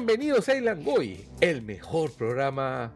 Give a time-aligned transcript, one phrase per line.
[0.00, 2.90] Bienvenidos a Ilangoy, el mejor programa,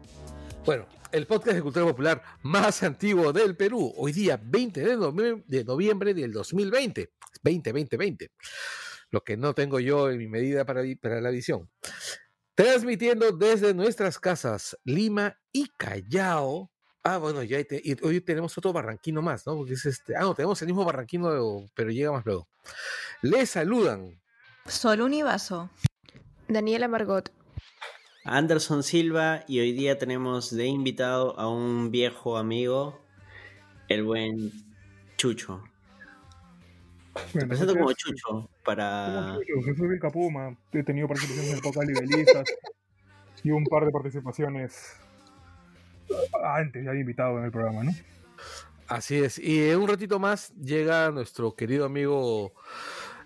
[0.65, 3.93] bueno, el podcast de cultura popular más antiguo del Perú.
[3.95, 8.31] Hoy día 20 de noviembre, de noviembre del 2020, 2020,
[9.11, 11.69] lo que no tengo yo en mi medida para, la edición.
[12.55, 16.71] Transmitiendo desde nuestras casas, Lima y Callao.
[17.03, 19.55] Ah, bueno, ya y hoy tenemos otro barranquino más, ¿no?
[19.57, 20.15] Porque es este.
[20.15, 22.49] Ah, no, tenemos el mismo barranquino, pero llega más luego.
[23.21, 24.19] Les saludan.
[24.65, 25.69] Sol Univaso.
[26.47, 27.31] Daniela Margot.
[28.23, 32.99] Anderson Silva y hoy día tenemos de invitado a un viejo amigo,
[33.87, 34.51] el buen
[35.17, 35.63] Chucho.
[37.33, 39.05] Bueno, presento como Chucho para...
[39.05, 42.43] Como Chucho, Jesús Vilcapuma, he tenido participaciones en el podcast Libelistas
[43.43, 44.97] y un par de participaciones
[46.43, 47.91] antes ya de invitado en el programa, ¿no?
[48.87, 52.53] Así es, y en un ratito más llega nuestro querido amigo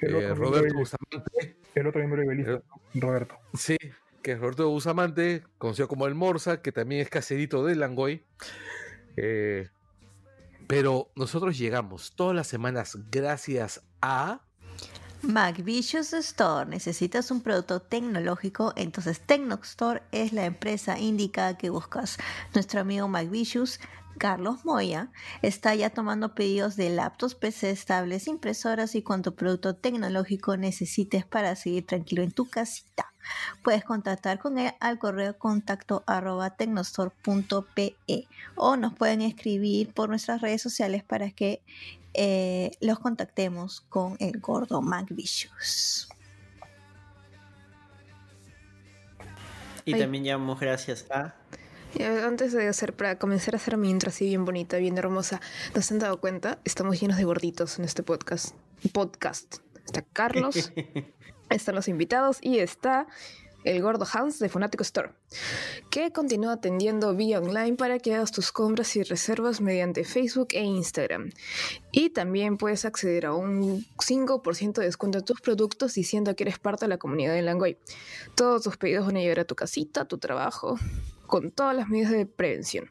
[0.01, 1.58] eh, Roberto Bustamante.
[1.75, 2.61] El otro miembro de
[2.95, 3.35] Roberto.
[3.53, 3.77] Sí,
[4.21, 8.23] que es Roberto Bustamante, conocido como el Morsa, que también es caserito de Langoy.
[9.17, 9.69] Eh,
[10.67, 14.41] pero nosotros llegamos todas las semanas gracias a...
[15.21, 16.69] MacVicious Store.
[16.69, 18.71] ¿Necesitas un producto tecnológico?
[18.77, 22.17] Entonces Tecnostore es la empresa indicada que buscas.
[22.53, 23.79] Nuestro amigo MacVicious
[24.19, 30.57] Carlos Moya está ya tomando pedidos de laptops, PC estables, impresoras y cuanto producto tecnológico
[30.57, 33.11] necesites para seguir tranquilo en tu casita.
[33.63, 37.95] Puedes contactar con él al correo contacto arroba tecnostore.pe
[38.55, 41.63] o nos pueden escribir por nuestras redes sociales para que
[42.13, 46.09] eh, los contactemos con el gordo MacVicious.
[49.85, 51.38] Y también llamamos gracias a
[51.97, 55.41] antes de hacer, para comenzar a hacer mi intro así bien bonita, bien hermosa,
[55.75, 56.59] ¿no se han dado cuenta?
[56.63, 58.55] Estamos llenos de gorditos en este podcast.
[58.93, 59.57] Podcast.
[59.85, 60.71] Está Carlos,
[61.49, 63.07] están los invitados y está
[63.63, 65.11] el gordo Hans de Fanatico Store,
[65.89, 70.61] que continúa atendiendo vía online para que hagas tus compras y reservas mediante Facebook e
[70.61, 71.31] Instagram.
[71.91, 76.59] Y también puedes acceder a un 5% de descuento en tus productos diciendo que eres
[76.59, 77.77] parte de la comunidad de Langoy.
[78.35, 80.77] Todos tus pedidos van a llegar a tu casita, a tu trabajo,
[81.29, 82.89] con todas las medidas de prevención.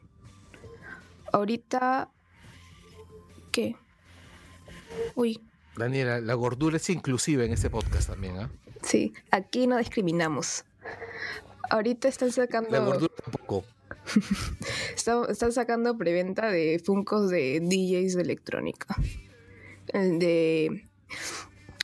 [1.31, 2.09] Ahorita...
[3.51, 3.75] ¿Qué?
[5.15, 5.41] Uy.
[5.75, 8.49] Daniela, la gordura es inclusiva en este podcast también, ¿ah?
[8.81, 10.65] Sí, aquí no discriminamos.
[11.69, 12.71] Ahorita están sacando...
[12.71, 13.65] La gordura tampoco.
[14.95, 18.95] están, sacando preventa de Funcos de DJs de electrónica.
[19.87, 20.87] El de...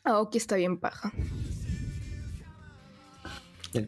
[0.03, 1.11] Aoki está bien paja.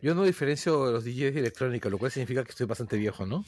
[0.01, 3.45] Yo no diferencio los DJs de electrónica, lo cual significa que estoy bastante viejo, ¿no?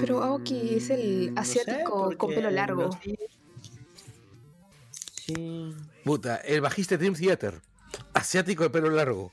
[0.00, 2.90] Pero Aoki es el asiático con pelo largo.
[5.26, 5.74] Sí.
[6.04, 7.60] Puta, el bajista Dream Theater.
[8.14, 9.32] Asiático de pelo largo.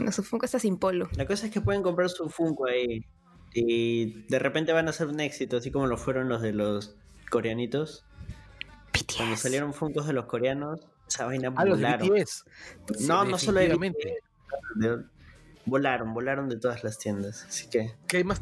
[0.00, 1.08] No, su Funko está sin polo.
[1.16, 3.04] La cosa es que pueden comprar su Funko ahí.
[3.52, 6.96] Y de repente van a ser un éxito, así como lo fueron los de los
[7.30, 8.04] coreanitos.
[9.16, 12.10] Cuando salieron Funkos de los coreanos, esa vaina ah, volaron.
[13.00, 15.04] No, no solo de
[15.66, 17.44] Volaron, volaron de todas las tiendas.
[17.48, 17.94] Así que.
[18.06, 18.40] ¿Qué hay más?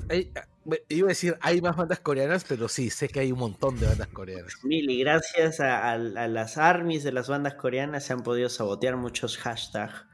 [0.88, 3.86] iba a decir, hay más bandas coreanas, pero sí, sé que hay un montón de
[3.86, 4.52] bandas coreanas.
[4.64, 9.38] Mil, y gracias a, las armies de las bandas coreanas se han podido sabotear muchos
[9.38, 10.06] hashtags.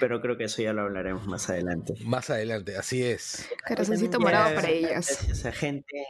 [0.00, 1.94] Pero creo que eso ya lo hablaremos más adelante.
[2.04, 3.48] Más adelante, así es.
[3.66, 5.06] Corazoncito morado para ellas.
[5.06, 6.06] Gracias a gente.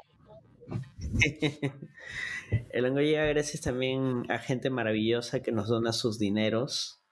[2.70, 7.02] El hongo gracias también a gente maravillosa que nos dona sus dineros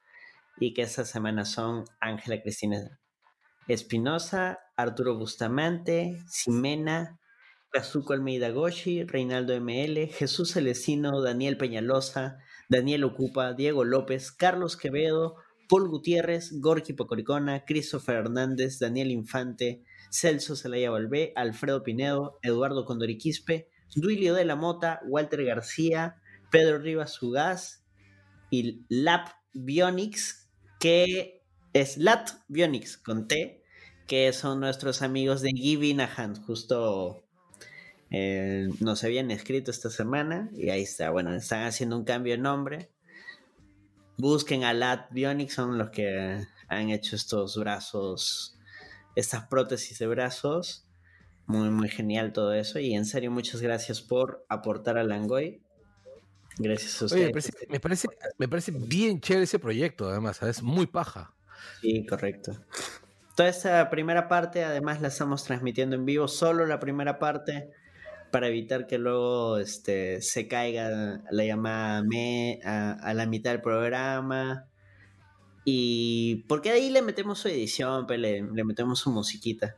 [0.59, 3.01] y que esta semana son Ángela Cristina
[3.69, 7.21] Espinosa, Arturo Bustamante, Ximena,
[7.71, 12.39] Kazuko Almeida Goshi, Reinaldo ML, Jesús Celestino, Daniel Peñalosa,
[12.69, 15.37] Daniel Ocupa, Diego López, Carlos Quevedo,
[15.69, 23.69] Paul Gutiérrez, Gorky Pocoricona, Christopher Hernández, Daniel Infante, Celso Zelaya Valvé, Alfredo Pinedo, Eduardo Condoriquispe,
[23.95, 26.21] Duilio de la Mota, Walter García,
[26.51, 27.85] Pedro Rivas Sugaz
[28.51, 30.49] y Lap Bionics,
[30.81, 31.43] que
[31.73, 33.63] es Lat Bionics con T,
[34.07, 36.35] que son nuestros amigos de Giving a.
[36.47, 37.25] Justo
[38.11, 41.11] eh, nos habían escrito esta semana y ahí está.
[41.11, 42.91] Bueno, están haciendo un cambio de nombre.
[44.17, 48.59] Busquen a Lat Bionics, son los que han hecho estos brazos,
[49.15, 50.88] estas prótesis de brazos.
[51.49, 52.79] Muy, muy genial todo eso.
[52.79, 55.63] Y en serio, muchas gracias por aportar a Langoy.
[56.59, 57.27] Gracias a ustedes.
[57.27, 61.33] me, parece, me, parece, bien chévere ese proyecto, además, es muy paja.
[61.81, 62.53] Sí, correcto.
[63.35, 67.71] Toda esta primera parte, además, la estamos transmitiendo en vivo, solo la primera parte,
[68.31, 73.63] para evitar que luego este, se caiga la llamada me, a, a la mitad del
[73.63, 74.67] programa
[75.65, 79.77] Y porque ahí le metemos su edición, le, le metemos su musiquita.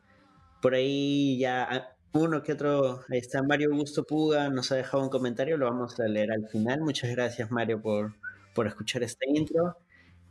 [0.60, 5.02] Por ahí ya ah, uno que otro, ahí está Mario Augusto Puga, nos ha dejado
[5.02, 6.80] un comentario, lo vamos a leer al final.
[6.80, 8.14] Muchas gracias Mario por,
[8.54, 9.76] por escuchar este intro.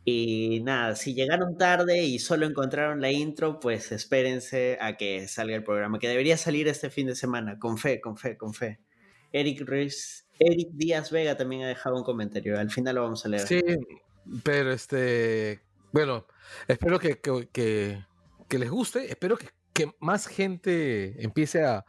[0.04, 5.56] Y nada, si llegaron tarde y solo encontraron la intro, pues espérense a que salga
[5.56, 8.80] el programa, que debería salir este fin de semana, con fe, con fe, con fe.
[9.32, 13.28] Eric Ruiz, Eric Díaz Vega también ha dejado un comentario, al final lo vamos a
[13.28, 13.46] leer.
[13.46, 13.60] Sí,
[14.42, 15.60] pero este,
[15.92, 16.26] bueno,
[16.66, 18.04] espero que, que, que,
[18.48, 19.48] que les guste, espero que,
[19.80, 21.86] que más gente empiece a,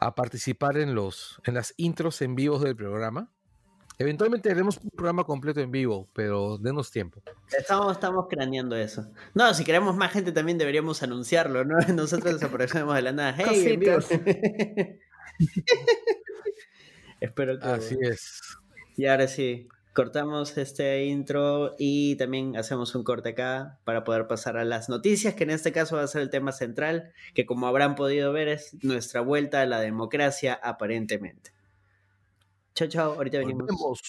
[0.00, 3.30] a, participar en, los, en las intros en vivos del programa.
[3.96, 7.22] Eventualmente haremos un programa completo en vivo, pero denos tiempo.
[7.56, 9.08] Estamos, estamos craneando eso.
[9.34, 11.76] No, si queremos más gente también deberíamos anunciarlo, ¿no?
[11.94, 13.36] Nosotros desaparecemos de la nada.
[13.36, 13.98] ¡Hey, en vivo!
[17.20, 17.66] Espero que.
[17.68, 18.40] Así es.
[18.96, 24.56] Y ahora sí, cortamos este intro y también hacemos un corte acá para poder pasar
[24.56, 27.66] a las noticias, que en este caso va a ser el tema central, que como
[27.66, 31.52] habrán podido ver es nuestra vuelta a la democracia aparentemente.
[32.74, 33.66] Chao, chao, ahorita venimos.
[33.66, 34.00] Volvemos.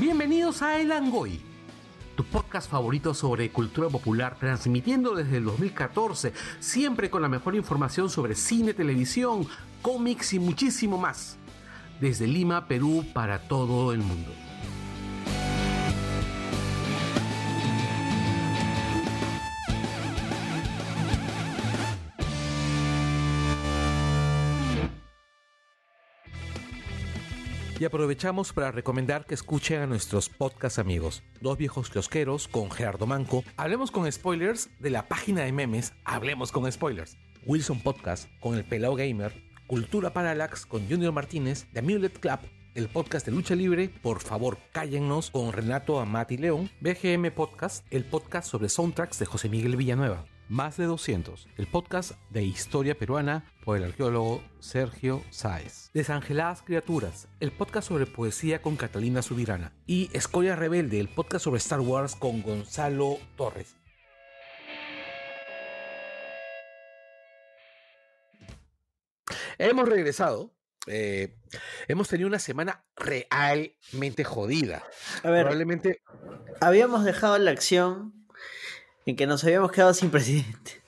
[0.00, 1.40] Bienvenidos a El Angoy,
[2.48, 8.34] podcast favorito sobre cultura popular, transmitiendo desde el 2014, siempre con la mejor información sobre
[8.34, 9.46] cine, televisión,
[9.82, 11.36] cómics y muchísimo más.
[12.00, 14.47] Desde Lima, Perú, para todo el mundo.
[27.78, 33.06] Y aprovechamos para recomendar que escuchen a nuestros podcast amigos, Dos Viejos Kiosqueros con Gerardo
[33.06, 37.16] Manco, Hablemos con Spoilers de la página de memes Hablemos con Spoilers,
[37.46, 39.32] Wilson Podcast con El Pelao Gamer,
[39.68, 42.40] Cultura Parallax con Junior Martínez, The Amulet Club,
[42.74, 48.04] el podcast de lucha libre, por favor cállennos con Renato Amati León, BGM Podcast, el
[48.04, 50.24] podcast sobre soundtracks de José Miguel Villanueva.
[50.50, 55.90] Más de 200, el podcast de historia peruana por el arqueólogo Sergio Sáez.
[55.92, 59.74] Desangeladas Criaturas, el podcast sobre poesía con Catalina Subirana.
[59.84, 63.76] Y Escoria Rebelde, el podcast sobre Star Wars con Gonzalo Torres.
[69.58, 70.54] Hemos regresado.
[70.86, 71.36] Eh,
[71.88, 74.82] hemos tenido una semana realmente jodida.
[75.22, 76.00] A ver, Probablemente
[76.62, 78.17] habíamos dejado la acción
[79.08, 80.82] en que nos habíamos quedado sin presidente.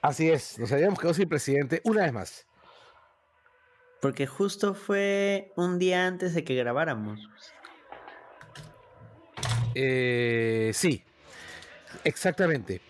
[0.00, 2.46] Así es, nos habíamos quedado sin presidente una vez más.
[4.00, 7.20] Porque justo fue un día antes de que grabáramos.
[9.74, 11.02] Eh, sí,
[12.04, 12.80] exactamente.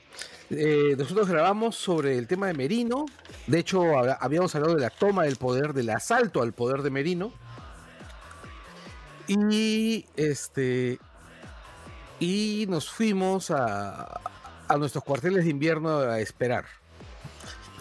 [0.50, 3.06] Eh, nosotros grabamos sobre el tema de Merino.
[3.46, 6.90] De hecho, hab- habíamos hablado de la toma del poder, del asalto al poder de
[6.90, 7.32] Merino.
[9.28, 10.98] Y este.
[12.20, 14.20] Y nos fuimos a,
[14.72, 16.64] a nuestros cuarteles de invierno a esperar.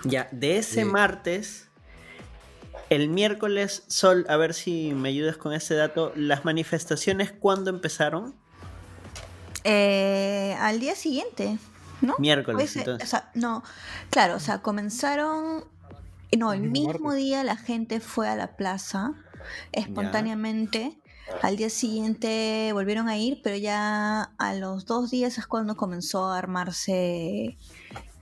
[0.03, 1.69] Ya, de ese martes,
[2.89, 8.35] el miércoles, Sol, a ver si me ayudas con ese dato, las manifestaciones, ¿cuándo empezaron?
[9.63, 11.57] Eh, al día siguiente,
[12.01, 12.15] ¿no?
[12.17, 13.07] Miércoles, entonces.
[13.07, 13.63] o sea, no,
[14.09, 15.65] claro, o sea, comenzaron,
[16.35, 19.13] no, el mismo día la gente fue a la plaza
[19.71, 20.97] espontáneamente.
[21.41, 26.25] Al día siguiente volvieron a ir, pero ya a los dos días es cuando comenzó
[26.25, 27.57] a armarse,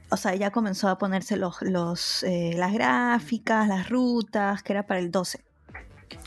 [0.09, 4.87] o sea, ya comenzó a ponerse los, los, eh, las gráficas, las rutas, que era
[4.87, 5.43] para el 12.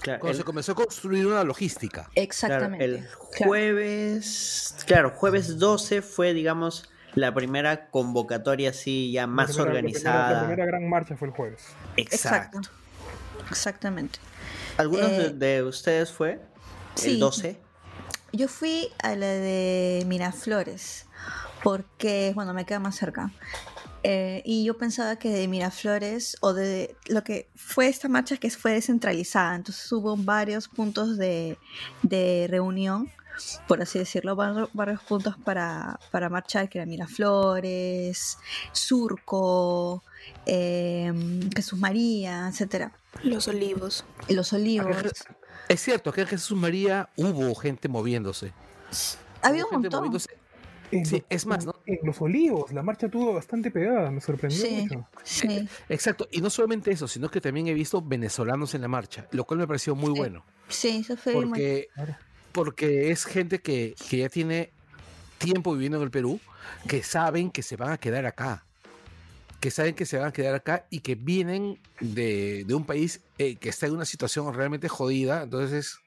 [0.02, 2.02] Claro, Cuando el, se comenzó a construir una logística.
[2.04, 2.84] claro, Exactamente.
[2.84, 3.48] el Claro.
[3.48, 9.86] jueves, claro, jueves 12 fue, digamos, la primera convocatoria así ya más primera- la primera-
[9.98, 10.32] organizada.
[10.32, 11.62] La primera gran marcha fue el jueves.
[11.96, 12.58] Exacto.
[12.58, 12.70] Exacto.
[13.50, 14.18] Exactamente.
[14.76, 16.40] ¿Algunos de, Eh, de ustedes fue?
[16.94, 17.10] Sí.
[17.14, 17.58] El 12.
[18.32, 21.06] Yo fui a la de Miraflores,
[21.62, 23.30] porque, bueno, me queda más cerca.
[24.04, 28.50] Eh, y yo pensaba que de Miraflores, o de lo que fue esta marcha, que
[28.50, 31.56] fue descentralizada, entonces hubo varios puntos de,
[32.02, 33.10] de reunión,
[33.68, 38.38] por así decirlo, var- varios puntos para, para marchar, que era Miraflores,
[38.72, 40.02] Surco,
[40.46, 41.12] eh,
[41.54, 44.04] Jesús María, etcétera, Los olivos.
[44.28, 45.02] Los Olivos.
[45.68, 48.52] Es cierto que en Jesús María hubo gente moviéndose.
[49.42, 50.00] Había Hubo un montón.
[50.00, 50.28] moviéndose.
[50.90, 51.74] Sí, los- es más, ¿no?
[51.86, 55.08] En Los Olivos, la marcha tuvo bastante pegada, me sorprendió Sí, mucho.
[55.24, 55.66] sí.
[55.88, 59.44] Exacto, y no solamente eso, sino que también he visto venezolanos en la marcha, lo
[59.44, 60.18] cual me pareció muy Sí.
[60.18, 62.16] bueno, Sí, eso fue muy porque, Claro.
[62.52, 64.70] porque es gente que, que ya tiene
[65.38, 66.38] tiempo viviendo en el Perú,
[66.86, 68.66] que saben que se van a quedar acá.
[69.60, 73.20] que saben que se van a quedar acá y que vienen de, de un país
[73.50, 75.42] eh, que está en una situación realmente jodida.
[75.42, 75.98] Entonces,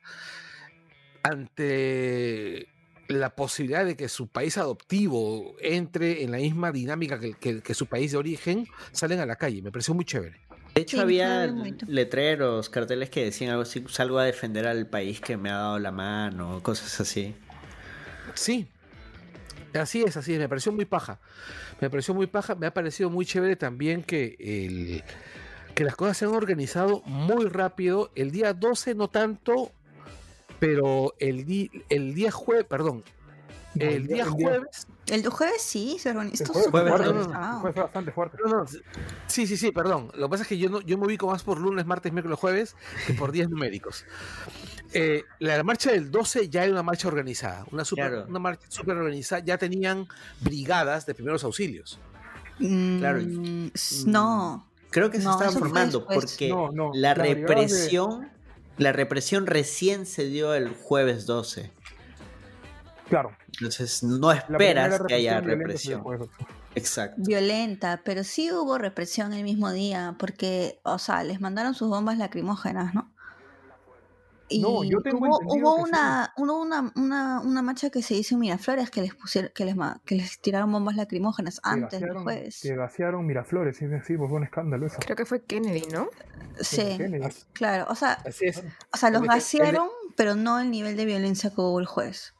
[1.23, 2.67] ante
[3.07, 7.73] la posibilidad de que su país adoptivo entre en la misma dinámica que, que- que
[7.73, 9.61] su país de origen, salen a la calle.
[9.61, 10.39] Me pareció muy chévere.
[10.73, 11.45] De hecho, Sí, había
[11.87, 15.79] letreros, carteles que decían algo así, salgo a defender al país que me ha dado
[15.79, 17.33] la mano, cosas así.
[18.33, 18.67] Sí.
[19.73, 20.39] Así es, así es.
[20.39, 21.19] Me pareció muy paja.
[21.79, 22.55] Me pareció muy paja.
[22.55, 25.03] Me ha parecido muy chévere también que el
[25.75, 28.09] que las cosas se han organizado muy rápido.
[28.15, 29.71] El día 12 no tanto,
[30.59, 33.03] pero el, di- el día jueves, perdón,
[33.77, 34.87] el día jueves.
[35.07, 36.45] El jueves sí, se organizó.
[36.51, 38.37] Fue bastante fuerte.
[38.43, 38.65] No, no,
[39.27, 40.09] sí, sí, sí, perdón.
[40.15, 42.39] Lo que pasa es que yo, no, yo me ubico más por lunes, martes, miércoles,
[42.39, 44.05] jueves que por días numéricos.
[44.97, 48.25] Eh, la marcha del 12 ya era una marcha organizada, una, super, Claro.
[48.29, 49.43] una marcha súper organizada.
[49.43, 50.07] Ya tenían
[50.39, 51.99] brigadas de primeros auxilios.
[52.59, 53.19] Claro.
[53.21, 54.69] Mm, s- no.
[54.95, 56.19] Creo que se No, fue formando después.
[56.31, 58.29] porque No, no, la de- represión,
[58.77, 61.69] la represión recién se dio el jueves 12.
[63.09, 63.31] Claro.
[63.59, 66.01] Entonces no esperas que haya represión.
[66.75, 67.21] Exacto.
[67.25, 72.17] Violenta, pero sí hubo represión el mismo día, porque, o sea, les mandaron sus bombas
[72.17, 73.11] lacrimógenas, ¿no?
[74.47, 75.59] Y No, yo tengo hubo, que sí.
[75.89, 79.65] una, hubo una, una, una marcha que se hizo en Miraflores que les pusieron, que
[79.65, 79.75] les,
[80.05, 82.59] que les tiraron bombas lacrimógenas Que antes del gasearon- jueves.
[82.61, 84.97] Que gasearon Miraflores, sí, sí, pues fue un escándalo eso.
[84.99, 86.09] Creo que fue Kennedy, ¿no?
[86.61, 87.27] Sí, Kennedy.
[87.53, 88.63] claro, o sea, Así es.
[88.93, 89.29] o sea, los El
[90.15, 92.35] pero no el nivel de violencia que hubo el jueves.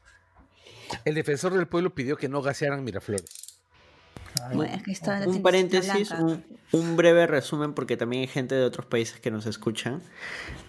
[1.04, 3.24] El defensor del pueblo pidió que no gasearan Miraflores.
[4.54, 8.54] Bueno, es que está la Un paréntesis, un, un breve resumen porque también hay gente
[8.54, 10.02] de otros países que nos escuchan.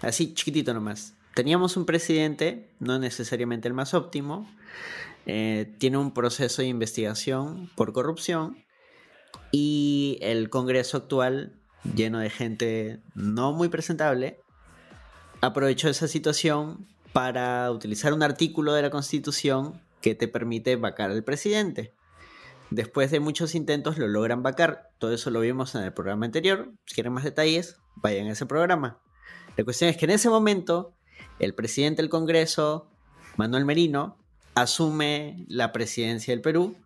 [0.02, 1.12] Así chiquitito nomás.
[1.38, 4.50] Teníamos un presidente, no necesariamente el más óptimo,
[5.24, 8.64] eh, tiene un proceso de investigación por corrupción
[9.52, 11.52] y el Congreso actual,
[11.94, 14.40] lleno de gente no muy presentable,
[15.40, 21.22] aprovechó esa situación para utilizar un artículo de la Constitución que te permite vacar al
[21.22, 21.94] presidente.
[22.70, 24.90] Después de muchos intentos lo logran vacar.
[24.98, 26.72] Todo eso lo vimos en el programa anterior.
[26.86, 29.00] Si quieren más detalles, vayan a ese programa.
[29.56, 30.97] La cuestión es que en ese momento
[31.38, 32.90] el presidente del Congreso,
[33.36, 34.16] Manuel Merino,
[34.54, 36.76] asume la presidencia del Perú,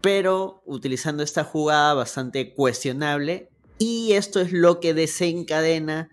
[0.00, 6.10] pero utilizando esta jugada bastante cuestionable y esto es lo que desencadena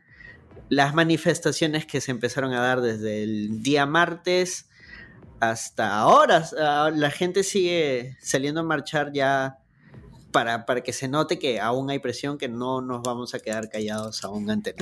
[0.70, 4.70] las manifestaciones que se empezaron a dar desde el día martes
[5.40, 6.48] hasta ahora.
[6.58, 9.58] Ah, La gente sigue saliendo a marchar ya
[10.32, 13.70] para, para que se note que aún hay presión, que no nos vamos a quedar
[13.70, 14.74] callados aún ante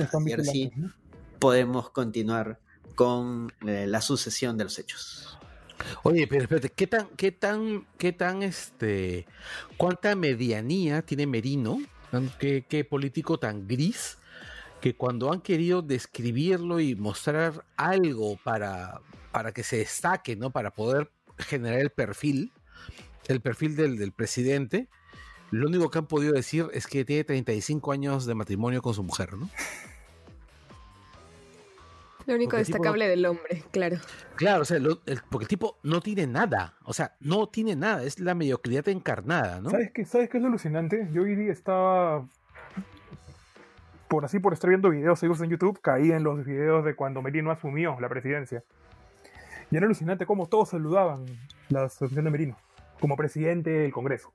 [0.76, 0.92] ¿no?
[1.40, 2.60] Podemos continuar
[2.94, 5.38] con eh, la sucesión de los hechos.
[6.02, 9.26] Oye, pero espérate, ¿qué tan, qué tan, qué tan, este,
[9.78, 11.80] cuánta medianía tiene Merino?
[12.38, 14.18] ¿Qué, qué político tan gris?
[14.80, 19.00] Que cuando han querido describirlo y mostrar algo para,
[19.32, 20.50] para que se destaque, ¿no?
[20.50, 22.52] Para poder generar el perfil,
[23.28, 24.88] el perfil del, del presidente,
[25.50, 29.02] lo único que han podido decir es que tiene 35 años de matrimonio con su
[29.02, 29.48] mujer, ¿no?
[32.30, 33.96] Lo único Porque no- destacable del hombre, claro.
[34.36, 37.74] Claro, o sea, lo- el- porque el tipo no tiene nada, o sea, no tiene
[37.74, 39.70] nada, es la mediocridad encarnada, ¿no?
[39.70, 41.08] ¿Sabes qué, ¿Sabes qué es lo alucinante?
[41.12, 42.24] Yo hoy día estaba.
[44.08, 47.22] Por así, por estar viendo videos seguidos en YouTube, caí en los videos de cuando
[47.22, 48.62] Merino asumió la presidencia.
[49.70, 51.24] Y era alucinante cómo todos saludaban
[51.68, 52.56] la asunción de Merino
[53.00, 54.32] como presidente del Congreso.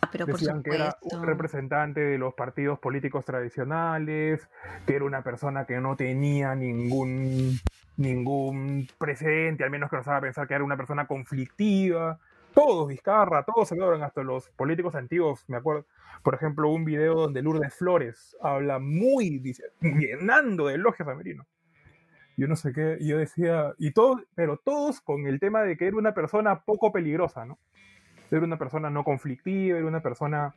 [0.00, 4.48] Ah, pero por Decían que era un representante de los partidos políticos tradicionales,
[4.86, 7.58] que era una persona que no tenía ningún,
[7.96, 12.18] ningún precedente, al menos que nos haga pensar que era una persona conflictiva.
[12.54, 15.86] Todos, Vizcarra, todos hablaron, hasta los políticos antiguos, me acuerdo.
[16.22, 21.46] Por ejemplo, un video donde Lourdes Flores habla muy, dice- llenando de elogios a Merino.
[22.38, 25.76] Yo no sé qué, y yo decía, y todos, pero todos con el tema de
[25.76, 27.58] que era una persona poco peligrosa, ¿no?
[28.30, 30.54] Era una persona no conflictiva, era una persona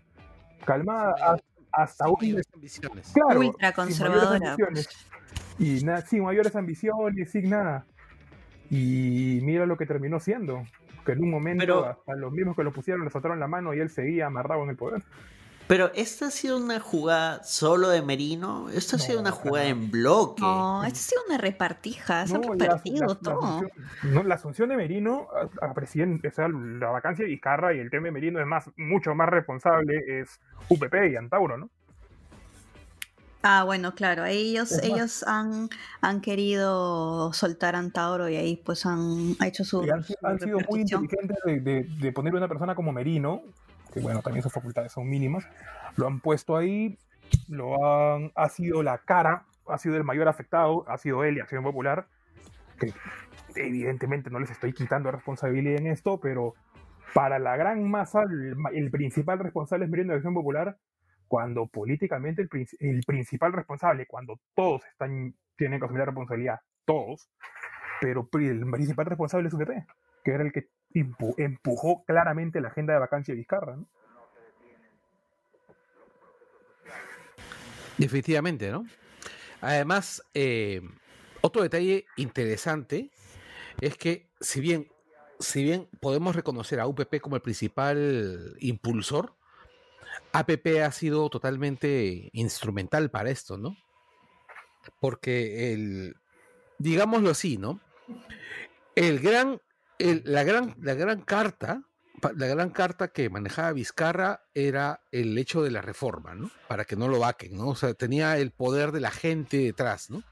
[0.65, 1.37] calmada, a-
[1.71, 3.11] hasta Sin un ambiciones.
[3.13, 4.89] claro, Ultra conservadora, ambiciones.
[5.59, 7.85] Y na- sin mayores ambiciones, sin nada.
[8.71, 10.63] Y mira lo que terminó siendo.
[11.05, 13.73] Que en un momento Pero- hasta los mismos que lo pusieron le soltaron la mano
[13.73, 15.03] y él seguía amarrado en el poder.
[15.69, 19.67] Pero esta ha sido una jugada solo de Merino, esto ha No, sido una jugada
[19.67, 20.41] en bloque.
[20.41, 23.37] No, esto ha sido una repartija, se han No, la- repartido la- la todo.
[23.37, 23.71] asunción,
[24.15, 25.27] no, la asunción de Merino
[25.61, 28.47] a, a presidente, o sea, la vacancia de Vizcarra y el tema de Merino es
[28.47, 31.69] más, mucho más responsable es UPP y Antauro, ¿no?
[33.43, 35.69] Ah, bueno, claro, ellos, ellos han,
[36.01, 40.39] han querido soltar a Antauro y ahí pues han hecho su, Y han, su han
[40.39, 43.43] sido muy inteligentes de, de- de poner una persona como Merino,
[43.93, 45.47] que bueno, también sus facultades son mínimas,
[45.95, 46.97] lo han puesto ahí,
[47.47, 51.39] lo han, ha sido la cara, ha sido el mayor afectado, ha sido él y
[51.39, 52.07] Acción Popular,
[52.79, 52.93] que
[53.55, 56.53] evidentemente no les estoy quitando responsabilidad en esto, pero
[57.13, 60.77] para la gran masa, el, el principal responsable es Merienda de Acción Popular,
[61.27, 67.29] cuando políticamente el, el principal responsable, cuando todos están, tienen que asumir la responsabilidad, todos,
[68.01, 69.69] pero el principal responsable es UPP,
[70.23, 73.75] que era el que empujó claramente la agenda de vacancia de Vizcarra.
[73.75, 73.87] ¿no?
[77.97, 78.85] Definitivamente, ¿no?
[79.61, 80.81] Además, eh,
[81.41, 83.11] otro detalle interesante
[83.81, 84.87] es que si bien,
[85.39, 89.33] si bien podemos reconocer a UPP como el principal impulsor,
[90.31, 93.75] APP ha sido totalmente instrumental para esto, ¿no?
[95.01, 96.15] Porque el,
[96.77, 97.79] digámoslo así, ¿no?
[98.95, 99.61] El gran,
[99.99, 101.83] la gran, la gran carta,
[102.35, 106.49] la gran carta que manejaba Vizcarra era el hecho de la reforma, ¿no?
[106.67, 107.69] Para que no lo vaquen, ¿no?
[107.69, 110.23] O sea, tenía el poder de la gente detrás, ¿no?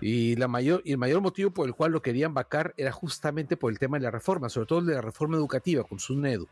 [0.00, 3.56] Y, la mayor, y el mayor motivo por el cual lo querían vacar era justamente
[3.56, 6.48] por el tema de la reforma, sobre todo de la reforma educativa con SUNEDU.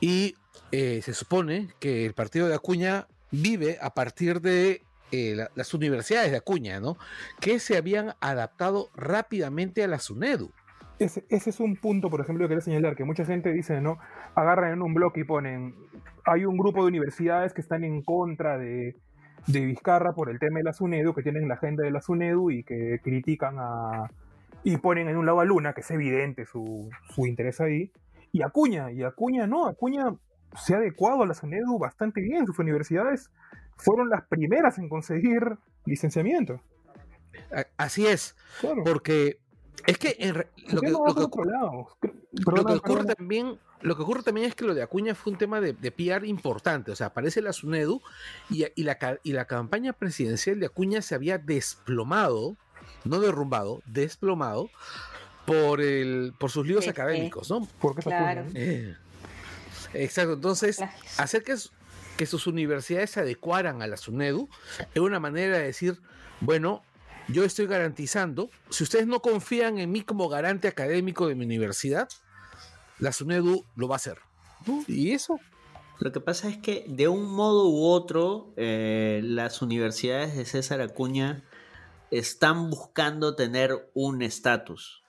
[0.00, 0.34] Y
[0.72, 4.82] eh, se supone que el partido de Acuña vive a partir de
[5.12, 6.96] eh, la- las universidades de Acuña, ¿no?
[7.40, 10.50] Que se habían adaptado rápidamente a la SUNEDU.
[10.98, 13.98] Ese, ese es un punto, por ejemplo, que quería señalar, que mucha gente dice, ¿no?
[14.34, 15.74] Agarran en un bloque y ponen,
[16.24, 18.96] hay un grupo de universidades que están en contra de,
[19.48, 22.50] de Vizcarra por el tema de la SUNEDU, que tienen la agenda de la SUNEDU
[22.50, 24.10] y que critican a...
[24.62, 27.90] y ponen en un lado a Luna, que es evidente su, su interés ahí,
[28.30, 30.14] y Acuña, y Acuña no, Acuña
[30.56, 33.30] se ha adecuado a la SUNEDU bastante bien, sus universidades
[33.76, 36.60] fueron las primeras en conseguir licenciamiento.
[37.76, 38.82] Así es, Claro.
[38.84, 39.38] porque
[39.86, 41.88] es que en re- lo que, lo que por otro lado.
[42.00, 45.14] Cre- Lo perdona, que ocurre también, lo que ocurre también es que lo de Acuña
[45.14, 46.90] fue un tema de, de PR importante.
[46.92, 48.00] O sea, aparece la SUNEDU
[48.48, 52.56] y, y la, y la campaña presidencial de Acuña se había desplomado,
[53.04, 54.70] no derrumbado, desplomado
[55.46, 56.90] por el, por sus líos Sí, sí.
[56.90, 57.66] académicos, ¿no?
[57.80, 58.42] ¿Por qué se Claro.
[58.42, 58.52] acuña?
[58.60, 58.94] Eh,
[59.94, 60.34] exacto.
[60.34, 60.78] Entonces,
[61.18, 61.54] hacer que,
[62.16, 64.48] que sus universidades se adecuaran a la SUNEDU
[64.94, 66.00] es una manera de decir,
[66.40, 66.82] bueno,
[67.28, 72.08] yo estoy garantizando, si ustedes no confían en mí como garante académico de mi universidad,
[72.98, 74.18] la SUNEDU lo va a hacer.
[74.86, 75.40] Y eso,
[75.98, 80.80] Lo que pasa es que de un modo u otro, eh, las universidades de César
[80.80, 81.44] Acuña
[82.10, 85.02] están buscando tener un estatus.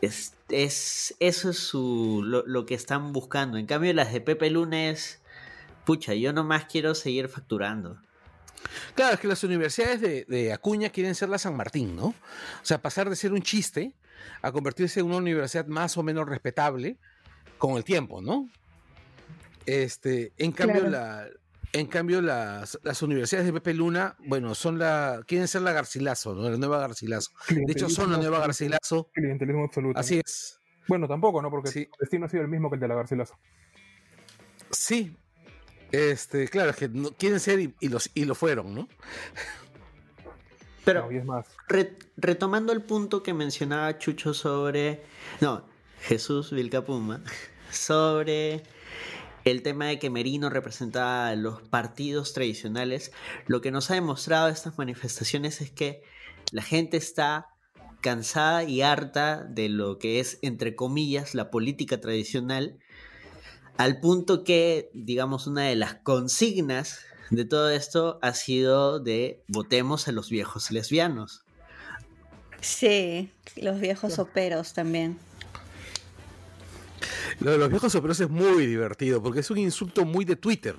[0.00, 3.58] Es, es- eso es su, lo, lo que están buscando.
[3.58, 5.20] En cambio, las de Pepe Lunes,
[5.84, 7.98] pucha, yo nomás quiero seguir facturando.
[8.94, 12.06] claro, es que las universidades de, de Acuña quieren ser la San Martín, ¿no?
[12.06, 12.14] O
[12.62, 13.92] sea, pasar de ser un chiste
[14.40, 16.96] a convertirse en una universidad más o menos respetable
[17.58, 18.48] con el tiempo, ¿no?
[19.66, 20.90] Este, en cambio, Claro.
[20.90, 21.26] la,
[21.72, 26.34] en cambio las, las universidades de Pepe Luna, bueno, son la, quieren ser la Garcilaso,
[26.34, 26.48] ¿no?
[26.50, 27.30] La nueva Garcilaso.
[27.48, 28.40] De hecho, son la nueva.
[28.40, 29.08] Garcilaso.
[29.12, 29.98] Clientelismo absoluto.
[29.98, 30.58] Así es.
[30.88, 31.50] Bueno, tampoco, ¿no?
[31.50, 31.80] Porque Sí.
[31.80, 33.38] el destino ha sido el mismo que el de la Garcilaso.
[34.70, 35.16] Sí.
[35.90, 38.88] Este, claro, es que no, quieren ser y, y los, y lo fueron, ¿no?
[40.84, 41.46] Pero No, y es más.
[41.68, 45.02] Re- retomando el punto que mencionaba Chucho sobre.
[45.40, 45.64] No,
[46.02, 47.22] Jesús Vilcapuma.
[47.70, 48.62] Sobre
[49.44, 53.12] el tema de que Merino representaba a los partidos tradicionales.
[53.46, 56.02] Lo que nos ha demostrado estas manifestaciones es que
[56.52, 57.48] la gente está
[58.00, 62.78] cansada y harta de lo que es, entre comillas, la política tradicional.
[63.76, 67.00] Al punto que, digamos, una de las consignas
[67.30, 71.44] de todo esto ha sido de votemos a los viejos lesbianos.
[72.60, 75.18] Sí, los viejos soperos también.
[77.42, 80.76] Lo de los viejos operos es muy divertido porque es un insulto muy de Twitter.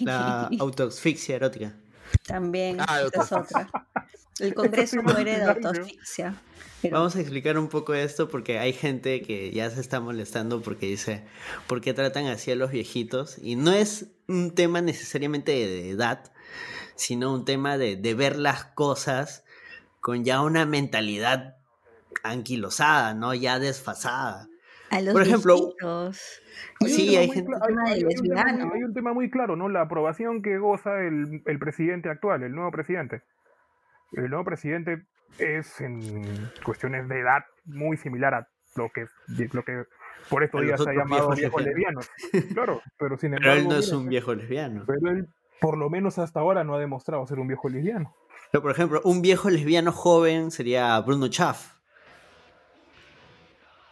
[0.00, 1.74] La autoasfixia erótica.
[2.26, 3.68] También, Ah, es otra.
[4.38, 6.40] El Congreso muere de autoasfixia.
[6.82, 10.60] Pero- Vamos a explicar un poco esto porque hay gente que ya se está molestando
[10.60, 11.24] porque dice,
[11.66, 13.36] ¿por qué tratan así a los viejitos?
[13.40, 16.30] Y no es un tema necesariamente de edad,
[16.94, 19.44] sino un tema de, de ver las cosas
[20.00, 21.56] con ya una mentalidad
[22.22, 23.32] anquilosada, ¿no?
[23.34, 24.48] Ya desfasada.
[24.90, 25.56] A los Por ejemplo,
[26.86, 28.72] Sí, hay gente- hay- un tema muy- lesbiano.
[28.74, 29.68] hay un tema muy claro, ¿no?
[29.68, 33.22] La aprobación que goza el, el presidente actual, el nuevo presidente.
[34.12, 35.02] El nuevo presidente
[35.38, 39.06] es en cuestiones de edad muy similar a lo que,
[39.52, 39.84] lo que
[40.28, 42.10] por estos días se ha llamado viejos viejos lesbianos.
[42.52, 43.62] Claro, pero sin Pero embargo.
[43.62, 44.84] él no es un viejo lesbiano.
[44.86, 45.26] Pero él,
[45.60, 48.14] por lo menos hasta ahora, no ha demostrado ser un viejo lesbiano.
[48.52, 51.73] Pero, por ejemplo, un viejo lesbiano joven sería Bruno Chaff.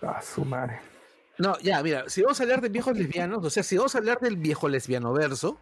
[0.02, 0.80] A su madre.
[1.38, 3.98] No, ya, mira, si vamos a hablar de viejos lesbianos, o sea, si vamos a
[3.98, 5.58] hablar del viejo lesbiano verso,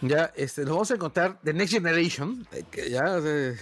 [0.00, 3.56] ya, este, nos vamos a encontrar The Next Generation, eh, que ya, eh,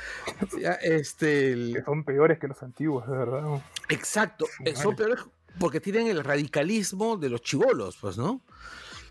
[0.60, 3.62] ya, este, el- Que son peores que los antiguos, de verdad.
[3.88, 5.20] exacto, eh, son peores
[5.58, 8.40] porque tienen el radicalismo de los chivolos, pues, ¿no?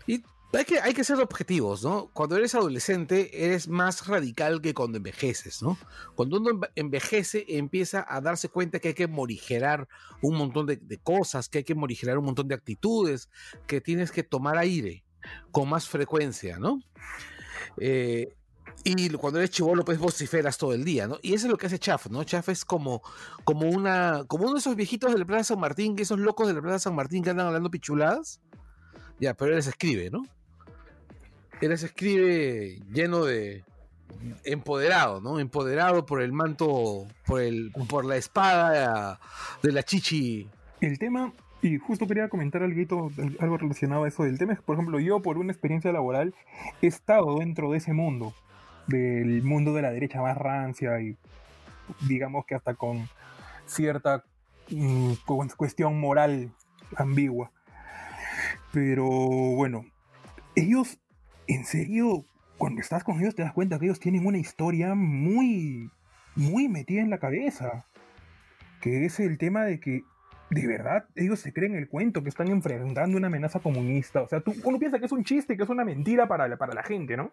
[0.06, 2.08] Y hay que, hay que ser objetivos, ¿no?
[2.12, 5.76] Cuando eres adolescente eres más radical que cuando envejeces, ¿no?
[6.14, 9.88] Cuando uno enve- envejece empieza a darse cuenta que hay que morigerar
[10.22, 13.28] un montón de, cosas, que hay que morigerar un montón de actitudes,
[13.66, 15.04] que tienes que tomar aire
[15.50, 16.80] con más frecuencia, ¿no?
[17.78, 18.32] Eh,
[18.84, 21.18] y cuando eres chivolo, pues vociferas todo el día, ¿no?
[21.22, 22.22] Y eso es lo que hace Chaff, ¿no?
[22.24, 23.02] Chaff es como,
[23.44, 26.46] como una, como uno de esos viejitos de la Plaza San Martín, que esos locos
[26.46, 28.40] de la Plaza San Martín que andan hablando pichuladas.
[29.18, 30.22] Ya, pero él les escribe, ¿no?
[31.60, 33.64] Él les escribe lleno de
[34.44, 35.38] empoderado, ¿no?
[35.40, 39.18] Empoderado por el manto, por el, por la espada
[39.62, 40.48] de la chichi.
[40.80, 43.10] El tema, y justo quería comentar algo,
[43.58, 44.24] relacionado a eso.
[44.24, 46.34] El tema es, por ejemplo, yo por una experiencia laboral
[46.82, 48.34] he estado dentro de ese mundo,
[48.86, 51.16] del mundo de la derecha más rancia y
[52.06, 53.08] digamos que hasta con
[53.66, 54.24] cierta
[54.70, 56.50] mm, cu- cuestión moral
[56.96, 57.50] ambigua.
[58.72, 59.84] Pero bueno,
[60.54, 60.98] ellos,
[61.48, 62.24] en serio,
[62.58, 65.90] cuando estás con ellos te das cuenta que ellos tienen una historia muy,
[66.34, 67.86] muy metida en la cabeza.
[68.80, 70.02] Que es el tema de que
[70.50, 74.22] de verdad ellos se creen el cuento que están enfrentando una amenaza comunista.
[74.22, 76.56] O sea, tú, uno piensa que es un chiste, que es una mentira para la,
[76.56, 77.32] para la gente, ¿no?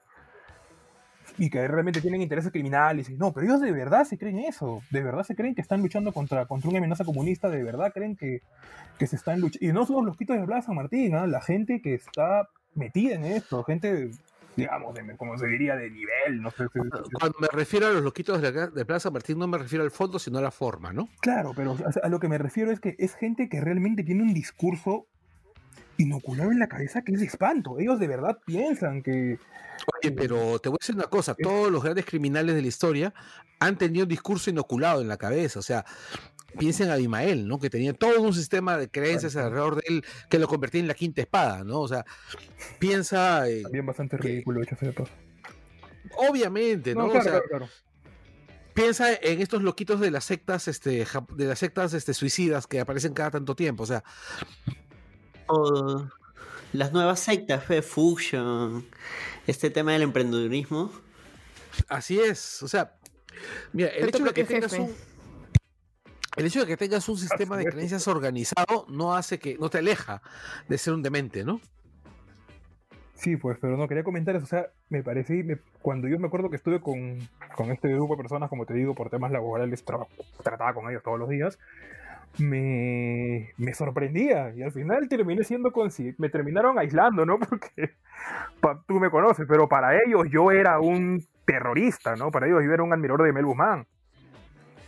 [1.38, 3.10] Y que realmente tienen intereses criminales.
[3.12, 4.82] No, pero ellos de verdad se creen eso.
[4.92, 7.50] De verdad se creen que están luchando contra, contra una amenaza comunista.
[7.50, 8.42] De verdad creen que,
[9.00, 9.66] que se están luchando.
[9.66, 11.26] Y no son los loquitos de Plaza San Martín, ¿ah?
[11.26, 13.64] la gente que está metida en esto.
[13.64, 14.12] Gente,
[14.56, 16.42] digamos, de, como se diría, de nivel.
[16.42, 19.58] No sé, Cuando me refiero a los loquitos de, la- de Plaza Martín, no me
[19.58, 21.10] refiero al fondo, sino a la forma, ¿no?
[21.22, 24.34] Claro, pero a lo que me refiero es que es gente que realmente tiene un
[24.34, 25.06] discurso
[25.98, 27.78] inoculado en la cabeza que es de espanto.
[27.80, 29.38] Ellos de verdad piensan que...
[30.02, 33.14] Oye, pero te voy a decir una cosa, todos los grandes criminales de la historia
[33.60, 35.86] han tenido un discurso inoculado en la cabeza, o sea,
[36.58, 37.60] piensen a Abimael, ¿no?
[37.60, 39.48] Que tenía todo un sistema de creencias Claro.
[39.48, 41.80] alrededor de él que lo convertía en la quinta espada, ¿no?
[41.82, 42.06] O sea,
[42.80, 45.12] piensa, eh, También bastante ridículo, hecho de paso.
[46.18, 47.08] obviamente, ¿no?
[47.08, 47.70] No, O sea, claro, claro.
[48.74, 53.14] piensa en estos loquitos de las sectas, este, de las sectas este, suicidas que aparecen
[53.14, 54.04] cada tanto tiempo, o sea,
[56.74, 58.86] las nuevas sectas, fe, Fusion,
[59.48, 60.92] este tema del emprendedurismo.
[61.88, 62.96] así es, o sea,
[63.74, 64.96] mira, el Pero hecho de que propio tengas un
[66.36, 69.80] el hecho de que tengas un sistema de creencias organizado no hace que, no te
[69.80, 70.22] aleja
[70.68, 71.60] de ser un demente, ¿no?
[73.16, 74.44] Sí, pues, pero no, quería comentar eso.
[74.44, 77.20] O sea, me parecí, me- cuando yo me acuerdo que estuve con,
[77.56, 80.08] con este grupo de personas, como te digo, por temas laborales, tra-
[80.44, 81.58] trataba con ellos todos los días,
[82.38, 84.54] me, me sorprendía.
[84.56, 87.40] Y al final terminé siendo consi me terminaron aislando, ¿no?
[87.50, 87.92] Porque
[88.60, 92.32] pa- tú me conoces, pero para ellos yo era un terrorista, ¿no?
[92.32, 93.86] Para ellos yo era un admirador de Mel Guzmán.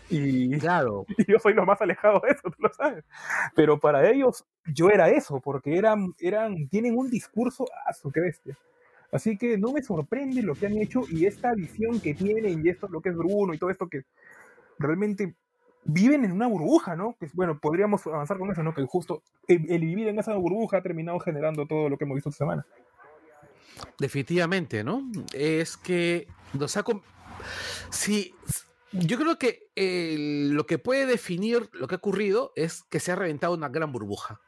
[0.09, 3.03] Y, Claro, y yo soy lo más alejado de eso, tú lo sabes.
[3.55, 8.57] Pero para ellos yo era eso, porque eran, eran, tienen un discurso, ¡asu, qué bestia!
[9.11, 12.69] Así que no me sorprende lo que han hecho y esta visión que tienen y
[12.69, 14.03] esto, lo que es Bruno y todo esto que
[14.77, 15.35] realmente
[15.85, 17.15] viven en una burbuja, ¿no?
[17.19, 18.73] Que bueno, podríamos avanzar con eso, ¿no?
[18.73, 22.15] Que justo el, el vivir en esa burbuja ha terminado generando todo lo que hemos
[22.15, 22.65] visto esta semana.
[23.99, 25.03] definitivamente, ¿no?
[25.33, 26.83] Es que nos ha...
[27.89, 28.33] Sí,
[28.99, 30.15] yo creo que eh,
[30.51, 33.91] lo que puede definir lo que ha ocurrido es que se ha reventado una gran
[33.91, 34.41] burbuja.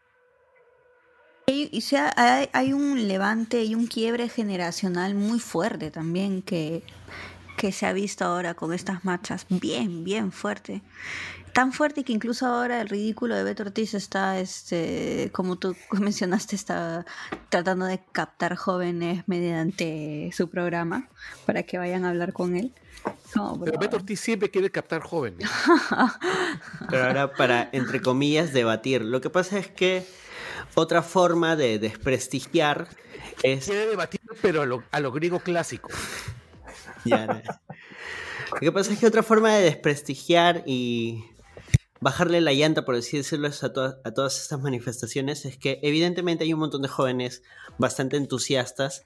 [1.49, 6.83] Y, sea, hay, hay un levante y un quiebre generacional muy fuerte también que,
[7.57, 9.45] que se ha visto ahora con estas marchas.
[9.49, 10.81] Bien, bien fuerte.
[11.57, 16.55] Tan fuerte que incluso ahora el ridículo de Beto Ortiz está, este, como tú mencionaste,
[16.55, 17.03] está
[17.49, 21.09] tratando de captar jóvenes mediante su programa
[21.47, 22.75] para que vayan a hablar con él.
[23.35, 23.79] No, Pero.
[23.79, 25.49] Beto Ortiz siempre quiere captar jóvenes.
[26.91, 29.01] Pero ahora para, entre comillas, debatir.
[29.01, 30.05] Lo que pasa es que
[30.75, 32.87] otra forma de desprestigiar
[33.41, 33.65] es...
[33.65, 35.89] Quiere debatir, pero a lo, a lo griego clásico.
[37.03, 37.41] Ya, no.
[38.51, 41.25] Lo que pasa es que otra forma de desprestigiar y
[41.99, 46.43] bajarle la llanta, por así decirlo, a, todas- a todas estas manifestaciones es que evidentemente
[46.43, 47.43] hay un montón de jóvenes
[47.77, 49.03] bastante entusiastas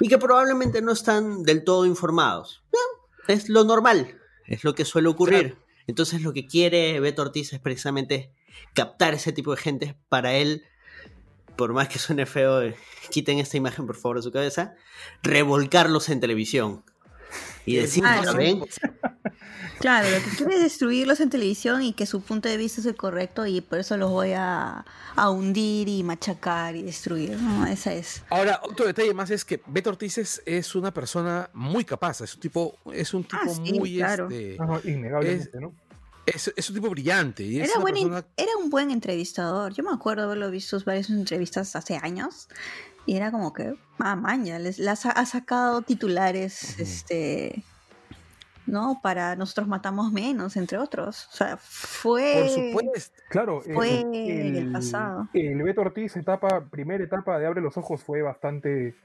[0.00, 2.62] y que probablemente no están del todo informados.
[2.72, 5.56] No, es lo normal, es lo que suele ocurrir.
[5.88, 8.32] Entonces lo que quiere Beto Ortiz es precisamente
[8.74, 10.64] captar ese tipo de gente para él,
[11.56, 12.76] por más que suene feo, eh,
[13.10, 14.74] quiten esta imagen por favor de su cabeza,
[15.22, 16.84] revolcarlos en televisión.
[17.66, 18.36] Y decir, "Ya sí.
[18.36, 18.64] ven,
[19.80, 22.86] Claro, lo que quiere es destruirlos en televisión y que su punto de vista es
[22.86, 27.36] el correcto y por eso los voy a, a hundir y machacar y destruir.
[27.38, 27.66] ¿no?
[27.66, 28.22] Esa es.
[28.30, 32.34] Ahora, otro detalle más es que Beto Ortiz es, es una persona muy capaz, es
[32.34, 34.28] un tipo, es un tipo Ah, sí, muy claro.
[34.30, 35.74] este, No, no, innegablemente, Es- ¿no?
[36.24, 37.42] es, es un tipo brillante.
[37.44, 39.74] Y es Era, una buen, persona- era un buen entrevistador.
[39.74, 42.48] Yo me acuerdo haberlo visto en varias entrevistas hace años.
[43.06, 47.62] Y era como que, ah, maña, les, las ha, sacado titulares, este,
[48.66, 48.98] ¿no?
[49.00, 51.28] Para nosotros matamos menos, entre otros.
[51.32, 52.34] O sea, fue...
[52.34, 53.22] Por supuesto.
[53.28, 55.28] Claro, Fue el pasado.
[55.32, 58.96] El Beto Ortiz, etapa, primera etapa de Abre los Ojos fue bastante.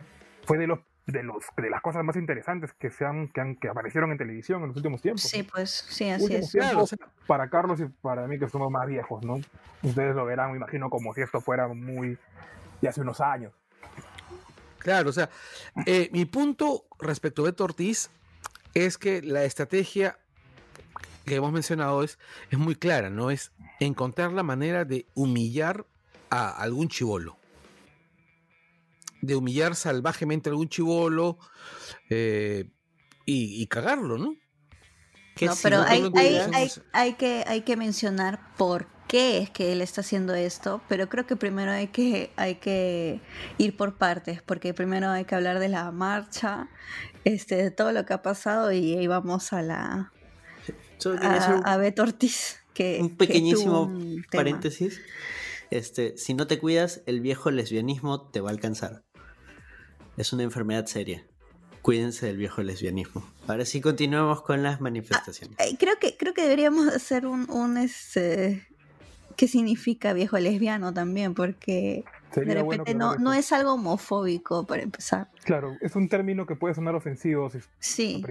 [0.45, 3.55] fue de los de los de las cosas más interesantes que se han, que han-
[3.55, 5.23] que aparecieron en televisión en los últimos tiempos.
[5.23, 6.51] Sí, pues, sí, así últimos es.
[6.51, 6.95] tiempos
[7.27, 9.39] para Carlos y para mí que somos más viejos, ¿no?
[9.81, 12.17] Ustedes lo verán, me imagino, como si esto fuera muy
[12.81, 13.51] de hace unos años.
[14.81, 15.29] Claro, o sea,
[15.85, 18.09] eh, mi punto respecto a Beto Ortiz
[18.73, 20.17] es que la estrategia
[21.25, 22.17] que hemos mencionado es,
[22.49, 23.29] es muy clara, ¿no?
[23.29, 25.85] Es encontrar la manera de humillar
[26.31, 27.37] a algún chivolo.
[29.21, 31.37] De humillar salvajemente a algún chivolo
[32.09, 32.71] eh,
[33.25, 34.35] y, y cagarlo, ¿no?
[35.35, 39.39] Que No, si pero no hay, hay, hay, hay que, hay que mencionar por qué
[39.39, 43.19] es que él está haciendo esto, pero creo que primero hay que, hay que
[43.57, 46.69] ir por partes, porque primero hay que hablar de la marcha,
[47.25, 50.13] este, de todo lo que ha pasado y ahí vamos a la
[51.21, 54.43] a, a Beto Ortiz, que un que pequeñísimo tuvo un tema.
[54.43, 55.01] paréntesis.
[55.71, 59.03] Este, si no te cuidas, el viejo lesbianismo te va a alcanzar.
[60.15, 61.27] Es una enfermedad seria.
[61.81, 63.29] Cuídense del viejo lesbianismo.
[63.45, 65.57] Ahora sí continuemos con las manifestaciones.
[65.59, 68.70] Ay, Creo que, creo que deberíamos hacer un, un este
[69.41, 72.03] qué significa viejo lesbiano también, porque
[72.35, 75.29] de bueno repente no, no es algo homofóbico para empezar.
[75.43, 78.23] Claro, es un término que puede sonar ofensivo si Sí,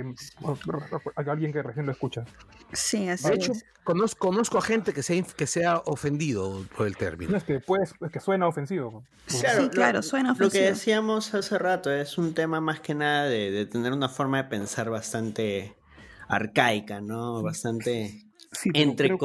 [1.17, 2.25] a alguien que recién lo escucha.
[2.73, 3.65] sí, así De hecho, es.
[3.83, 6.99] conozco, conozco a gente que se, ha inf- que se ha ofendido por el No
[6.99, 7.37] término.
[7.37, 9.03] es que, pues, es que suena ofensivo.
[9.27, 10.67] Sí, claro, suena Lo que ofensivo.
[10.67, 14.49] decíamos hace rato es un tema más que nada de, de tener una forma de
[14.49, 15.75] pensar bastante
[16.29, 17.43] arcaica, ¿no?
[17.43, 18.13] Bastante,
[18.53, 19.19] Sí, entre creo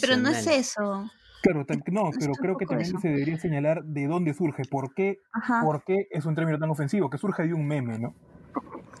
[0.00, 1.10] Pero no es eso.
[1.42, 2.98] Claro, no, pero creo que también eso.
[3.00, 5.60] se debería señalar de dónde surge, por qué, Ajá.
[5.62, 8.14] por qué es un término tan ofensivo, que surge de un meme, ¿no?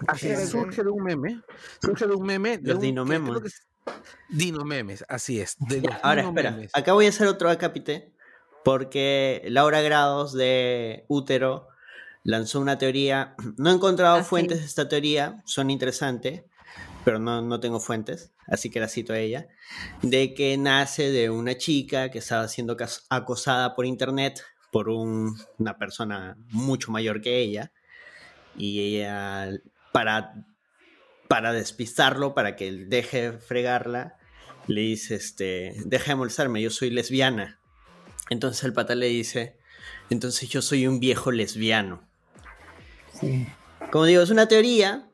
[0.06, 1.40] Así es, surge de un meme.
[1.82, 2.58] Surge de un meme.
[2.58, 3.30] De Los un- dinomemos.
[3.30, 3.66] creo que es-
[4.28, 5.56] Dinomemes, así es.
[5.58, 6.70] De Ya, los ahora espera, dinomemes.
[6.74, 8.12] acá voy a hacer otro acápite
[8.64, 11.68] porque Laura Grados de Útero
[12.22, 13.34] lanzó una teoría.
[13.56, 14.28] No he encontrado Ah, sí.
[14.28, 16.44] fuentes de esta teoría, son interesantes,
[17.08, 19.46] pero no, no tengo fuentes, así que la cito a ella.
[20.02, 22.76] De que nace de una chica que estaba siendo
[23.08, 27.72] acosada por internet por un- una persona mucho mayor que ella
[28.58, 29.48] y ella
[29.90, 30.34] para
[31.28, 34.18] para despistarlo, para que él deje de fregarla,
[34.66, 37.58] le dice, este, deja de molestarme, yo soy lesbiana.
[38.28, 39.56] Entonces el pata le dice,
[40.10, 42.06] entonces yo soy un viejo lesbiano.
[43.18, 43.46] Sí.
[43.90, 45.07] Como digo, es una teoría,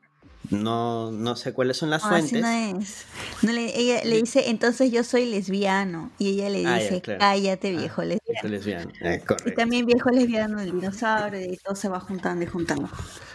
[0.51, 2.41] no, no sé cuáles son las No, así fuentes.
[2.41, 3.05] no es.
[3.43, 6.11] No le- ella le dice, entonces yo soy lesbiano.
[6.17, 7.19] Y ella le Ah, ya, dice, claro.
[7.19, 8.49] cállate, Ah, viejo lesbiano.
[8.49, 12.89] lesbiano, eh, Y también viejo lesbiano, el dinosaurio, y todo se va juntando y juntando.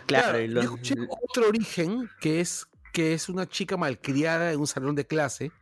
[0.06, 0.94] Claro, y los- escuché
[1.28, 5.52] otro origen que es que es una chica malcriada en un salón de clase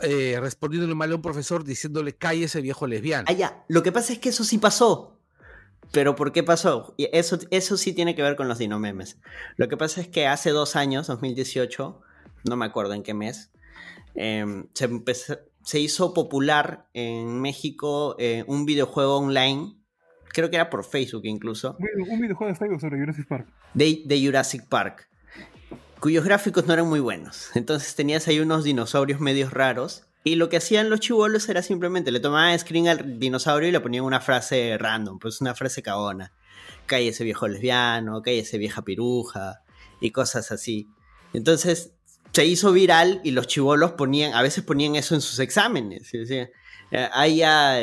[0.00, 3.24] eh, respondiéndole mal a un profesor diciéndole cállese viejo lesbiano.
[3.28, 3.64] Ah, ya.
[3.68, 5.13] Lo que pasa es que eso sí pasó.
[5.94, 6.92] Pero ¿por qué pasó?
[6.98, 9.18] Y eso, eso sí tiene que ver con los dinomemes.
[9.56, 12.00] Lo que pasa es que hace dos años, 2018,
[12.44, 13.52] no me acuerdo en qué mes,
[14.14, 19.76] em, se, empezó- se hizo popular en México eh, un videojuego online,
[20.28, 23.48] creo que era por Facebook incluso, Un un videojuego de Facebook sobre Jurassic Park.
[23.72, 25.08] de, de Jurassic Park,
[26.00, 27.50] cuyos gráficos no eran muy buenos.
[27.54, 30.06] Entonces tenías ahí unos dinosaurios medios raros.
[30.26, 33.80] Y lo que hacían los chivolos era simplemente le tomaban screen al dinosaurio y le
[33.80, 36.32] ponían una frase random, pues una frase cagona.
[36.86, 39.60] Cállese viejo lesbiano, cállese vieja piruja
[40.00, 40.88] y cosas así.
[41.34, 41.92] Entonces
[42.32, 46.10] se hizo viral y los chivolos ponían, a veces ponían eso en sus exámenes.
[46.10, 46.48] decían,
[46.90, 47.80] eh, ya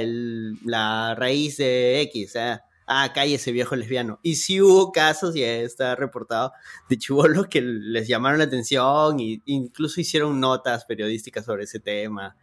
[0.65, 4.19] la raíz de X, eh, ah, cállese viejo lesbiano.
[4.23, 6.53] Y sí hubo casos, y está reportado,
[6.89, 12.35] de chivolos que les llamaron la atención e incluso hicieron notas periodísticas sobre ese tema,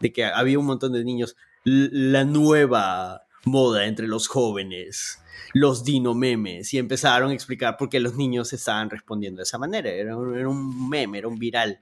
[0.00, 5.20] de que había un montón de niños, "L- la nueva moda entre los jóvenes,
[5.52, 9.90] los dinomemes, y empezaron a explicar por qué los niños estaban respondiendo de esa manera,
[9.90, 11.78] era un, era un meme, era un viral.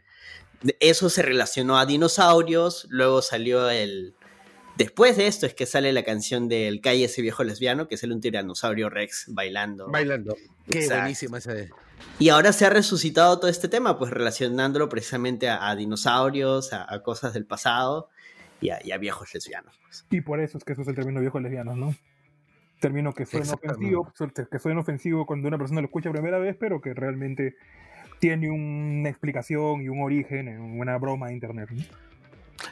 [0.80, 4.14] Eso se relacionó a dinosaurios, luego salió el...
[4.76, 8.12] Después de esto es que sale la canción del Calle ese viejo lesbiano, que sale
[8.12, 9.88] un tiranosaurio Rex bailando.
[9.88, 10.36] Bailando.
[10.68, 11.02] Qué Exacto.
[11.02, 11.54] buenísima esa.
[11.54, 11.70] de-
[12.18, 16.92] Y ahora se ha resucitado todo este tema, pues relacionándolo precisamente a, a dinosaurios, a,
[16.92, 18.08] a, cosas del pasado
[18.60, 19.78] y a, y a viejos lesbianos.
[19.82, 20.04] Pues.
[20.10, 21.94] Y por eso es que eso es el término viejos lesbianos, ¿no?
[22.80, 24.12] Término que suena ofensivo,
[24.50, 27.54] que suena ofensivo cuando una persona lo escucha primera vez, pero que realmente
[28.18, 31.68] tiene una explicación y un origen en una broma de internet.
[31.70, 31.84] ¿no?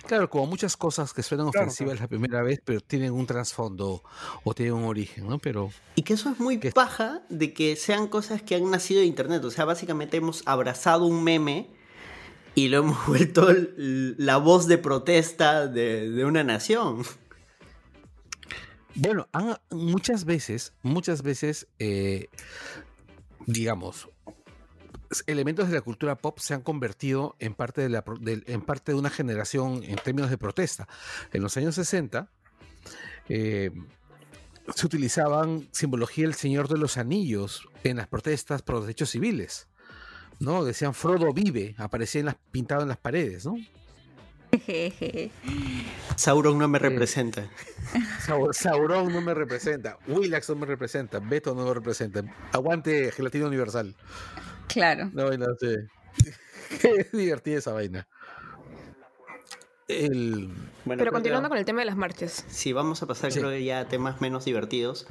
[0.06, 2.04] Claro, como muchas cosas que suenan claro, ofensivas claro.
[2.04, 4.02] la primera vez, pero tienen un trasfondo
[4.44, 5.38] o tienen un origen, ¿no?
[5.38, 6.72] Pero y que eso es muy que...
[6.72, 9.44] paja de que sean cosas que han nacido de internet.
[9.44, 11.70] O sea, básicamente hemos abrazado un meme
[12.54, 17.04] y lo hemos vuelto la voz de protesta de, de una nación.
[18.94, 22.28] Bueno, han, muchas veces, muchas veces, eh,
[23.46, 24.08] digamos,
[25.26, 28.92] elementos de la cultura pop se han convertido en parte de, la, de, en parte
[28.92, 30.88] de una generación en términos de protesta.
[31.32, 32.28] En los años 60
[33.28, 33.70] eh,
[34.74, 39.68] se utilizaban simbología del Señor de los Anillos en las protestas por los derechos civiles.
[40.42, 40.64] ¿no?
[40.64, 43.56] Decían Frodo vive, aparecía en las, pintado en las paredes, ¿no?
[46.16, 47.48] Sauron no me representa.
[48.52, 49.98] Sauron no me representa.
[50.06, 51.20] Willax no me representa.
[51.20, 52.22] Beto no me representa.
[52.52, 53.96] Aguante Gelatina Universal.
[54.72, 55.10] Claro.
[55.12, 55.88] No, no sé.
[56.80, 58.06] Qué divertida esa vaina.
[59.88, 60.48] El...
[60.84, 62.44] Bueno, Pero continuando con el tema de las marchas.
[62.48, 63.40] Sí, vamos a pasar sí.
[63.40, 65.06] creo ya a temas menos divertidos,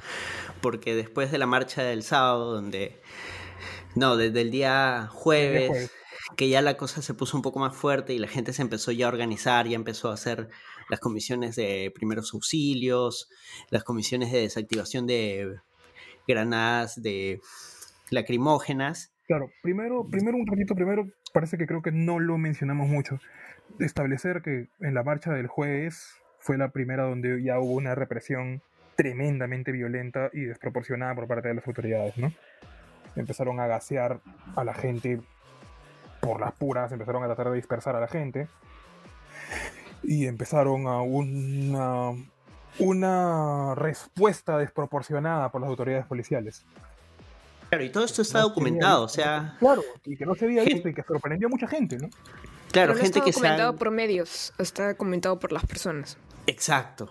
[0.62, 3.00] porque después de la marcha del sábado, donde...
[3.94, 5.92] No, desde el día jueves, jueves,
[6.38, 8.92] que ya la cosa se puso un poco más fuerte y la gente se empezó
[8.92, 10.50] ya a organizar, ya empezó a hacer
[10.90, 13.30] las comisiones de primeros auxilios,
[13.70, 15.60] las comisiones de desactivación de
[16.28, 17.42] granadas de
[18.10, 19.11] lacrimógenas.
[19.32, 23.18] Claro, primero, primero un ratito, primero parece que creo que no lo mencionamos mucho.
[23.80, 28.62] Establecer que en la marcha del jueves fue la primera donde ya hubo una represión
[28.98, 32.34] tremendamente violenta y desproporcionada por parte de las autoridades, ¿no?
[33.16, 34.20] Empezaron a gasear
[34.58, 35.22] a la gente
[36.20, 38.50] por las puras, empezaron a tratar de dispersar a la gente
[40.04, 42.22] y empezaron a una,
[42.80, 46.66] una respuesta desproporcionada por las autoridades policiales.
[47.72, 49.56] Claro, y todo esto está no documentado, o sea...
[49.58, 52.10] Claro, y que no se había visto y que sorprendió a mucha gente, ¿no?
[52.70, 53.80] Claro, Pero no gente está que documentado se ha...
[53.80, 56.18] por medios, está documentado por las personas.
[56.48, 57.10] Exacto.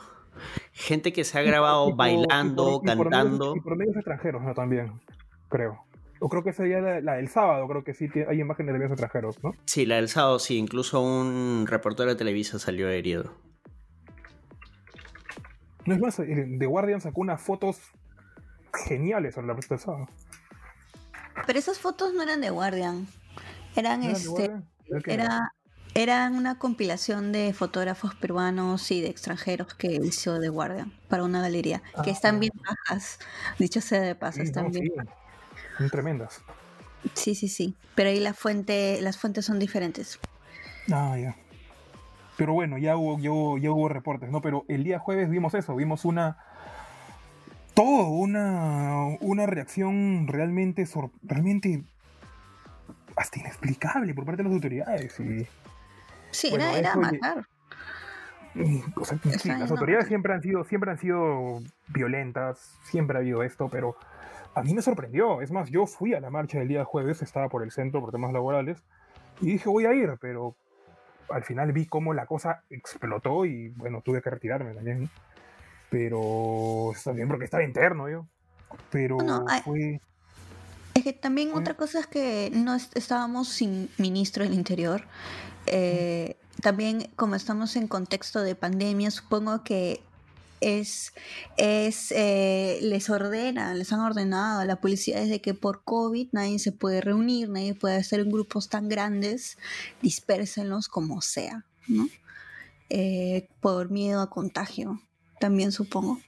[0.73, 3.45] Gente que se ha grabado y por, bailando, y por, y por cantando.
[3.47, 4.53] Medios, y por medios extranjeros, ¿no?
[4.53, 5.01] También,
[5.49, 5.83] creo.
[6.19, 8.93] O creo que sería la, la, del sábado, creo que sí hay imágenes de medios
[8.93, 9.53] extranjeros, ¿no?
[9.65, 13.33] Sí, la del sábado sí, incluso un reportero de Televisa salió herido.
[15.87, 17.81] No es más, The Guardian sacó unas fotos
[18.87, 20.07] geniales sobre la protesta del sábado.
[21.47, 23.07] Pero esas fotos no eran de Guardian.
[23.77, 24.51] Eran, ¿Eran este.
[25.07, 25.55] Era,
[25.95, 31.41] eran una compilación de fotógrafos peruanos y de extranjeros que hizo The Guardian para una
[31.41, 31.83] galería.
[31.95, 33.19] Ah, que están bien bajas.
[33.59, 35.11] Dicho sea de paso, están no, bien sí.
[35.79, 36.41] Son tremendas.
[37.15, 37.75] Sí, sí, sí.
[37.95, 40.19] Pero ahí la fuente, las fuentes son diferentes.
[40.93, 41.37] Ah, ya.
[42.37, 44.41] Pero bueno, ya hubo, ya hubo, ya hubo reportes, ¿no?
[44.41, 46.39] Pero el día jueves vimos eso, vimos una.
[47.81, 51.83] Todo, una, una reacción realmente, sor, realmente
[53.17, 55.19] hasta inexplicable por parte de las autoridades.
[55.19, 55.47] Y,
[56.31, 57.47] sí, bueno, era, era matar.
[58.97, 63.43] O sea, sí, las autoridades siempre han sido, siempre han sido violentas, siempre ha habido
[63.43, 63.97] esto, pero
[64.55, 65.41] a mí me sorprendió.
[65.41, 68.13] Es más, yo fui a la marcha del día jueves, estaba por el centro por
[68.13, 68.85] temas laborales,
[69.41, 70.55] y dije voy a ir, pero
[71.31, 75.09] al final vi cómo la cosa explotó y bueno, tuve que retirarme también.
[75.91, 78.27] Pero también porque estaba interno yo.
[78.91, 80.01] Pero no, fue.
[80.95, 81.61] Es que también fue...
[81.61, 85.05] otra cosa es que no estábamos sin ministro del Interior.
[85.67, 90.03] Eh, también como estamos en contexto de pandemia, supongo que
[90.61, 91.13] es,
[91.57, 96.59] es eh, les ordenan, les han ordenado a la policía desde que por COVID nadie
[96.59, 99.59] se puede reunir, nadie puede hacer en grupos tan grandes,
[100.03, 102.09] dispérsenlos como sea, ¿no?
[102.91, 105.01] Eh, por miedo a contagio,
[105.41, 106.21] también supongo.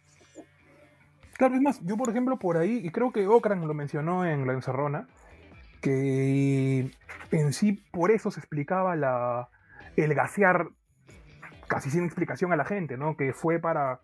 [1.35, 4.47] Claro, es más, yo por ejemplo por ahí, y creo que Ocran lo mencionó en
[4.47, 5.07] La Encerrona,
[5.81, 6.91] que
[7.31, 9.49] en sí por eso se explicaba la,
[9.97, 10.69] el gasear
[11.69, 13.17] casi sin explicación a la gente, ¿no?
[13.17, 14.01] Que fue para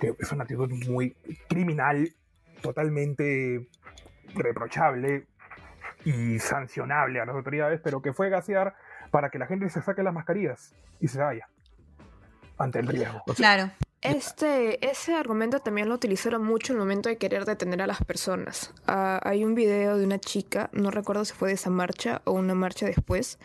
[0.00, 1.14] que es una actitud muy
[1.48, 2.14] criminal,
[2.62, 3.68] totalmente
[4.34, 5.26] reprochable
[6.04, 8.74] y sancionable a las autoridades, pero que fue gasear
[9.10, 11.48] para que la gente se saque las mascarillas y se vaya
[12.58, 13.22] ante el riesgo.
[13.36, 13.70] Claro.
[14.02, 18.02] Este, ese argumento también lo utilizaron mucho en el momento de querer detener a las
[18.02, 18.72] personas.
[18.88, 22.32] Uh, hay un video de una chica, no recuerdo si fue de esa marcha o
[22.32, 23.38] una marcha después,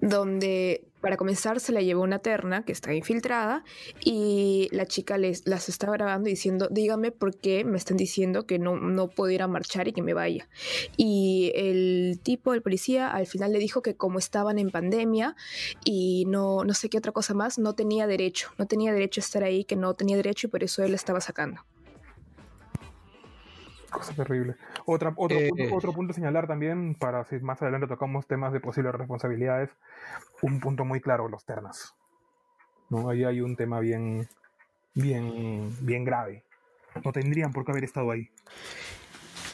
[0.00, 3.64] donde Para comenzar, se la llevó una terna que está infiltrada
[4.04, 8.58] y la chica les, las estaba grabando diciendo, dígame por qué me están diciendo que
[8.58, 10.48] no, no puedo ir a marchar y que me vaya.
[10.96, 15.36] Y el tipo, el policía, al final le dijo que como estaban en pandemia
[15.84, 19.24] y no, no sé qué otra cosa más, no tenía derecho, no tenía derecho a
[19.24, 21.62] estar ahí, que no tenía derecho y por eso él la estaba sacando.
[23.90, 24.56] Cosa terrible.
[24.86, 28.52] Otra, otro, Eh, punto, otro punto a señalar también, para si más adelante tocamos temas
[28.52, 29.70] de posibles responsabilidades,
[30.42, 31.94] un punto muy claro, los ternas.
[32.90, 33.08] ¿no?
[33.08, 34.28] Ahí hay un tema bien,
[34.94, 36.44] bien, bien grave.
[37.04, 38.28] No tendrían por qué haber estado ahí.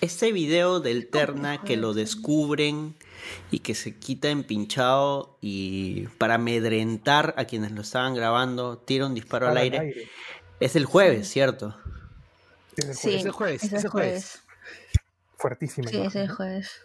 [0.01, 2.95] Este video del Terna que lo descubren
[3.51, 9.15] y que se quita empinchado y para amedrentar a quienes lo estaban grabando, tira un
[9.15, 10.09] disparo al Al aire.
[10.61, 11.77] Es el jueves, ¿cierto?
[12.77, 13.23] Es el Sí, jueves.
[13.25, 14.43] Ese jueves, es el ese jueves.
[15.37, 15.89] Fuertísima.
[15.89, 16.83] Sí, imagen, es el jueves.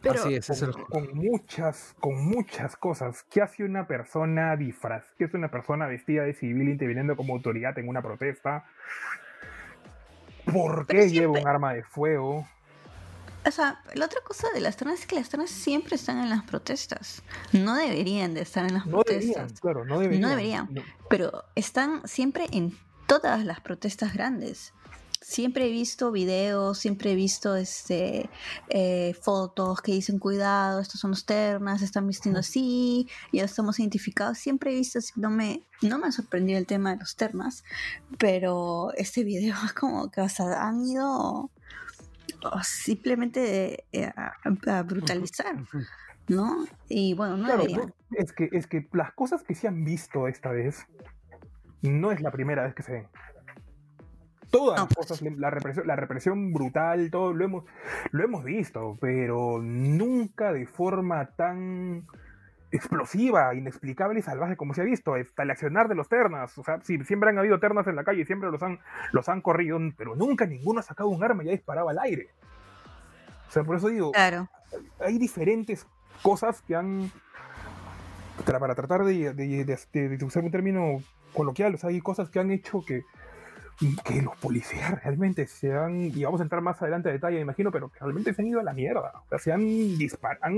[0.00, 3.24] Pero Así es, es el con, con muchas, con muchas cosas.
[3.30, 5.04] ¿Qué hace una persona disfraz?
[5.18, 8.64] ¿Qué hace una persona vestida de civil interviniendo como autoridad en una protesta?
[10.50, 12.46] ¿Por qué lleva un arma de fuego?
[13.44, 16.30] O sea, la otra cosa de las ternas es que las ternas siempre están en
[16.30, 17.22] las protestas.
[17.52, 19.60] No deberían de estar en las No deberían, protestas.
[19.60, 20.22] claro, no deberían.
[20.22, 20.68] No deberían.
[21.10, 22.76] Pero están siempre en
[23.06, 24.72] todas las protestas grandes.
[25.20, 28.30] Siempre he visto videos, siempre he visto este
[28.68, 34.38] eh, fotos que dicen cuidado, estos son los ternas, están vistiendo así, ya estamos identificados.
[34.38, 37.64] Siempre he visto, no me, no me ha sorprendido el tema de los ternas,
[38.18, 41.50] pero este video es como que o sea, han ido
[42.44, 45.56] oh, simplemente eh, a, a brutalizar,
[46.28, 46.66] ¿no?
[46.88, 50.50] Y bueno, no Claro, es que, es que las cosas que se han visto esta
[50.50, 50.86] vez
[51.82, 53.06] no es la primera vez que se ven.
[54.50, 55.08] Todas las pues.
[55.08, 57.64] cosas, la represión, la represión brutal, todo lo hemos,
[58.12, 62.06] lo hemos visto, pero nunca de forma tan
[62.70, 65.14] explosiva, inexplicable y salvaje como se ha visto.
[65.14, 66.56] Hasta el accionar de los ternas.
[66.58, 68.78] O sea, sí, siempre han habido ternas en la calle y siempre los han,
[69.12, 72.28] los han corrido, pero nunca ninguno ha sacado un arma y ha disparado al aire.
[73.48, 74.48] O sea, por eso digo, Claro.
[75.00, 75.86] hay diferentes
[76.22, 77.10] cosas que han.
[78.44, 81.00] Para tratar de, de- de- de- de usar un término
[81.36, 83.04] coloquial, o sea, hay cosas que han hecho que,
[84.04, 86.10] que los policías realmente se han.
[86.16, 88.60] Y vamos a entrar más adelante a detalle, imagino, pero que realmente se han ido
[88.60, 89.12] a la mierda.
[89.26, 90.54] O sea, se han disparado.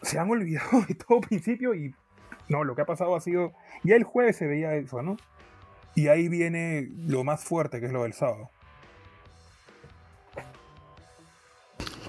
[0.00, 1.94] Se han olvidado de todo principio y.
[2.48, 3.52] No, lo que ha pasado ha sido.
[3.82, 5.16] Ya el jueves se veía eso, ¿no?
[5.94, 8.50] Y ahí viene lo más fuerte, que es lo del sábado.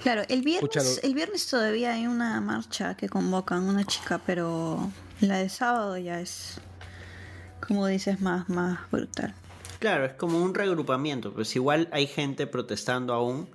[0.02, 4.90] Claro, el viernes, el viernes todavía hay una marcha que convocan una chica, pero
[5.24, 6.60] la de sábado ya es,
[7.66, 9.34] como dices, más, más brutal.
[9.78, 13.48] Claro, es como un reagrupamiento, pues igual hay gente protestando aún,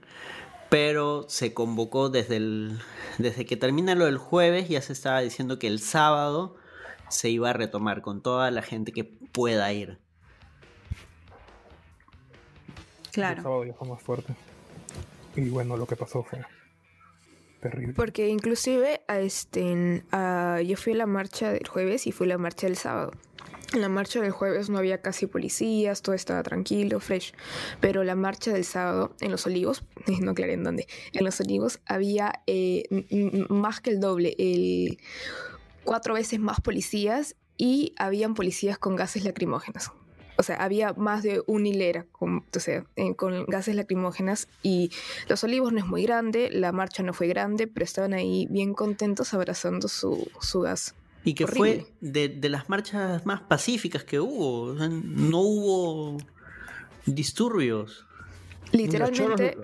[0.70, 2.80] pero se convocó desde el
[3.18, 6.56] desde que termina lo del jueves, ya se estaba diciendo que el sábado
[7.10, 9.98] se iba a retomar con toda la gente que pueda ir.
[13.08, 13.42] El Claro.
[13.42, 14.36] sábado ya fue más fuerte.
[15.36, 16.40] Y bueno, lo que pasó fue
[17.60, 17.94] terrible.
[17.94, 20.04] Porque inclusive este,
[20.66, 23.12] yo fui a la marcha del jueves y fui a la marcha del sábado.
[23.72, 27.34] En la marcha del jueves no había casi policías, todo estaba tranquilo, fresh.
[27.80, 29.84] Pero la marcha del sábado, en Los Olivos,
[30.22, 32.84] no aclaré en dónde, en Los Olivos había eh,
[33.50, 34.98] más que el doble, el,
[35.84, 39.92] cuatro veces más policías y habían policías con gases lacrimógenos.
[40.40, 44.90] O sea, había más de una hilera con, o sea, eh, con gases lacrimógenas y
[45.28, 48.74] los Olivos no es muy grande, la marcha no fue grande, pero estaban ahí bien
[48.74, 50.96] contentos abrazando su, su gas.
[51.26, 51.82] Y que Horrible.
[51.82, 56.18] fue de, de las marchas más pacíficas que hubo, o sea, no hubo
[57.06, 58.06] disturbios.
[58.72, 59.58] Literalmente,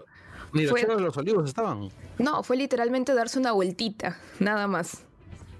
[0.53, 1.89] Ni los fue- choros de los olivos estaban.
[2.19, 5.03] no, fue literalmente darse una vueltita, nada más.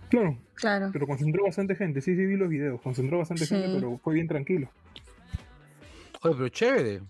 [0.10, 0.90] Claro, Claro.
[0.94, 2.02] pero concentró bastante gente.
[2.02, 2.82] Sí, sí, vi los videos.
[2.82, 3.56] Concentró bastante Sí.
[3.56, 4.70] gente, pero fue bien tranquilo.
[6.32, 7.02] Pero chévere.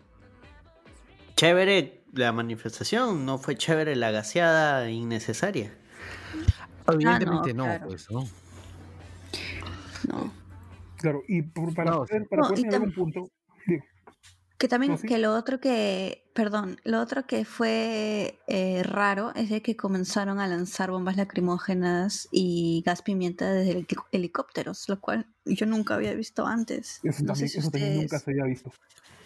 [1.35, 5.73] Chévere la manifestación, no fue chévere la gaseada innecesaria.
[6.91, 7.87] Evidentemente no, claro.
[7.87, 8.25] pues, ¿no?
[10.07, 10.31] No.
[10.97, 13.29] Claro, y por- para No, poder, para No, poder y señalar tam- un punto.
[14.65, 19.61] Que también, que lo otro que, perdón, lo otro que fue eh, raro es de
[19.61, 25.67] que comenzaron a lanzar bombas lacrimógenas y gas pimienta desde heli- helicópteros, lo cual yo
[25.67, 26.99] nunca había visto antes.
[27.03, 28.71] eso no también, sé si eso también nunca se había visto.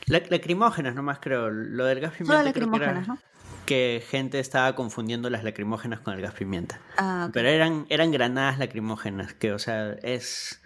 [0.07, 3.17] La- lacrimógenas nomás creo, lo del gas pimienta creo que era lacrimógenas, ¿no?
[3.65, 6.81] que gente estaba confundiendo las lacrimógenas con el gas pimienta.
[6.97, 7.29] Ah.
[7.31, 10.59] Pero eran, eran granadas lacrimógenas, que o sea, es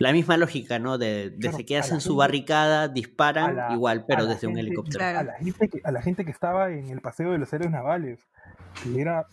[0.00, 0.98] la misma lógica, ¿no?
[0.98, 4.58] De, desde Claro, que a hacen la su barricadas, disparan la- igual, pero desde un
[4.58, 4.98] helicóptero.
[4.98, 5.18] Claro.
[5.20, 7.70] A la, gente que, a la gente que estaba en el paseo de los héroes
[7.70, 8.18] navales,
[8.82, 9.26] que era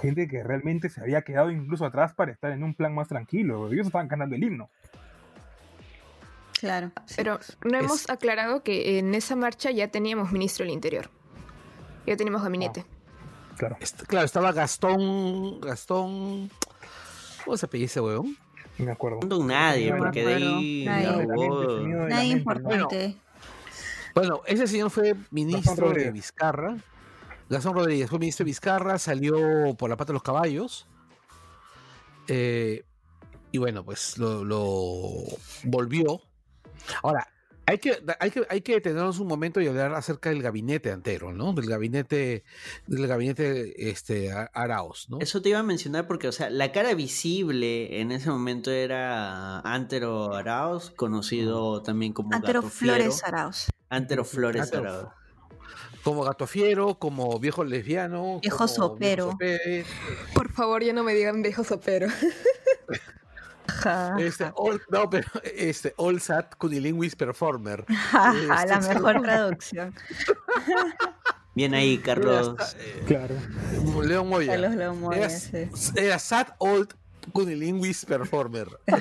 [0.00, 3.72] gente que realmente se había quedado incluso atrás para estar en un plan más tranquilo.
[3.72, 4.68] Ellos estaban cantando el himno.
[6.60, 6.90] Claro.
[7.06, 11.10] sí, Pero no Es- hemos aclarado que en esa marcha ya teníamos ministro del Interior.
[12.06, 12.84] Ya teníamos gabinete.
[13.56, 15.60] Claro, Est- claro, estaba Gastón.
[15.60, 16.50] Gastón.
[17.44, 18.36] ¿Cómo se apellida ese huevón?
[18.78, 19.20] Me acuerdo.
[19.44, 21.26] Nadie, No me porque de ahí Nadie.
[22.08, 23.16] Nadie importante.
[24.14, 26.10] Bueno, ese señor fue ministro de.
[26.10, 26.76] Vizcarra.
[27.48, 30.86] Gastón Rodríguez fue ministro de Vizcarra, salió por la pata de los caballos.
[32.28, 32.84] eh,
[33.50, 35.24] y bueno, pues lo, lo
[35.64, 36.22] volvió.
[37.02, 37.28] Ahora,
[37.66, 41.32] hay que, hay, que, hay que detenernos un momento y hablar acerca del gabinete entero,
[41.32, 41.52] ¿no?
[41.52, 42.44] Del gabinete,
[42.86, 45.18] del gabinete este, A- Arauz, ¿no?
[45.20, 49.60] Eso te iba a mencionar porque, o sea, la cara visible en ese momento era
[49.60, 52.94] Antero Arauz, conocido también como Antero Gato Fiero.
[52.96, 53.66] Flores Arauz.
[53.88, 54.90] Antero Flores Antero.
[54.90, 55.08] Arauz.
[56.02, 58.40] Como gato fiero, como viejo lesbiano.
[58.40, 59.38] Viejo como sopero.
[60.34, 62.08] Por favor, ya no me digan viejo sopero.
[63.68, 67.84] Ja, Este, all- no, pero este, All Sat Cunilinguis Performer.
[68.10, 69.94] ja, la Este, mejor traducción.
[71.54, 72.54] Bien ahí, Carlos.
[73.06, 73.34] Claro.
[74.02, 74.52] León Moya.
[74.52, 75.68] Carlos León Moya, Era, sí.
[75.96, 76.94] era Sat Old
[77.32, 78.68] Cunilinguis Performer.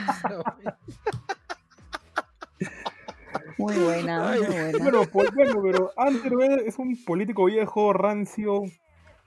[3.57, 4.77] Muy buena, muy buena.
[4.79, 8.63] Bueno, pues, bueno, pero Antero es un político viejo, rancio,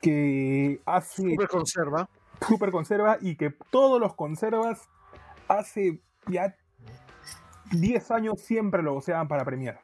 [0.00, 2.08] que hace Super conserva.
[2.46, 4.88] súper conserva y que todos los conservas
[5.58, 6.54] hace ya
[7.72, 9.80] 10 años siempre lo usaban para premiar.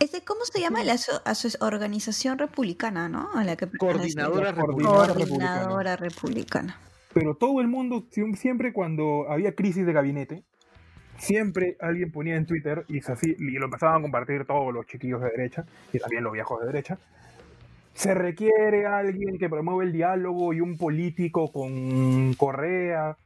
[0.00, 0.82] Ese, ¿Cómo se llama?
[0.82, 3.30] La aso- aso- organización republicana, ¿no?
[3.34, 3.68] A la que.
[3.70, 5.54] Coordinadora Coordinadora Republicana.
[5.54, 6.80] Coordinadora republicana.
[7.14, 10.42] Pero todo el mundo, sie- siempre cuando había crisis de gabinete,
[11.18, 15.20] siempre alguien ponía en Twitter y, así, y lo empezaban a compartir todos los chiquillos
[15.20, 16.98] de derecha y también los viejos de derecha.
[17.94, 23.18] Se requiere alguien que promueva el diálogo y un político con Correa,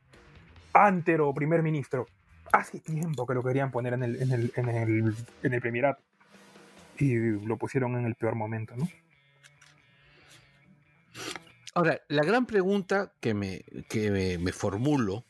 [0.76, 2.06] Antero, primer ministro.
[2.52, 6.02] Hace tiempo que lo querían poner en el, en el, en el, en el premierato.
[6.98, 8.88] Y lo pusieron en el peor momento, ¿no?
[11.74, 15.26] Ahora, la gran pregunta que me, que me, me formulo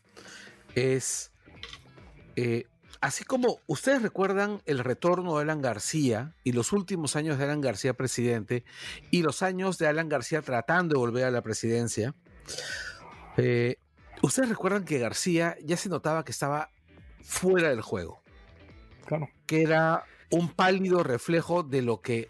[0.77, 1.33] es,
[2.37, 2.67] eh,
[3.01, 7.61] así como ustedes recuerdan el retorno de Alan García y los últimos años de Alan
[7.61, 8.65] García presidente
[9.11, 12.15] y los años de Alan García tratando de volver a la presidencia,
[13.37, 13.79] eh,
[14.23, 16.71] ustedes recuerdan que García ya se notaba que estaba
[17.23, 18.23] fuera del juego,
[19.07, 19.29] Claro.
[19.47, 22.29] que era un pálido reflejo de lo que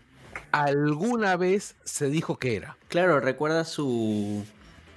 [0.52, 2.76] alguna vez se dijo que era.
[2.88, 4.44] Claro, recuerda su.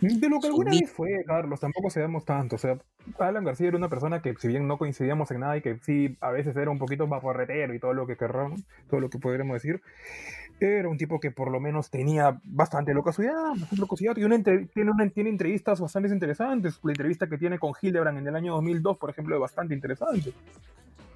[0.01, 2.55] De lo que Su alguna vez fue, Carlos, tampoco sabemos tanto.
[2.55, 2.77] O sea,
[3.19, 6.17] Alan García era una persona que, si bien no coincidíamos en nada y que sí,
[6.21, 9.55] a veces era un poquito vaporretero y todo lo que querramos, todo lo que podríamos
[9.55, 9.81] decir,
[10.67, 14.91] era un tipo que por lo menos tenía bastante locucidad, bastante locucidad, y una tiene,
[14.91, 16.79] una, tiene entrevistas bastante interesantes.
[16.83, 20.33] La entrevista que tiene con Hildebrand en el año 2002, por ejemplo, es bastante interesante.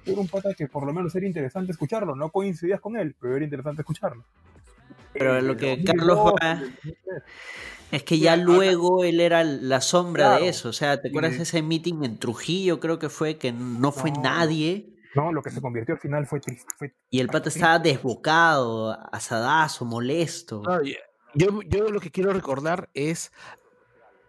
[0.06, 2.14] Era un pata que por lo menos era interesante escucharlo.
[2.14, 4.22] No coincidías con él, pero era interesante escucharlo.
[5.12, 7.22] Pero lo que 2002, Carlos va- en el 2003.
[7.92, 10.42] Es que ya luego él era la sombra Claro.
[10.44, 10.68] de eso.
[10.70, 12.80] O sea, ¿te acuerdas de ese meeting en Trujillo?
[12.80, 14.22] Creo que fue que no fue No.
[14.22, 14.93] nadie.
[15.14, 16.66] No, lo que se convirtió al final fue triste.
[16.76, 20.62] Fue Y el pata estaba desbocado, asadazo, molesto.
[20.64, 20.96] No, y-
[21.34, 23.32] yo, yo lo que quiero recordar es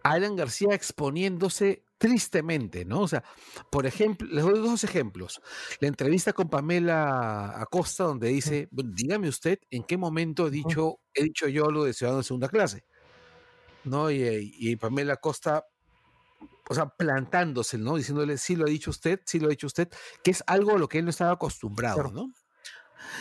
[0.02, 3.00] a Alan García exponiéndose tristemente, ¿no?
[3.00, 3.24] O sea,
[3.70, 5.40] por ejemplo, les doy dos ejemplos.
[5.80, 10.98] La entrevista con Pamela Acosta, donde dice, "Bueno, dígame usted en qué momento he dicho,
[11.14, 12.84] he dicho yo lo de ciudadano de segunda clase.
[13.84, 14.10] ¿No?
[14.10, 15.64] Y, y Pamela Acosta,
[16.68, 17.96] o sea, plantándose, ¿no?
[17.96, 19.88] Diciéndole, sí lo ha dicho usted, sí lo ha dicho usted,
[20.22, 22.10] que es algo a lo que él no estaba acostumbrado, Claro.
[22.12, 22.32] ¿no?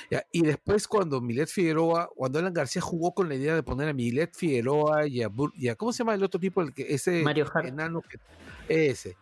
[0.10, 3.88] Ya, y después cuando Milet Figueroa, cuando Alan García jugó con la idea de poner
[3.90, 6.62] a Milet Figueroa y a, Bur- y a- ¿cómo se llama el otro tipo?
[6.62, 7.68] El que, ese Mario Hart.
[7.68, 8.18] enano que,
[8.68, 9.16] ese,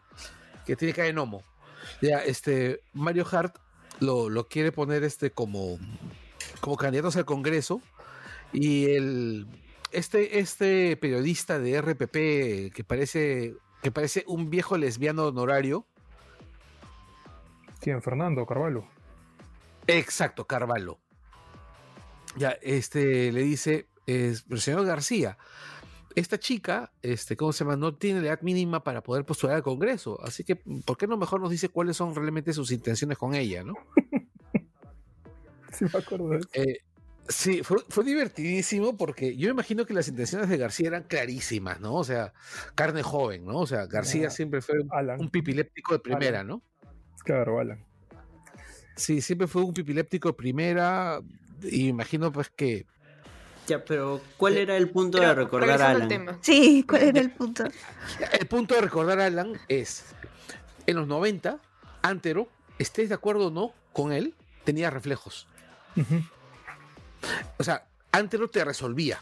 [0.65, 1.43] que tiene cara de gnomo.
[2.01, 3.57] Ya, este, Mario Hart
[3.99, 5.77] lo, lo quiere poner este como,
[6.61, 7.81] como candidatos al Congreso
[8.53, 9.47] y el,
[9.91, 15.85] este, este periodista de RPP que parece, que parece un viejo lesbiano honorario,
[17.83, 18.01] ¿Quién?
[18.01, 18.87] Fernando Carvalho.
[19.87, 20.99] Exacto, Carvalho.
[22.37, 25.37] Ya, este le dice, es, señor García,
[26.15, 27.75] esta chica, este, ¿cómo se llama?
[27.75, 30.17] No tiene la edad mínima para poder postular al Congreso.
[30.23, 33.63] Así que, ¿por qué no mejor nos dice cuáles son realmente sus intenciones con ella,
[33.63, 33.73] no?
[35.73, 36.49] Sí, me acuerdo de eso.
[36.53, 36.77] Eh,
[37.27, 41.79] sí, fue, fue divertidísimo porque yo me imagino que las intenciones de García eran clarísimas,
[41.79, 41.95] ¿no?
[41.95, 42.33] O sea,
[42.75, 43.59] carne joven, ¿no?
[43.59, 45.19] O sea, García siempre fue un, Alan.
[45.19, 46.47] un pipiléptico de primera, Alan.
[46.47, 46.63] ¿no?
[47.23, 47.83] Claro, Alan.
[48.95, 51.19] Sí, siempre fue un pipiléptico de primera
[51.63, 52.85] y me imagino pues que
[53.67, 56.07] Ya, pero ¿cuál era el punto Pero, de recordar a Alan?
[56.07, 56.37] tema.
[56.41, 57.63] Sí, ¿cuál era el punto?
[58.39, 60.05] El punto de recordar a Alan es,
[60.85, 61.59] en los 90,
[62.01, 65.47] Antero, estés de acuerdo o no con él, tenía reflejos.
[67.57, 69.19] O sea, Antero te resolvía.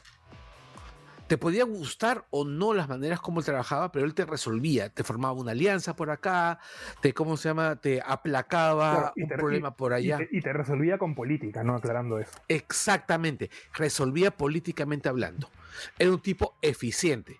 [1.28, 4.89] Te podía gustar o no las maneras como él trabajaba, pero él te resolvía.
[4.89, 6.60] Te formaba una alianza por acá,
[7.02, 7.78] te, ¿cómo se llama?
[7.78, 10.18] Te aplacaba Claro, y un te- problema por Y allá.
[10.18, 11.76] te, y te resolvía con política, ¿no?
[11.76, 12.34] Aclarando eso.
[12.49, 15.49] Exactamente, resolvía políticamente hablando.
[15.97, 17.39] Era un tipo eficiente.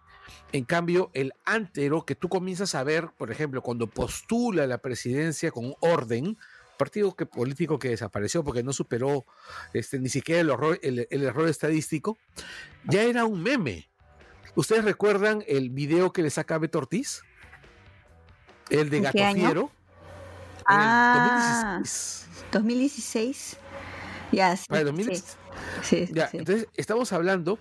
[0.54, 5.52] En cambio, el antero que tú comienzas a ver, por ejemplo, cuando postula la presidencia
[5.52, 6.38] con orden,
[6.82, 9.26] partido que, político que desapareció porque no superó
[9.74, 12.18] este, ni siquiera el, horror- el- el error estadístico,
[12.86, 13.88] ya era un meme.
[14.56, 17.22] ¿Ustedes recuerdan el video que le saca Beto Ortiz?
[18.72, 19.18] El de ¿En Gato?
[19.34, 19.72] Fiero.
[20.66, 21.78] Ah.
[21.78, 22.28] el 2016.
[22.52, 23.58] 2016.
[24.32, 24.66] Ya, sí.
[24.68, 25.38] Para el sí, 2016.
[25.84, 27.60] sí, sí, Ya, entonces estamos hablando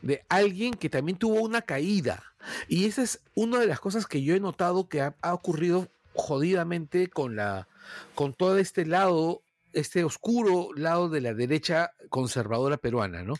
[0.00, 2.22] de alguien que también tuvo una caída.
[2.68, 5.88] Y esa es una de las cosas que yo he notado que ha, ha ocurrido
[6.14, 7.68] jodidamente con la
[8.14, 13.34] con todo este lado, este oscuro lado de la derecha conservadora peruana, ¿no?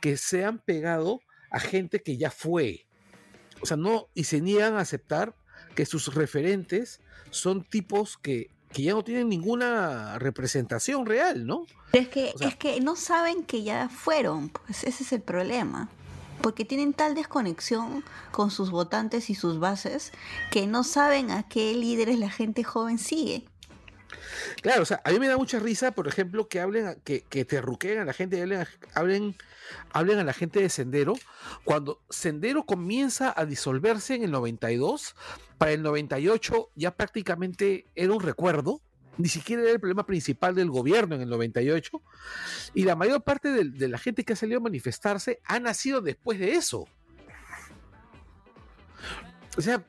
[0.00, 1.20] Que se han pegado
[1.50, 2.86] a gente que ya fue.
[3.60, 5.34] O sea, no, y se niegan a aceptar
[5.74, 11.64] que sus referentes son tipos que, que ya no tienen ninguna representación real, ¿no?
[11.90, 15.12] Pero es que, o sea- es que no saben que ya fueron, pues ese es
[15.12, 15.88] el problema.
[16.42, 20.12] Porque tienen tal desconexión con sus votantes y sus bases
[20.52, 23.44] que no saben a qué líderes la gente joven sigue.
[24.62, 27.58] Claro, o sea, a mí me da mucha risa, por ejemplo, que hablen, que, te
[27.58, 29.36] a la gente, hablen, hablen,
[29.92, 31.14] hablen a la gente de Sendero,
[31.64, 35.14] cuando Sendero comienza a disolverse en el 92,
[35.56, 38.80] para el 98 ya prácticamente era un recuerdo,
[39.16, 42.02] ni siquiera era el problema principal del gobierno en el 98,
[42.74, 46.00] y la mayor parte de, de la gente que ha salido a manifestarse ha nacido
[46.00, 46.86] después de eso.
[49.56, 49.84] O sea,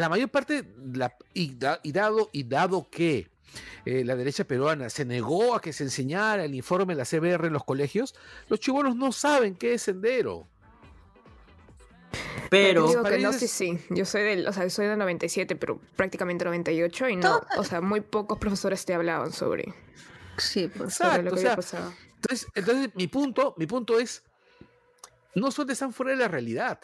[0.00, 3.28] la mayor parte, la, y, da- y dado, y dado que
[3.84, 7.46] eh, la derecha peruana se negó a que se enseñara el informe de la CBR
[7.46, 8.14] en los colegios,
[8.48, 10.48] los chibolos no saben qué es sendero.
[12.50, 13.78] Pero Digo que no, sí, sí.
[13.90, 17.80] Yo soy del, o sea, soy del 97, pero prácticamente 98 y no, o sea,
[17.80, 19.74] muy pocos profesores te hablaban sobre,
[20.38, 20.94] Sí, pues.
[20.94, 21.92] sobre lo o que sea, había pasado.
[22.14, 24.22] Entonces, entonces mi punto, mi punto es,
[25.34, 26.80] no son de están fuera de la realidad,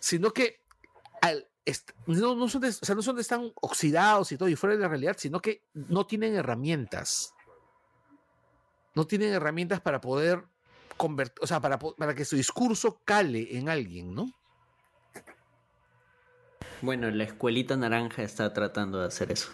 [0.00, 0.60] sino que
[2.06, 4.76] no, no son de, o sea, no son de están oxidados y todo y fuera
[4.76, 7.34] de la realidad, sino que no tienen herramientas.
[8.94, 10.44] No tienen herramientas para poder
[10.96, 14.32] convertir, o sea, para, para que su discurso cale en alguien, ¿no?
[16.80, 19.48] bueno, la escuelita naranja está tratando de hacer eso.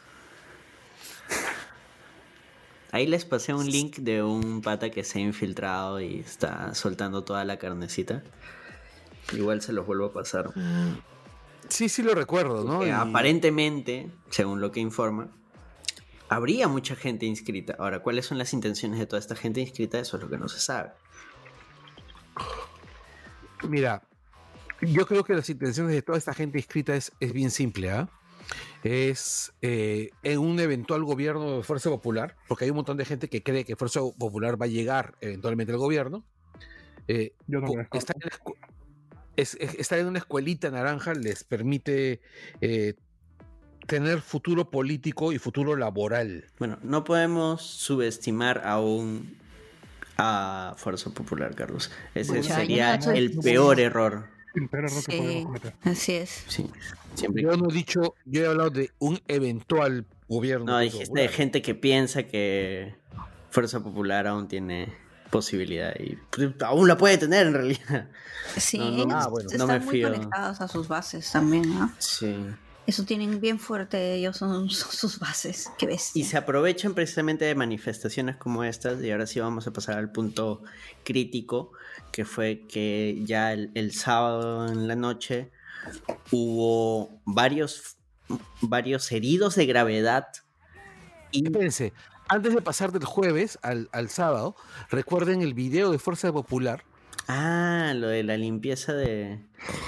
[2.92, 7.24] Ahí les pasé un link de un pata que se ha infiltrado y está soltando
[7.24, 8.22] toda la carnecita.
[9.32, 10.52] Igual se los vuelvo a pasar.
[11.68, 12.86] Sí, sí lo recuerdo, ¿no?
[12.86, 15.28] Y- aparentemente, según lo que informa,
[16.28, 17.76] habría mucha gente inscrita.
[17.78, 19.98] Ahora, ¿cuáles son las intenciones de toda esta gente inscrita?
[19.98, 20.90] Eso es lo que no se sabe.
[23.68, 24.02] Mira,
[24.82, 28.08] yo creo que las intenciones de toda esta gente inscrita es, es bien simple, ¿ah?
[28.82, 33.28] Es eh, en un eventual gobierno de Fuerza Popular, porque hay un montón de gente
[33.30, 36.22] que cree que Fuerza Popular va a llegar eventualmente al gobierno.
[37.08, 37.88] eh, Yo no en la
[39.36, 42.20] es- es- estar en una escuelita naranja les permite
[42.60, 42.94] eh,
[43.86, 46.46] tener futuro político y futuro laboral.
[46.58, 49.36] Bueno, no podemos subestimar aún
[50.16, 51.90] a Fuerza Popular, Carlos.
[52.14, 54.28] Ese sería el peor error.
[54.54, 55.74] El peor error que podemos cometer.
[55.82, 56.44] así es.
[56.48, 56.70] Sí,
[57.14, 57.42] siempre.
[57.42, 60.66] Yo no he dicho, yo he hablado de un eventual gobierno.
[60.66, 62.94] No, de dijiste de gente que piensa que
[63.50, 64.94] Fuerza Popular aún tiene
[65.34, 68.08] posibilidad y pues, aún la puede tener en realidad.
[68.56, 70.12] Sí, No, no, ellos ah, bueno, no están me muy fío.
[70.12, 71.92] conectados a sus bases también, ¿no?
[71.98, 72.36] Sí.
[72.86, 75.72] Eso tienen bien fuerte ellos, son, son sus bases.
[75.76, 76.22] Qué bestia.
[76.22, 80.12] Y se aprovechan precisamente de manifestaciones como estas, y ahora sí vamos a pasar al
[80.12, 80.62] punto
[81.02, 81.72] crítico,
[82.12, 85.50] que fue que ya el, el sábado en la noche
[86.30, 87.96] hubo varios,
[88.60, 90.28] varios heridos de gravedad.
[91.32, 91.92] Y Espérense,
[92.28, 94.56] antes de pasar del jueves al, al sábado,
[94.90, 96.84] recuerden el video de Fuerza Popular.
[97.28, 99.38] Ah, lo de la limpieza de...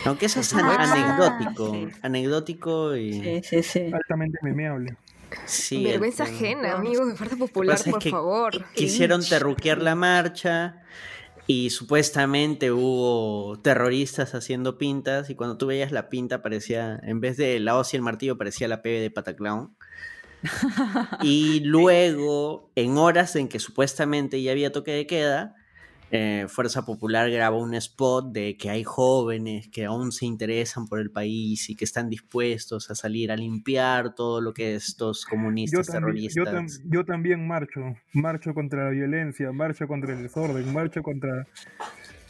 [0.06, 1.88] Aunque eso es Ah, an- anecdótico, sí.
[2.02, 3.12] anecdótico y...
[3.12, 3.90] Sí, sí, sí.
[3.92, 4.96] Altamente memeable.
[5.44, 8.64] Sí, Vergüenza el- ajena, amigos de Fuerza Popular, por que favor.
[8.74, 10.82] Quisieron terruquear la marcha
[11.48, 17.36] y supuestamente hubo terroristas haciendo pintas y cuando tú veías la pinta parecía, en vez
[17.36, 19.76] de la hoz y el martillo, parecía la PB de Pataclown.
[21.22, 25.54] Y luego, en horas en que supuestamente ya había toque de queda,
[26.12, 31.00] eh, Fuerza Popular grabó un spot de que hay jóvenes que aún se interesan por
[31.00, 35.30] el país y que están dispuestos a salir a limpiar todo lo que estos Yo
[35.30, 36.82] comunistas también, yo, tam- terroristas.
[36.88, 37.80] yo también marcho,
[38.12, 41.44] marcho contra la violencia, marcho contra el desorden, marcho contra,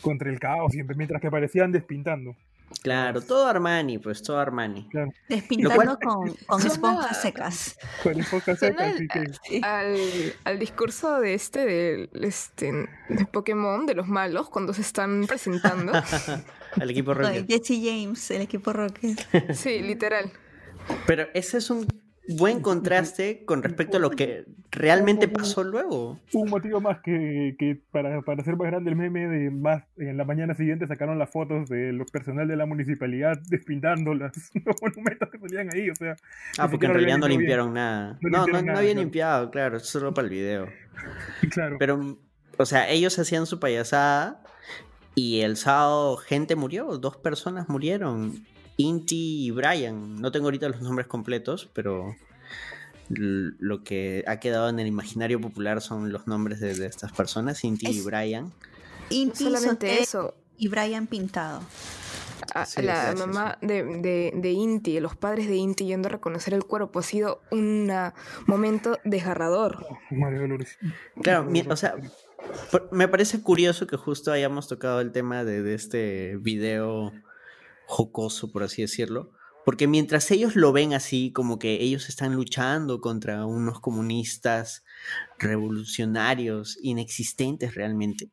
[0.01, 2.35] contra el caos, mientras que parecían despintando.
[2.83, 4.89] Claro, todo Armani, pues todo Armani.
[4.89, 7.77] Claro, Despintando cual- con, con Suena- esponjas secas.
[8.03, 9.61] con enfoca Suena seca, el- así que Sí.
[9.65, 9.97] al,
[10.45, 15.93] al discurso de este, del este, de Pokémon, de los malos, cuando se están presentando.
[16.81, 17.47] Al equipo Rocket.
[17.49, 19.19] Jesse James, el equipo Rocket.
[19.55, 20.31] sí, literal.
[21.07, 21.87] Pero ese es un
[22.29, 26.19] buen contraste con respecto a lo que realmente pasó luego.
[26.33, 30.17] un motivo más que, que para, para hacer más grande el meme de más en
[30.17, 34.33] la mañana siguiente sacaron las fotos de los personal de la municipalidad despintando los
[34.83, 36.17] monumentos que salían ahí, o sea,
[36.59, 37.41] Ah, porque en realidad no bien.
[37.41, 38.19] limpiaron nada.
[38.21, 39.05] No No, no, limpiaron no nada, habían claro.
[39.05, 40.67] limpiado, claro, solo para el video.
[41.53, 41.77] claro.
[41.79, 42.19] Pero,
[42.59, 44.43] o sea, ellos hacían su payasada
[45.15, 48.45] y el sábado gente murió, dos personas murieron.
[48.77, 52.15] Inti y Brian, no tengo ahorita los nombres completos, pero
[53.09, 57.63] lo que ha quedado en el imaginario popular son los nombres de, de estas personas,
[57.65, 58.53] Inti y Brian.
[59.11, 60.35] Inti Solamente eso.
[60.59, 61.61] y Brian Pintado.
[62.53, 66.53] a- Sí, la mamá de, de, de Inti, los padres de Inti yendo a reconocer
[66.55, 67.91] el cuerpo, ha sido un
[68.47, 69.87] momento desgarrador.
[70.11, 70.77] Mario Dolores.
[71.23, 71.95] Claro, mi- o sea,
[72.73, 77.13] por- me parece curioso que justo hayamos tocado el tema de, de este video
[77.87, 79.31] jocoso, por así decirlo,
[79.65, 84.85] porque mientras ellos lo ven así, como que ellos están luchando contra unos comunistas
[85.39, 88.31] revolucionarios, inexistentes realmente,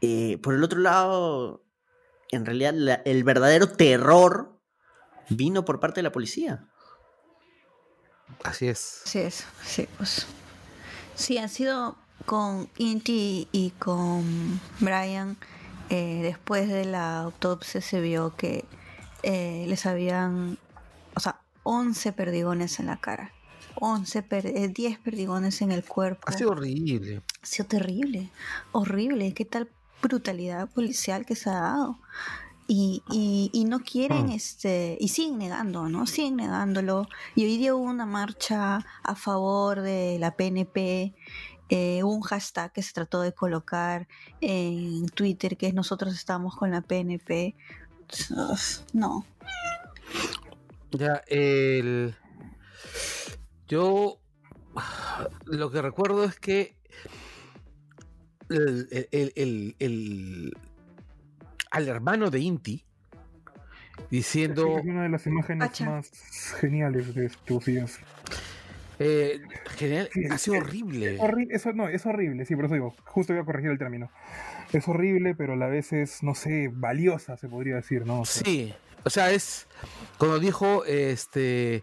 [0.00, 1.64] eh, por el otro lado,
[2.30, 4.58] en realidad la- el verdadero terror
[5.30, 6.68] vino por parte de la policía.
[8.42, 9.02] Así es.
[9.04, 10.26] Sí, es, sí, pues.
[11.14, 11.96] Sí, han sido
[12.26, 15.36] con Inti y con Brian.
[15.94, 18.64] Eh, después de la autopsia se vio que
[19.22, 20.58] eh, les habían,
[21.14, 23.30] o sea, 11 perdigones en la cara.
[23.76, 26.22] 11, per- eh, 10 perdigones en el cuerpo.
[26.26, 27.22] Ha sido horrible.
[27.42, 28.30] Ha sido terrible,
[28.72, 29.32] horrible.
[29.34, 29.68] ¿Qué tal
[30.02, 31.98] brutalidad policial que se ha dado?
[32.66, 34.30] Y, y, y no quieren, Mm.
[34.30, 36.06] este, y siguen negando, ¿no?
[36.06, 37.06] Siguen negándolo.
[37.34, 41.14] Y hoy día hubo una marcha a favor de la PNP,
[41.68, 44.06] eh, un hashtag que se trató de colocar
[44.40, 47.54] en Twitter, que es nosotros estamos con la PNP.
[48.92, 49.24] No.
[50.92, 52.14] Ya, el.
[53.66, 54.20] Yo.
[55.46, 56.76] Lo que recuerdo es que.
[58.50, 60.52] El, el- el- el-
[61.70, 62.84] al hermano de Inti.
[64.10, 64.76] Diciendo.
[64.78, 66.10] Es una de las imágenes más
[66.60, 67.98] geniales de estos días.
[68.98, 69.40] Eh,
[69.76, 71.18] Sí, ha sido es- horrible.
[71.18, 74.10] Horri- eso no, es horrible, sí, por eso digo, justo voy a corregir el término.
[74.72, 78.20] Es horrible, pero a la vez es, no sé, valiosa, se podría decir, ¿no?
[78.20, 78.74] O sea, Sí,
[79.04, 79.66] o sea, es.
[80.18, 81.82] Cuando dijo, este.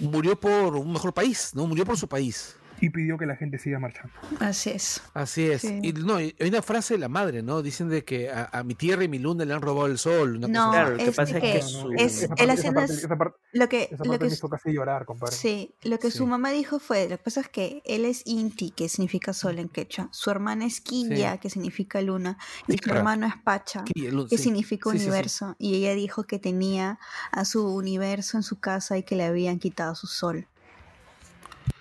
[0.00, 1.66] Murió por un mejor país, ¿no?
[1.68, 2.56] Murió por su país.
[2.84, 4.12] Y pidió que la gente siga marchando.
[4.40, 5.00] Así es.
[5.14, 5.62] Así es.
[5.62, 5.78] Sí.
[5.82, 7.62] Y no, hay una frase de la madre, ¿no?
[7.62, 10.36] Dicen de que a, a mi tierra y mi luna le han robado el sol.
[10.36, 12.22] Una No, cosa Claro, lo que es pasa es que que No, no, su- es-
[12.22, 14.26] esa él parte- esa haciendo parte- es- esa parte- Lo que, esa lo que me
[14.26, 15.34] es- hizo casi llorar, compadre.
[15.34, 18.70] Sí, lo que su mamá dijo fue, lo que pasa es que él es Inti,
[18.70, 22.36] que significa sol en quechua, su hermana es Quilla, que significa luna,
[22.68, 22.98] y Sí, su claro.
[22.98, 24.36] hermano es Pacha, que sí.
[24.38, 25.08] significa Sí, sí, sí.
[25.10, 26.98] universo, y ella dijo que tenía
[27.32, 30.48] a su universo en su casa y que le habían quitado su sol.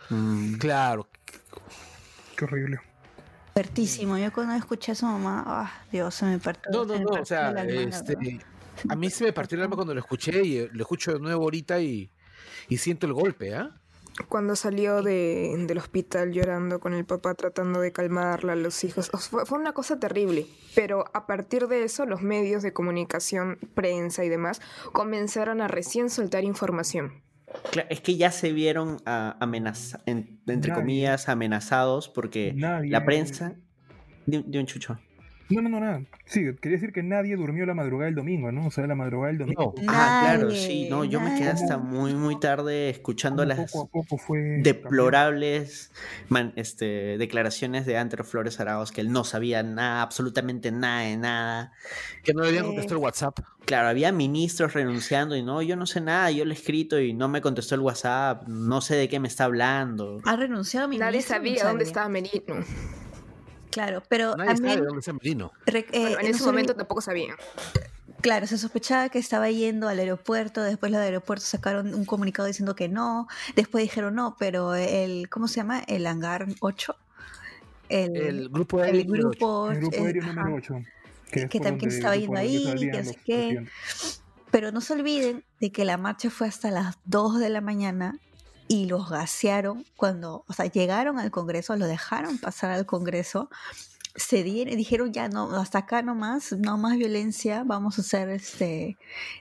[0.10, 1.08] Mm, Claro.
[2.36, 2.80] Qué horrible.
[3.54, 6.72] Fuertísimo, yo cuando escuché a su mamá, ah, Dios, se me partió.
[6.72, 8.40] No, no, no, o sea, el alma, este,
[8.90, 11.20] a mí se me partió el alma cuando lo escuché y eh, lo escucho de
[11.20, 12.10] nuevo ahorita y,
[12.68, 13.70] y siento el golpe, ¿ah?
[14.28, 19.10] Cuando salió de, del hospital llorando con el papá tratando de calmarla, los hijos.
[19.14, 20.48] o sea, fue, fue una cosa terrible.
[20.76, 26.10] Pero a partir de eso, los medios de comunicación, prensa y demás, comenzaron a recién
[26.12, 27.24] soltar información.
[27.90, 30.82] Es que ya se vieron ah, amenaza- en- entre Nadie.
[30.82, 33.56] comillas, amenazados porque Nadie- la prensa...
[34.26, 34.98] De, de un chucho.
[35.50, 36.02] No, no, no, nada.
[36.26, 38.66] Sí, quería decir que nadie durmió la madrugada del domingo, ¿no?
[38.68, 39.76] O sea, la madrugada del domingo.
[39.78, 39.84] No.
[39.90, 41.90] Ah, claro, Nadie, sí, no, yo me quedé hasta nadie.
[41.92, 44.40] muy, muy tarde escuchando las Poco a poco fue.
[44.64, 45.92] deplorables
[46.30, 51.18] man- este, declaraciones de Antero Flores Arauz, que él no sabía nada, absolutamente nada de
[51.18, 51.74] nada.
[52.24, 52.58] Que no Sí.
[52.60, 53.40] contestado el WhatsApp.
[53.66, 57.14] Claro, había ministros renunciando y no, yo no sé nada, yo le he escrito y
[57.14, 60.20] no me contestó el WhatsApp, no sé de qué me está hablando.
[60.26, 62.56] Ha renunciado Nadie ministro, no sabía dónde estaba Merino.
[63.74, 65.02] Claro, pero Nadie dónde
[65.66, 67.36] eh, Bueno, en no ese momento tampoco sabían.
[68.22, 72.48] Claro, se sospechaba que estaba yendo al aeropuerto, después los del aeropuerto sacaron un comunicado
[72.48, 75.80] diciendo que no, después dijeron no, pero el, ¿cómo se llama?
[75.88, 76.96] El hangar 8.
[77.90, 79.40] el, El grupo el aéreo número ocho.
[79.40, 80.76] grupo, El grupo eh, aéreo número 8.
[81.32, 83.66] que, que también estaba yendo ahí, que no sé qué.
[84.52, 88.20] Pero no se olviden de que la marcha fue hasta las 2 de la mañana
[88.74, 93.52] y los gasearon cuando, o sea, llegaron al Congreso, lo dejaron pasar al Congreso,
[94.16, 98.98] se dieron, dijeron ya no, hasta acá nomás, no más violencia, vamos a hacer este,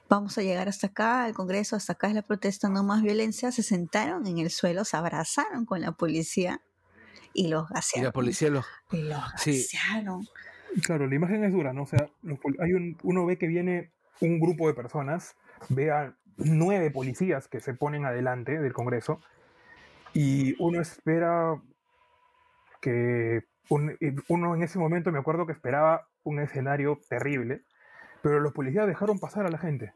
[0.06, 3.50] vamos a llegar hasta acá, al Congreso, hasta acá es la protesta, no más violencia,
[3.52, 6.60] se sentaron en el suelo, se abrazaron con la policía
[7.32, 8.04] y los Y gasearon.
[8.08, 8.64] la policía lo.
[8.90, 9.52] Y los Sí.
[9.52, 10.28] gasearon.
[10.84, 11.84] Claro, la imagen es dura, ¿no?
[11.84, 15.36] O sea, los hay un, uno ve que viene un grupo de personas,
[15.70, 16.14] ve a
[16.44, 19.20] nueve policías que se ponen adelante del Congreso
[20.14, 21.60] y uno espera
[22.80, 27.62] que un- y uno en ese momento me acuerdo que esperaba un escenario terrible,
[28.22, 29.94] pero los policías dejaron pasar a la gente.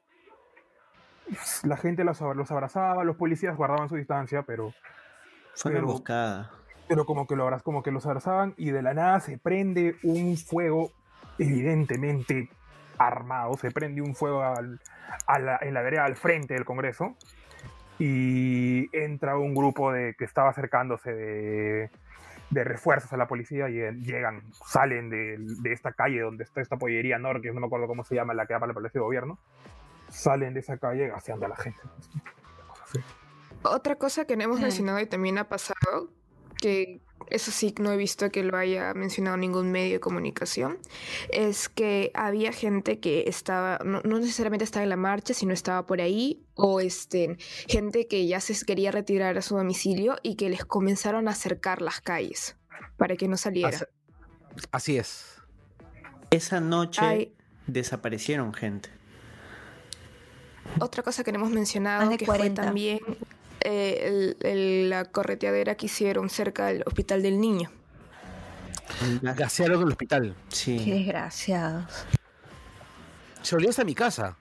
[1.65, 4.73] La gente los, los abrazaba, los policías guardaban su distancia, pero
[5.55, 6.51] Fue una Pero- emboscada.
[6.89, 9.97] pero como que, lo abraz- como que los abrazaban y de la nada se prende
[10.05, 10.93] un fuego
[11.39, 12.49] evidentemente
[12.99, 14.81] armado, se prende un fuego al-
[15.27, 17.17] a la- en la vereda al frente del Congreso
[17.99, 21.91] y entra un grupo de que estaba acercándose de,
[22.51, 26.61] de refuerzos a la policía y eh, llegan, salen de, de esta calle donde está
[26.61, 28.75] esta pollería Nor, que no me acuerdo cómo se llama, la que da para el
[28.75, 29.39] Palacio de Gobierno,
[30.09, 31.81] salen de esa calle gaseando a la gente.
[33.63, 36.11] Otra cosa que no hemos mencionado y también ha pasado,
[36.61, 40.79] que eso sí no he visto que lo haya mencionado ningún medio de comunicación,
[41.31, 45.87] es que había gente que estaba, no, no necesariamente estaba en la marcha, sino estaba
[45.87, 47.37] por ahí, o este,
[47.69, 51.83] gente que ya se quería retirar a su domicilio y que les comenzaron a acercar
[51.83, 52.57] las calles
[52.97, 53.69] para que no saliera.
[53.69, 53.85] Así-
[54.73, 55.25] Así es.
[56.31, 57.35] Esa noche Ay.
[57.67, 58.89] desaparecieron gente.
[60.81, 62.63] Otra cosa que no hemos mencionado, que 40.
[62.63, 63.01] fue también
[63.67, 67.71] eh, el- el- la correteadera que hicieron cerca del Hospital del Niño.
[69.23, 70.37] Gasearon el hospital.
[70.49, 70.91] Qué Sí.
[70.91, 71.85] desgraciados.
[73.43, 74.37] Se olvidó hasta mi casa.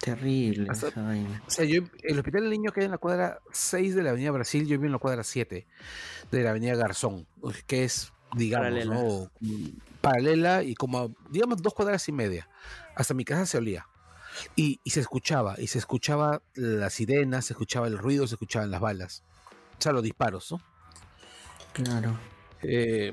[0.00, 1.42] Terrible Hasta- esa vaina.
[1.46, 4.30] O sea, yo, el hospital del niño queda en la cuadra 6 de la avenida
[4.32, 5.66] Brasil, yo vivo en la cuadra 7
[6.32, 7.26] de la avenida Garzón,
[7.68, 8.94] que es, digamos, Paralela.
[8.94, 9.30] ¿no?
[10.00, 12.48] Paralela y como, digamos, dos cuadras y media.
[12.96, 13.86] Hasta mi casa se olía.
[14.56, 18.70] Y, y se escuchaba, y se escuchaba las sirenas, se escuchaba el ruido, se escuchaban
[18.70, 19.22] las balas.
[19.78, 20.60] O sea, los disparos, ¿no?
[21.72, 22.18] Claro.
[22.62, 23.12] Eh,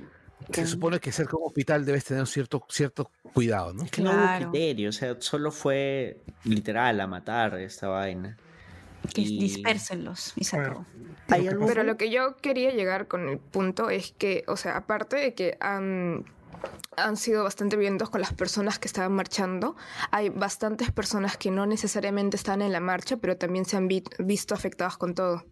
[0.52, 3.84] se supone que cerca de un hospital debes tener cierto, cierto cuidado, ¿no?
[3.84, 4.52] Es que no hubo Claro.
[4.52, 8.38] criterio, o sea, solo fue literal a matar esta vaina.
[9.14, 10.86] Que Y- dispersenlos y se acabó.
[11.28, 15.34] Pero lo que yo quería llegar con el punto es que, o sea, aparte de
[15.34, 16.26] que han,
[16.98, 19.76] han sido bastante violentos con las personas que estaban marchando,
[20.12, 24.04] hay bastantes personas que no necesariamente están en la marcha, pero también se han vi-
[24.20, 25.46] visto afectadas con todo.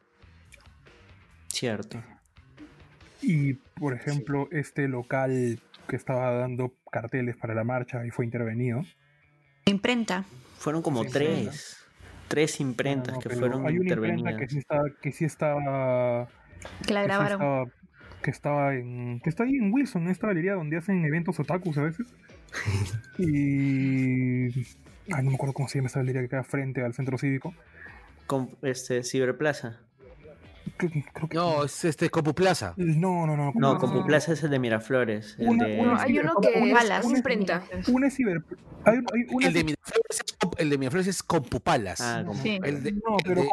[1.47, 2.03] Cierto.
[3.21, 8.81] Y, por ejemplo, este local que estaba dando carteles para la marcha y fue intervenido.
[9.65, 10.25] Imprenta.
[10.57, 11.77] Fueron como Sí, tres.
[12.27, 14.39] Tres imprentas No, no, que fueron hay una imprenta intervenidas.
[14.39, 16.27] que sí estaba, que sí estaba,
[16.85, 17.41] Que la que sí grabaron.
[17.41, 17.65] estaba,
[18.27, 21.77] que estaba en, que está ahí en Wilson, en esta galería donde hacen eventos otakus
[21.77, 22.07] a veces.
[23.17, 24.47] y
[25.13, 27.53] ay, no me acuerdo cómo se llama esa galería que queda frente al centro cívico.
[28.25, 29.79] Con este Ciberplaza.
[30.77, 32.73] Creo, que- creo que No, es este Copuplaza.
[32.77, 33.51] no, no, no.
[33.55, 35.35] No, Compuplaza es el de Miraflores.
[35.39, 35.79] El Una- de...
[35.79, 37.63] una- No, hay uno que una imprenta.
[37.91, 38.43] Una es ciber,
[38.85, 40.23] hay, hay una El de Miraflores es,
[40.59, 41.99] el de Miraflores es Compupalas.
[42.01, 42.59] Ah, Sí.
[42.63, 43.43] El de- No, pero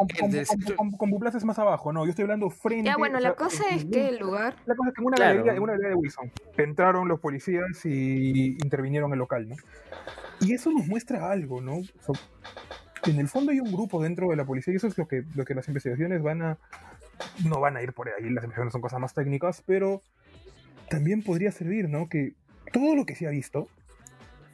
[1.07, 2.85] Buplaza es más abajo, no, yo estoy hablando frente.
[2.89, 4.55] Ya, bueno, o la sea, cosa es que el lugar...
[4.65, 5.31] La cosa es que en una, Claro.
[5.39, 9.55] galería, en una galería de Wilson entraron los policías y intervinieron el local, ¿no?
[10.41, 11.77] Y eso nos muestra algo, ¿no?
[11.77, 12.15] O sea,
[13.11, 15.23] en el fondo hay un grupo dentro de la policía y eso es lo que,
[15.35, 16.57] lo que las investigaciones van a...
[17.45, 20.01] No van a ir por ahí, las investigaciones son cosas más técnicas, pero
[20.89, 22.07] también podría servir, ¿no?
[22.09, 22.33] Que
[22.71, 23.67] todo lo que se ha visto,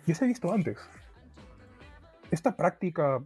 [0.06, 0.78] ya se ha visto antes.
[2.30, 3.22] Esta práctica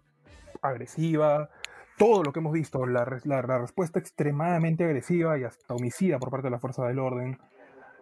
[0.61, 1.49] agresiva,
[1.97, 6.17] todo lo que hemos visto, la, res- la- la respuesta extremadamente agresiva y hasta homicida
[6.19, 7.39] por parte de la fuerza del orden,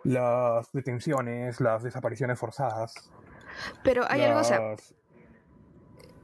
[0.03, 3.09] las detenciones, las desapariciones forzadas.
[3.83, 4.93] Pero hay algo, o sea, las-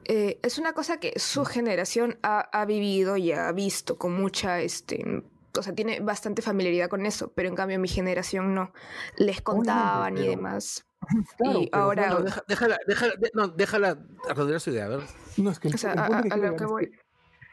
[0.10, 4.60] eh, es una cosa que su generación ha, ha vivido y ha visto con mucha,
[4.60, 5.24] este,
[5.58, 8.72] o sea, tiene bastante familiaridad con eso, pero en cambio mi generación no.
[9.18, 10.86] Les contaban y pero- demás.
[11.38, 13.98] Claro, y pero, ahora, No, deja- déjala, déjala, no, déjala
[14.28, 15.00] redondear su idea, a ver.
[15.38, 16.92] No, es que el, o sea, el a, que lo que es voy.
[16.92, 17.00] que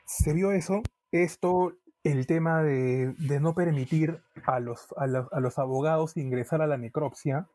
[0.05, 0.83] se vio eso,
[1.13, 6.61] esto, el tema de, de no permitir a los, a, los, a los abogados ingresar
[6.61, 7.47] a la necropsia,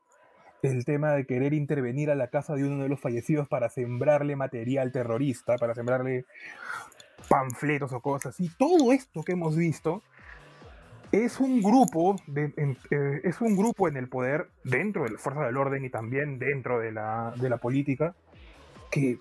[0.64, 4.36] el tema de querer intervenir a la casa de uno de los fallecidos para sembrarle
[4.36, 6.26] material terrorista, para sembrarle
[7.30, 10.03] panfletos o cosas así, todo esto que hemos visto
[11.12, 15.18] es un grupo de, en, eh, es un grupo en el poder dentro de la
[15.18, 18.16] fuerza del orden y también dentro de la, de la política
[18.89, 19.20] que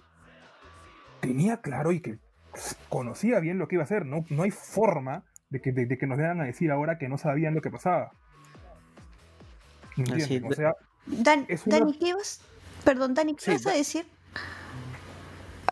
[1.20, 2.18] tenía claro y que
[2.88, 4.07] conocía bien lo que iba a hacer.
[4.07, 7.09] No, no hay forma de que, de, de que nos vengan a decir ahora que
[7.09, 8.12] no sabían lo que pasaba.
[10.14, 10.74] Así, o sea,
[11.07, 12.40] Dan- es una- Dani, ¿qué ibas?
[12.84, 14.07] Perdón, Dani, ¿qué Sí, ibas a decir?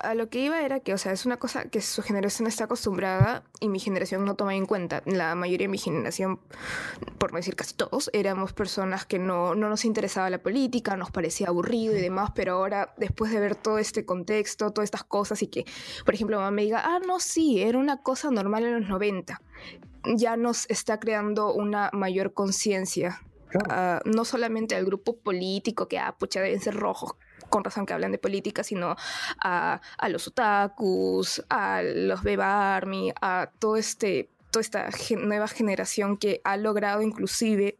[0.01, 2.64] A lo que iba era que, o sea, es una cosa que su generación está
[2.64, 5.03] acostumbrada y mi generación no toma en cuenta.
[5.07, 6.39] La mayoría de mi generación,
[7.18, 11.11] por no decir casi todos, éramos personas que no, no nos interesaba la política, nos
[11.11, 15.43] parecía aburrido y demás, pero ahora, después de ver todo este contexto, todas estas cosas
[15.43, 15.64] y que,
[16.05, 19.41] por ejemplo, mamá me diga, ah, no, sí, era una cosa normal en los 90,
[20.14, 25.99] ya nos está creando una mayor conciencia claro, ah, no solamente al grupo político que,
[25.99, 27.14] ah, pucha, deben ser rojos,
[27.49, 28.96] con razón que hablan de política, sino
[29.42, 35.49] a, a los otakus, a los Beba Army, a todo este, toda esta gen- nueva
[35.49, 37.76] generación que ha logrado inclusive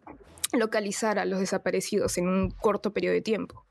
[0.53, 3.65] localizar a los desaparecidos en un corto periodo de tiempo.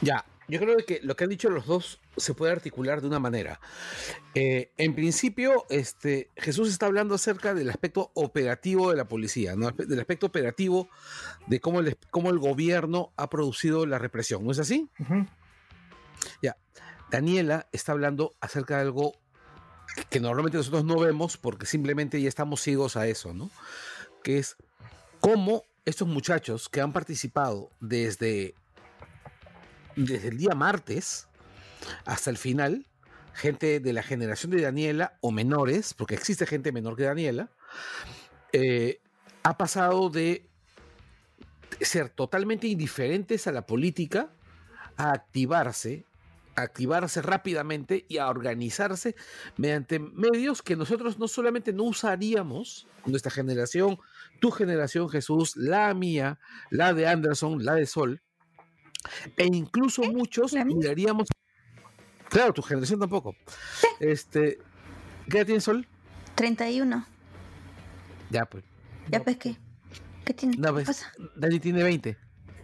[0.00, 3.18] Ya, yo creo que lo que han dicho los dos se puede articular de una
[3.18, 3.60] manera.
[4.34, 9.70] Eh, en principio, este, Jesús está hablando acerca del aspecto operativo de la policía, ¿no?
[9.70, 10.88] del aspecto operativo
[11.46, 14.88] de cómo el, cómo el gobierno ha producido la represión, ¿no es así?
[14.98, 15.26] ujú,
[17.10, 19.12] Daniela está hablando acerca de algo
[20.10, 23.50] que normalmente nosotros no vemos porque simplemente ya estamos ciegos a eso, ¿no?
[24.24, 24.56] Que es
[25.20, 28.54] cómo estos muchachos que han participado desde,
[29.96, 31.28] desde el día martes
[32.04, 32.86] hasta el final,
[33.32, 37.50] gente de la generación de Daniela o menores, porque existe gente menor que Daniela,
[38.52, 39.00] eh,
[39.42, 40.48] ha pasado de
[41.80, 44.30] ser totalmente indiferentes a la política
[44.96, 46.04] a activarse,
[46.54, 49.16] a activarse rápidamente y a organizarse
[49.56, 53.98] mediante medios que nosotros no solamente no usaríamos, nuestra generación,
[54.40, 56.38] tu generación Jesús, la mía,
[56.70, 58.22] la de Anderson, la de Sol,
[59.36, 61.28] e incluso muchos miraríamos,
[62.28, 63.34] claro, tu generación tampoco.
[64.00, 64.58] Este,
[65.30, 65.86] ¿qué edad tienes Sol?
[66.34, 67.06] 31.
[68.30, 68.64] Ya, pues.
[69.10, 69.56] ¿Ya ves qué?
[70.24, 70.56] ¿Qué tiene?
[70.56, 71.12] No, ¿Qué pues, pasa?
[71.36, 72.16] Dani tiene 20.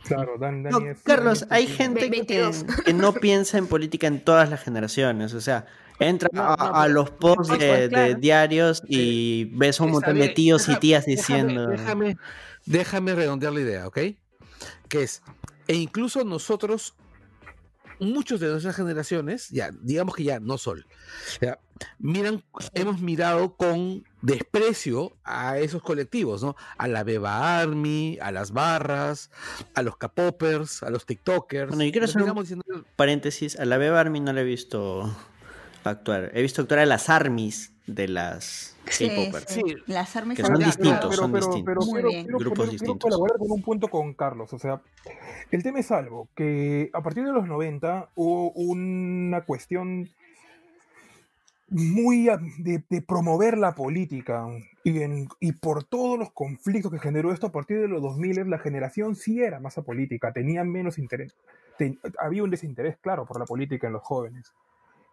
[0.05, 2.64] claro, Dan, No, Dani es- Carlos, Dani hay gente que, 22.
[2.84, 5.34] que no piensa en política en todas las generaciones.
[5.34, 5.66] O sea,
[5.99, 9.91] entra No, a, no, los posts pues, de, pues, de diarios y ves a un
[9.93, 11.66] montón de tíos y tías déjame- diciendo.
[11.68, 12.16] Déjame,
[12.64, 13.99] déjame redondear la idea, ¿ok?
[14.88, 15.22] Que es,
[15.71, 16.95] e incluso nosotros,
[18.01, 20.87] muchos de nuestras generaciones, ya, digamos que ya no Sol,
[21.41, 21.59] ya,
[21.99, 22.43] miran,
[22.75, 26.57] hemos mirado con desprecio a esos colectivos, ¿no?
[26.79, 29.31] A la Beba Army, a las barras,
[29.75, 31.68] a los K-Poppers, a los TikTokers.
[31.68, 32.64] Bueno, yo quiero hacer un- miramos diciendo,
[32.97, 35.14] Paréntesis, a la Beba Army no la he visto
[35.85, 36.31] actuar.
[36.35, 39.45] He visto actuar a las armies de las Sí, K-popers.
[39.49, 39.62] sí.
[39.87, 41.64] Las armas Que son distintos, pero, son pero, distintos.
[41.64, 42.24] pero Muy bien.
[42.24, 42.99] quiero Grupos quiero distintos.
[43.11, 44.53] colaborar con un punto con Carlos.
[44.53, 44.81] O sea,
[45.51, 50.09] el tema es algo que a partir de los 90 hubo una cuestión
[51.68, 54.47] muy a- de, de promover la política
[54.83, 58.49] y, en- y por todos los conflictos que generó esto a partir de los 2000
[58.51, 61.33] la generación sí era más apolítica, tenía menos interés,
[61.78, 64.53] te- había un desinterés claro por la política en los jóvenes.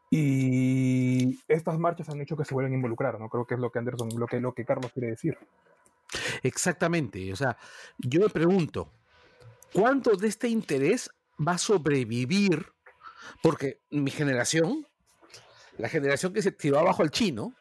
[0.10, 3.30] Y estas marchas han hecho que se vuelvan a involucrar, ¿no?
[3.30, 5.38] Creo que es lo que Anderson, lo que, lo que Carlos quiere decir.
[6.43, 7.32] Exactamente.
[7.34, 7.58] O sea,
[7.97, 8.91] yo me pregunto,
[9.74, 11.10] ¿cuánto de este interés
[11.45, 12.72] va a sobrevivir?
[13.43, 14.88] Porque mi generación,
[15.78, 17.53] la generación que se tiró abajo al chino,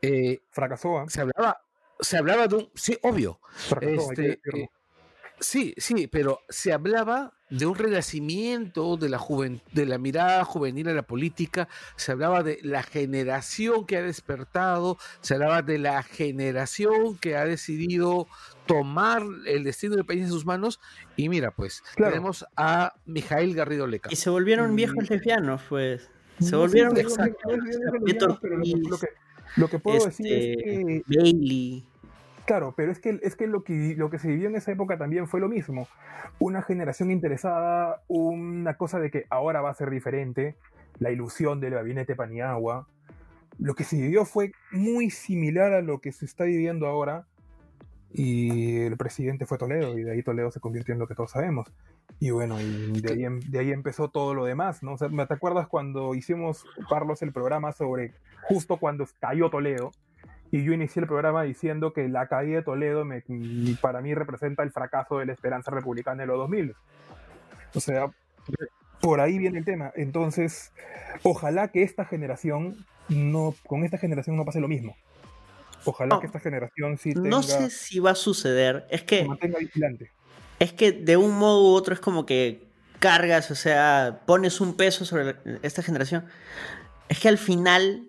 [0.00, 1.06] eh, Fracasó, ¿ah?
[1.08, 1.60] se hablaba,
[1.98, 4.68] se hablaba de un, sí, obvio, Fracasó, este, eh,
[5.40, 10.88] sí, sí, pero se hablaba de un renacimiento de la juven- de la mirada juvenil
[10.88, 16.02] a la política, se hablaba de la generación que ha despertado, se hablaba de la
[16.02, 18.26] generación que ha decidido
[18.66, 20.78] tomar el destino del país en sus manos
[21.16, 22.12] y mira, pues Claro.
[22.12, 24.10] tenemos a Mijail Garrido Leca.
[24.12, 26.10] Y se volvieron Y- viejos lesbianos, pues.
[26.40, 28.38] Se No, volvieron viejos lesbianos.
[28.90, 29.08] lo que-
[29.56, 31.84] lo que, puedo decir es este, que Bailey.
[32.48, 34.96] Claro, pero es que, es que, lo, que lo que se vivió en esa época
[34.96, 35.86] también fue lo mismo.
[36.38, 40.56] Una generación interesada, una cosa de que ahora va a ser diferente,
[40.98, 42.88] la ilusión del gabinete Paniagua.
[43.58, 47.26] Lo que se vivió fue muy similar a lo que se está viviendo ahora.
[48.14, 51.32] Y el presidente fue Toledo, y de ahí Toledo se convirtió en lo que todos
[51.32, 51.70] sabemos.
[52.18, 54.94] Y bueno, y de ahí, em- de ahí empezó todo lo demás, ¿no?
[54.94, 58.14] O sea, ¿te acuerdas cuando hicimos, Carlos, el programa sobre
[58.48, 59.90] justo cuando cayó Toledo?
[60.50, 64.14] Y yo inicié el programa diciendo que la caída de Toledo me- m- para mí
[64.14, 66.74] representa el fracaso de la esperanza republicana en los 2000.
[67.74, 68.06] O sea,
[69.00, 69.92] por ahí viene el tema.
[69.94, 70.72] Entonces,
[71.22, 74.96] ojalá que esta generación no, con esta generación no pase lo mismo.
[75.84, 76.20] Ojalá No.
[76.20, 78.86] que esta generación sí tenga, No sé si va a suceder.
[78.90, 80.10] Es se que, mantenga vigilante.
[80.58, 82.66] es que de un modo u otro es como que
[82.98, 86.26] cargas, o sea, pones un peso sobre la- esta generación.
[87.08, 88.08] Es que al final,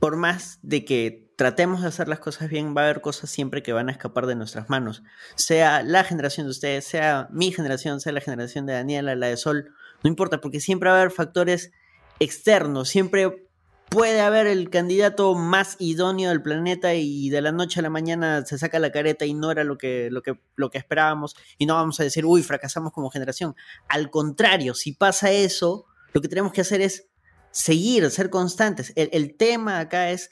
[0.00, 3.62] por más de que tratemos de hacer las cosas bien, va a haber cosas siempre
[3.62, 5.02] que van a escapar de nuestras manos.
[5.36, 9.38] Sea la generación de ustedes, sea mi generación, sea la generación de Daniela, la de
[9.38, 9.72] Sol,
[10.04, 11.72] no importa, porque siempre va a haber factores
[12.18, 13.48] externos, siempre
[13.88, 18.44] puede haber el candidato más idóneo del planeta y de la noche a la mañana
[18.44, 21.64] se saca la careta y no era lo que, lo que, lo que esperábamos y
[21.64, 23.56] no vamos a decir, uy, fracasamos como generación.
[23.88, 27.06] Al contrario, si pasa eso, lo que tenemos que hacer es
[27.50, 28.92] seguir, ser constantes.
[28.94, 30.30] El, el tema acá es,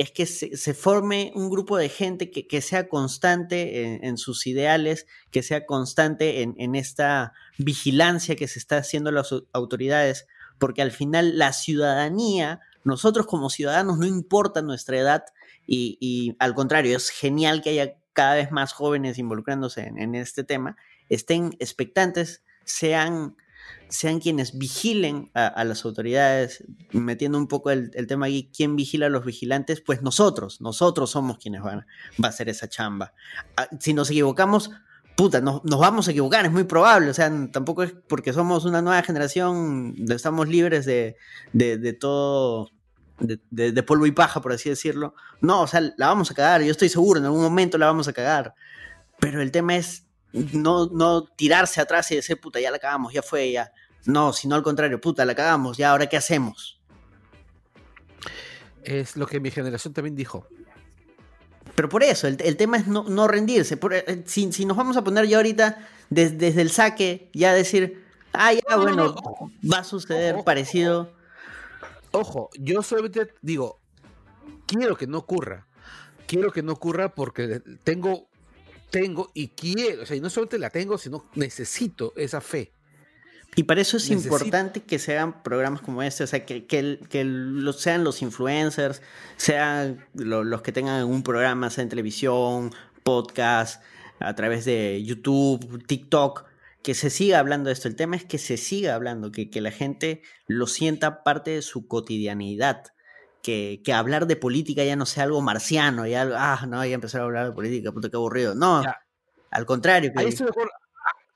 [0.00, 5.06] es que se, forme un grupo de gente que, que sea constante en, sus ideales,
[5.30, 10.26] que sea constante en, en esta vigilancia que se está haciendo las au- autoridades,
[10.58, 15.24] porque al final la ciudadanía, nosotros como ciudadanos, no importa nuestra edad,
[15.66, 20.14] y, y al contrario, es genial que haya cada vez más jóvenes involucrándose en, en
[20.14, 20.78] este tema,
[21.10, 23.36] estén expectantes, sean,
[23.88, 29.10] sean quienes vigilen a, las autoridades, metiendo un poco el, tema aquí, ¿quién vigila a
[29.10, 29.80] los vigilantes?
[29.80, 31.86] Pues nosotros, nosotros somos quienes van,
[32.22, 33.12] va a hacer esa chamba.
[33.56, 34.70] Ah, Si nos equivocamos,
[35.16, 38.80] puta, nos, vamos a equivocar, es muy probable, o sea, tampoco es porque somos una
[38.80, 41.16] nueva generación, estamos libres de,
[42.00, 42.70] todo,
[43.18, 45.14] de- de polvo y paja, por así decirlo.
[45.40, 48.06] No, o sea, la vamos a cagar, yo estoy seguro, en algún momento la vamos
[48.06, 48.54] a cagar.
[49.18, 53.22] Pero el tema es no, no tirarse atrás y decir, puta, ya la cagamos, ya
[53.22, 53.72] fue, ya.
[54.06, 56.80] No, sino al contrario, puta, la cagamos, ya, ahora qué hacemos.
[58.82, 60.46] Es lo que mi generación también dijo.
[61.74, 63.76] Pero por eso, el, el tema es no, no rendirse.
[63.76, 67.52] Por- eh, si, si nos vamos a poner ya ahorita des- desde el saque, ya
[67.52, 71.12] decir, ah, ya, No, no, bueno, no, va a suceder Ojo, parecido.
[72.12, 73.80] Ojo, yo solamente digo,
[74.66, 75.66] quiero que no ocurra.
[76.26, 78.28] Quiero que no ocurra porque tengo,
[78.90, 82.72] tengo y quiero, o sea, y no solamente la tengo, sino necesito esa fe.
[83.56, 86.66] Y para eso es Necesito- importante que se hagan programas como este, o sea, que,
[86.66, 89.02] que, que los, sean los influencers,
[89.36, 92.72] sean lo- los que tengan un programa, sea en televisión,
[93.02, 93.82] podcast,
[94.20, 96.44] a través de YouTube, TikTok,
[96.82, 97.88] que se siga hablando de esto.
[97.88, 101.62] El tema es que se siga hablando, que, que la gente lo sienta parte de
[101.62, 102.84] su cotidianidad.
[103.42, 106.94] Que, que hablar de política ya no sea algo marciano, ya algo, ah, no, ya
[106.94, 108.54] empezar a hablar de política, puta, qué aburrido.
[108.54, 108.98] No, Ya.
[109.50, 110.12] al contrario.
[110.12, 110.70] Que, Ahí estoy, de acuerdo,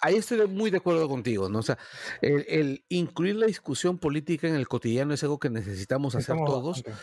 [0.00, 1.61] ahí estoy muy de acuerdo contigo, ¿no?
[1.61, 1.78] O sea,
[2.20, 6.50] el, el incluir la discusión política en el cotidiano es algo que necesitamos hacer Estamos
[6.50, 6.82] todos.
[6.84, 7.00] bastante.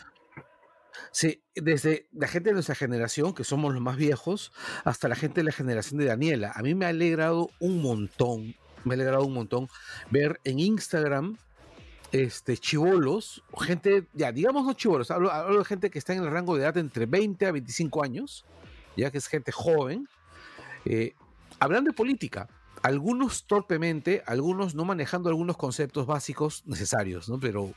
[1.13, 4.51] Sí, desde la gente de nuestra generación, que somos los más viejos,
[4.85, 6.51] hasta la gente de la generación de Daniela.
[6.55, 9.67] A mí me ha alegrado un montón, me ha alegrado un montón
[10.09, 11.37] ver en Instagram
[12.11, 16.31] este chivolos, gente, ya digamos no chivolos, hablo, hablo de gente que está en el
[16.31, 18.45] rango de edad entre 20 a 25 años,
[18.97, 20.07] ya que es gente joven,
[20.85, 21.13] eh,
[21.59, 22.49] hablan de política.
[22.83, 27.39] Algunos torpemente, algunos no manejando algunos conceptos básicos necesarios, ¿no?
[27.39, 27.73] Pero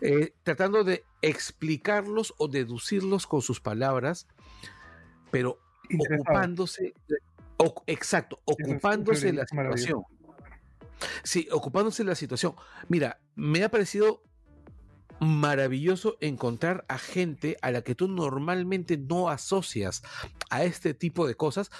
[0.00, 4.26] eh, tratando de explicarlos o deducirlos con sus palabras,
[5.30, 5.58] pero
[6.18, 6.92] ocupándose,
[7.58, 10.02] o- exacto, ocupándose de la situación.
[11.22, 12.54] Sí, ocupándose de la situación.
[12.88, 14.22] Mira, me ha parecido
[15.20, 20.02] maravilloso encontrar a gente a la que tú normalmente no asocias
[20.50, 21.70] a este tipo de cosas.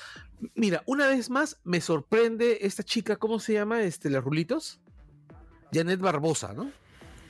[0.55, 3.83] Mira, una vez más me sorprende esta chica, ¿cómo se llama?
[3.83, 4.81] Este, las rulitos.
[5.73, 6.71] Janet Barbosa, ¿no?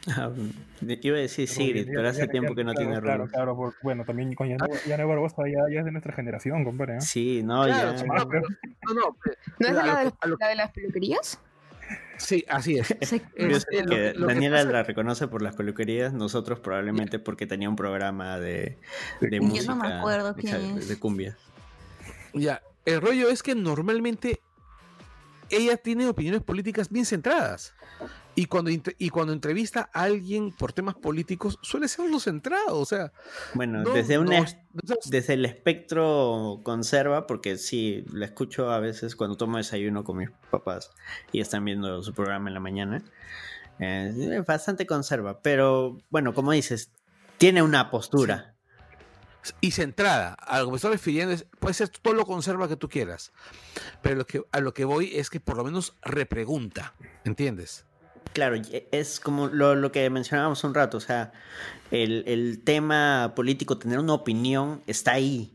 [0.09, 0.33] Ah,
[0.81, 3.31] iba a decir Sigrid, pero hace ya- tiempo ya- que no claro, tiene Claro, rulos.
[3.33, 6.97] claro, por- bueno, también con Yana Yana Barbosa ya, ya es de nuestra generación, compadre.
[6.97, 7.01] ¿eh?
[7.01, 8.05] Sí, no, Claro, ya.
[8.05, 8.47] no, no, no, pero-
[9.61, 9.75] ¿No es
[10.41, 11.39] la de las peluquerías?
[12.19, 12.91] Sí, así es.
[12.91, 17.69] Eh, lo que- que Daniela pasa- la reconoce por las peluquerías, nosotros probablemente porque tenía
[17.69, 18.79] un programa de,
[19.21, 19.75] de Yo no música.
[19.75, 20.89] me acuerdo quién exacto, es.
[20.89, 21.37] De cumbia.
[22.35, 24.41] Ya, el rollo es que normalmente
[25.51, 27.75] ella tiene opiniones políticas bien centradas.
[28.35, 32.79] Y cuando, y cuando entrevista a alguien por temas políticos, suele ser lo centrado.
[32.79, 33.13] O sea,
[33.53, 39.17] Bueno, no- desde, una, no desde el espectro conserva, porque sí, la escucho a veces
[39.17, 40.91] cuando tomo desayuno con mis papás
[41.31, 43.03] y están viendo su programa en la mañana.
[43.79, 46.91] Eh, bastante conserva, pero bueno, como dices,
[47.39, 48.55] tiene una postura.
[49.61, 50.35] y centrada.
[50.35, 53.33] A lo que me estoy refiriendo es, puede ser todo lo conserva que tú quieras.
[54.01, 56.95] Pero lo que, a lo que voy es que por lo menos repregunta.
[57.25, 57.85] ¿Entiendes?
[58.33, 61.33] Claro, y es como lo, que mencionábamos un rato, o sea,
[61.91, 65.53] el, el tema político, tener una opinión, está ahí,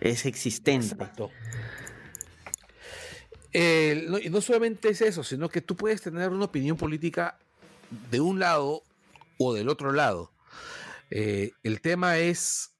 [0.00, 0.94] es existente.
[0.94, 1.30] Exacto.
[3.52, 7.38] No, y no solamente es eso, sino que tú puedes tener una opinión política
[8.10, 8.82] de un lado
[9.38, 10.32] o del otro lado.
[11.10, 12.72] Eh, el tema es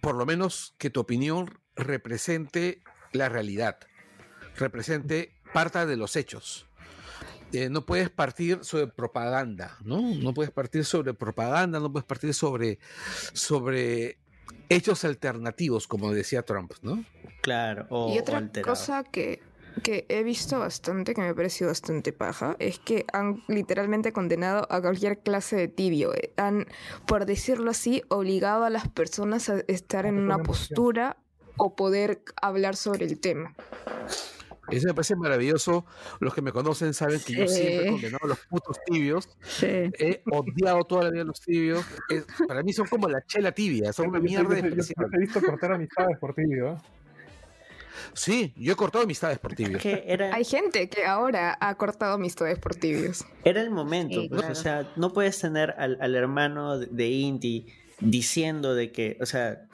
[0.00, 2.82] por lo menos que tu opinión represente
[3.12, 3.78] la realidad,
[4.56, 6.66] represente parte de los hechos.
[7.52, 10.00] Eh, no puedes partir sobre propaganda, ¿no?
[10.00, 12.78] No puedes partir sobre propaganda, no puedes partir sobre,
[13.32, 14.18] sobre
[14.68, 17.04] hechos alternativos, como decía Trump, ¿no?
[17.42, 19.42] Claro, o, y otra cosa que,
[19.82, 24.66] que he visto bastante, que me ha parecido bastante paja, es que han literalmente condenado
[24.70, 26.14] a cualquier clase de tibio.
[26.14, 26.66] eh, Han,
[27.06, 31.16] por decirlo así, obligado a las personas a estar A en una postura
[31.58, 33.54] o poder hablar sobre el tema.
[34.76, 35.84] Eso me parece maravilloso.
[36.20, 39.28] Los que me conocen saben que yo siempre he condenado a los putos tibios.
[39.42, 39.66] Sí.
[39.66, 41.84] He odiado toda la vida a los tibios.
[42.08, 44.82] Es- para mí son como la chela tibia, son una Yo- yo- mierda yo- yo-
[44.82, 46.72] yo- yo he visto cortar amistades por tibio.
[46.72, 46.76] ¿eh?
[48.14, 49.80] Sí, yo he cortado amistades por tibios.
[49.82, 53.24] Que era, Hay gente que ahora ha cortado amistades por tibios.
[53.44, 54.52] era el momento, Sí, pues, claro.
[54.52, 57.66] o sea, no puedes tener al, al hermano de, Inti
[58.00, 59.66] diciendo de que, o sea,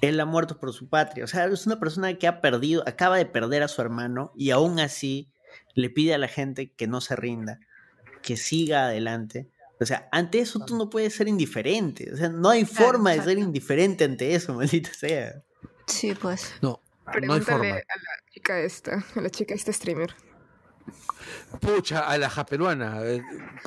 [0.00, 3.16] él ha muerto por su patria, o sea, es una persona que ha perdido, acaba
[3.16, 5.30] de perder a su hermano y aún así
[5.74, 7.60] le pide a la gente que no se rinda,
[8.22, 9.48] que siga adelante.
[9.78, 13.12] O sea, ante eso tú no puedes ser indiferente, o sea, no hay Claro, forma
[13.12, 15.42] de ser indiferente ante eso, maldita sea.
[15.86, 16.54] Sí, pues.
[16.62, 17.74] No, no hay Pregúntale forma.
[17.76, 20.14] a la chica esta, a la chica esta streamer.
[21.60, 23.00] Pucha, a la japeruana.
[23.04, 23.22] eh,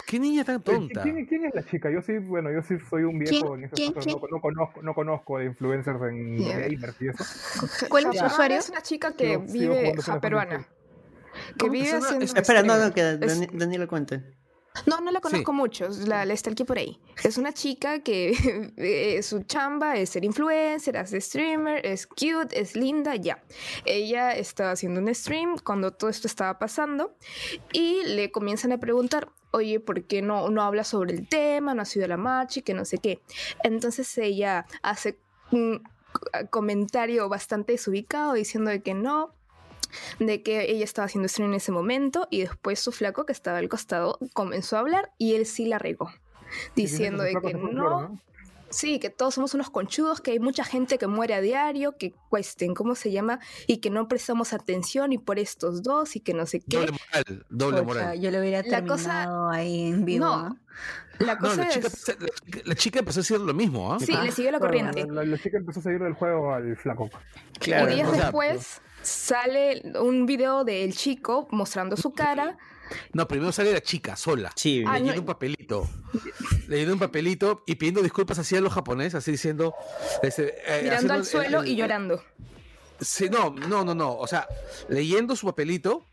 [0.06, 1.02] ¿Qué niña tan tonta?
[1.04, 1.90] ¿Quién, quién es la chica?
[1.90, 3.60] Yo sí, bueno, yo sí soy un viejo ¿Quién?
[3.60, 3.94] en esas ¿Quién?
[3.94, 4.18] cosas, ¿Quién?
[4.22, 7.24] No, no conozco, no conozco de influencers en gamers y eso.
[7.90, 8.58] ¿Cuál es su usuario?
[8.58, 10.60] Es una chica que vive japeruana.
[10.60, 10.66] Que
[11.60, 12.00] ¿Cómo que vive
[12.36, 14.22] Espera, no, no, que Es- Dani- Daniela cuente.
[14.86, 15.56] No, no la conozco Sí.
[15.58, 17.00] mucho, la, la está aquí por ahí.
[17.24, 18.32] Es una chica que
[18.78, 23.44] eh, su chamba es ser influencer, hace streamer, es cute, es linda, ya.
[23.86, 27.16] Ella estaba haciendo un stream cuando todo esto estaba pasando
[27.74, 31.74] y le comienzan a preguntar, oye, ¿por qué no, no habla sobre el tema?
[31.74, 33.22] No ha sido la marcha y que no sé qué.
[33.64, 35.20] Entonces ella hace
[35.52, 35.82] un
[36.50, 39.36] comentario bastante desubicado diciendo de que no,
[40.20, 43.58] de que ella estaba haciendo stream en ese momento y después su flaco que estaba
[43.58, 46.12] al costado comenzó a hablar y él sí la regó.
[46.76, 48.20] Diciendo de que no,
[48.72, 52.14] sí, que todos somos unos conchudos, que hay mucha gente que muere a diario, que
[52.30, 53.40] cuesten, ¿cómo se llama?
[53.68, 56.78] Y que no prestamos atención y por estos dos y que no sé qué.
[56.78, 58.20] Doble moral, doble moral.
[58.20, 60.26] yo lo hubiera La cosa- terminado ahí en vivo.
[61.20, 62.08] La No, cosa la chica, es...
[62.08, 63.98] la, chica- la chica empezó a decir lo mismo, ¿ah?
[64.00, 65.06] Sí, Ah, le siguió la corriente.
[65.08, 67.10] La, la chica empezó a seguir del juego al flaco.
[67.60, 72.58] Claro, y días o sea, después sale un video del chico mostrando su cara.
[73.14, 74.52] No, primero sale la chica sola.
[74.56, 75.20] Sí, leyendo no.
[75.22, 75.88] un papelito.
[76.68, 79.76] leyendo un papelito y pidiendo disculpas así a los japoneses, así diciendo.
[80.24, 82.24] este, eh, mirando haciendo al el- suelo el- y llorando.
[83.00, 84.16] Sí, no, no, no, no.
[84.18, 84.48] O sea,
[84.90, 86.06] leyendo su papelito,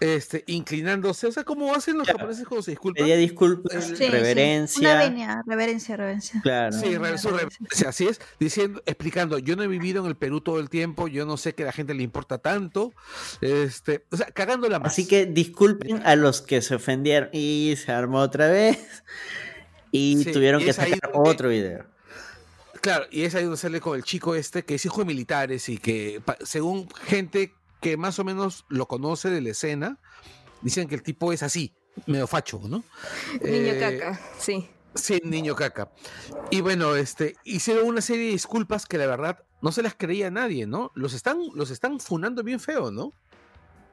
[0.00, 1.26] este, inclinándose.
[1.26, 2.18] O sea, como hacen los Claro.
[2.20, 3.04] japoneses cuando se disculpan.
[3.04, 4.80] pedía disculpas, Sí, reverencia.
[4.90, 6.40] Una venia, reverencia, reverencia.
[6.42, 6.72] Claro.
[6.78, 10.40] Sí, re- su reverencia, así es, diciendo, explicando, yo no he vivido en el Perú
[10.40, 12.92] todo el tiempo, yo no sé que a la gente le importa tanto,
[13.40, 14.92] este, o sea, cagándola más.
[14.92, 18.78] Así que disculpen a los que se ofendieron y se armó otra vez
[19.90, 21.84] y Sí, tuvieron y que sacar donde- otro video.
[22.80, 25.68] Claro, y es ahí donde sale con el chico este, que es hijo de militares
[25.68, 29.98] y que, según gente que más o menos lo conoce de la escena,
[30.62, 31.74] dicen que el tipo es así,
[32.06, 32.82] medio facho, ¿no?
[33.42, 34.68] Niño Eh, caca, sí.
[34.94, 35.90] Sí, niño caca.
[36.50, 40.30] Y bueno, este, hicieron una serie de disculpas que la verdad no se las creía
[40.30, 40.90] nadie, ¿no?
[40.94, 43.12] Los están, los están funando bien feo, ¿no?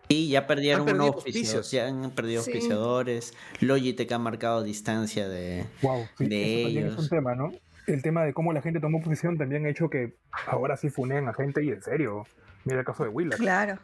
[0.07, 2.51] Y ya perdieron Han perdido unos auspicios, ya han perdido Sí.
[2.51, 3.33] auspiciadores.
[3.59, 5.65] Logitech ha marcado distancia de.
[5.81, 7.03] Wow, sí, De eso también es ellos.
[7.03, 7.51] un tema, ¿no?
[7.87, 10.15] El tema de cómo la gente tomó posición también ha hecho que
[10.47, 12.25] ahora sí funen a gente y en serio.
[12.65, 13.37] Mira el caso de Willax.
[13.39, 13.79] Claro.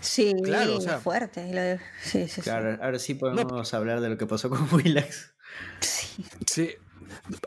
[0.00, 1.52] Sí, Claro, o sea- fuerte.
[1.52, 2.40] lo de- Sí, sí, sí.
[2.42, 5.34] Claro, ahora sí podemos hablar de lo que pasó con Willax.
[5.80, 6.24] Sí.
[6.46, 6.70] Sí.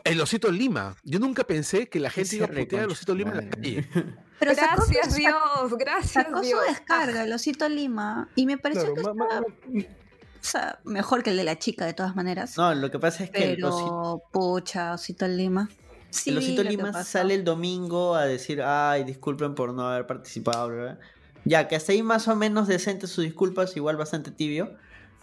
[0.04, 0.96] El Osito Lima.
[1.04, 3.88] Yo nunca pensé que la gente iba a putear al Osito Lima en la calle.
[4.40, 6.60] Pero sacó su- Gracias Dios, gracias Sacó su Dios.
[6.66, 10.78] descarga, el osito Lima, y me pareció Claro, que ma- ma- estaba, ma- o sea,
[10.84, 12.56] mejor que el de la chica, de todas maneras.
[12.56, 15.68] No, lo que pasa es que el Osito, pero, pucha, Osito Lima.
[16.10, 20.68] Sí, el Osito Lima sale el domingo a decir, ay, disculpen por no haber participado.
[20.68, 20.98] bla".
[21.44, 24.76] Ya, que hasta ahí más o menos decente sus disculpas, igual bastante tibio.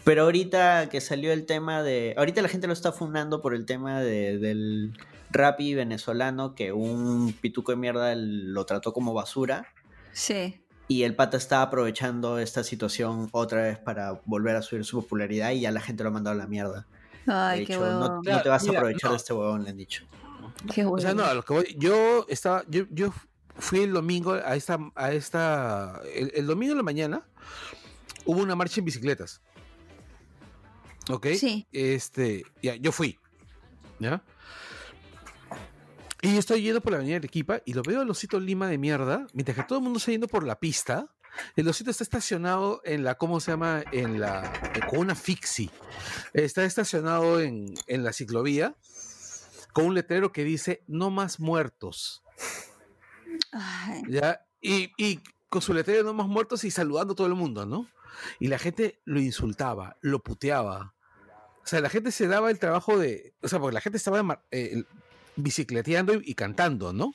[0.03, 2.15] Pero ahorita que salió el tema de.
[2.17, 4.93] Ahorita la gente lo está fundando por el tema de, del
[5.29, 9.67] rapi venezolano, que un pituco de mierda lo trató como basura.
[10.13, 10.61] Sí.
[10.87, 15.51] Y el pata está aprovechando esta situación otra vez para volver a subir su popularidad
[15.51, 16.87] y ya la gente lo ha mandado a la mierda.
[17.25, 19.11] Ay, de qué no, no te vas Mira, a aprovechar no.
[19.11, 20.05] de este huevón, le han dicho.
[20.73, 23.13] Qué O sea, no, a lo que voy, yo estaba, yo, yo
[23.57, 27.27] fui el domingo a esta, a esta, el, el domingo en la mañana
[28.25, 29.41] hubo una marcha en bicicletas.
[31.09, 31.27] ¿Ok?
[31.37, 31.67] Sí.
[31.71, 33.17] Este, ya, yo fui.
[33.99, 34.21] ¿Ya?
[36.21, 39.27] Y estoy yendo por la avenida Arequipa y lo veo al osito Lima de mierda,
[39.33, 41.07] mientras que todo el mundo está yendo por la pista.
[41.55, 43.83] El osito está estacionado en la, ¿cómo se llama?
[43.91, 44.51] En la,
[44.89, 45.69] con una fixie.
[46.33, 48.75] Está estacionado en, en la ciclovía
[49.77, 52.23] con un letrero que dice no más muertos.
[53.51, 54.43] Ay, ¿ya?
[54.59, 57.87] Y, y con su letrero no más muertos y saludando a todo el mundo, ¿no?
[58.39, 60.95] Y la gente lo insultaba, lo puteaba.
[61.63, 63.35] O sea, la gente se daba el trabajo de.
[63.43, 64.83] O sea, porque la gente estaba eh,
[65.35, 67.11] bicicleteando y, y cantando, ¿no?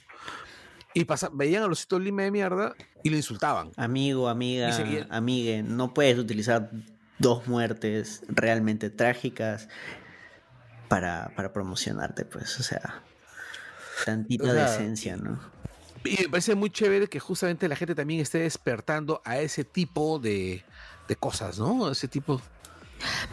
[0.95, 3.73] Y pasa, veían a los Lima de mierda y lo insultaban.
[3.77, 4.71] Amigo, amiga,
[5.11, 6.71] amigue, no puedes utilizar
[7.19, 9.69] dos muertes realmente trágicas
[10.93, 13.01] para, para promocionarte, pues, o sea,
[14.05, 15.39] tantita O sea, decencia, ¿no?
[16.05, 20.19] Y me parece muy chévere que justamente la gente también esté despertando a ese tipo
[20.19, 20.62] de,
[21.09, 21.90] de cosas, ¿no?
[21.90, 22.43] Ese tipo.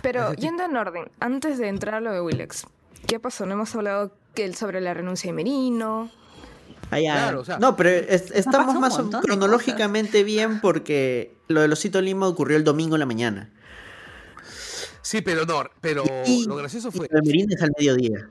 [0.01, 2.65] Pero Ese tipo- yendo en orden, antes de entrar a lo de Willex,
[3.07, 3.45] ¿qué pasó?
[3.45, 6.09] No hemos hablado que sobre la renuncia de Merino.
[6.91, 7.11] Ah, ya.
[7.13, 11.99] Claro, o sea- no, pero es- estamos más de cronológicamente bien porque lo del Osito
[11.99, 13.49] Lima ocurrió el domingo en la mañana.
[15.09, 17.07] Sí, pero no, pero Y- lo gracioso fue.
[17.09, 18.29] de Merino es al mediodía.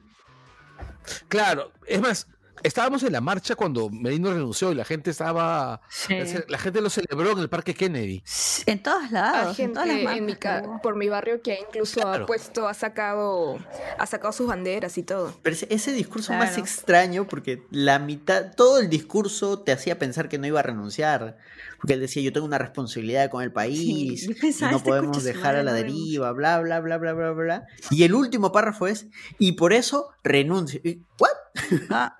[1.26, 2.28] Claro, es más,
[2.62, 5.80] estábamos en la marcha cuando Merino renunció y la gente estaba.
[5.88, 6.14] sí.
[6.46, 8.22] La gente lo celebró en el Parque Kennedy.
[8.66, 11.58] En todos Hay lados, en todas las gente en mi ca- por mi barrio que
[11.66, 12.22] incluso Claro.
[12.24, 13.58] ha puesto, ha sacado,
[13.98, 15.34] ha sacado sus banderas y todo.
[15.42, 20.28] Pero ese, ese discurso más extraño porque la mitad, todo el discurso te hacía pensar
[20.28, 21.38] que no iba a renunciar.
[21.78, 25.22] Porque él decía, yo tengo una responsabilidad con el país y pensaba, no este podemos
[25.24, 25.96] dejar a la no renuncia".
[26.02, 27.66] deriva, bla, bla, bla, bla, bla, bla.
[27.90, 29.06] Y el último párrafo es,
[29.38, 30.80] y por eso renuncio.
[30.84, 31.30] Y, ¿What?
[31.90, 32.18] Ah,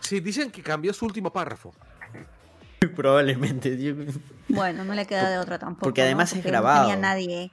[0.00, 1.74] Sí, dicen que cambió su último párrafo.
[2.94, 3.76] Probablemente.
[4.48, 5.84] bueno, no le queda de otra tampoco.
[5.84, 6.06] Porque ¿no?
[6.06, 6.82] además es grabado.
[6.84, 7.50] No tenía nadie.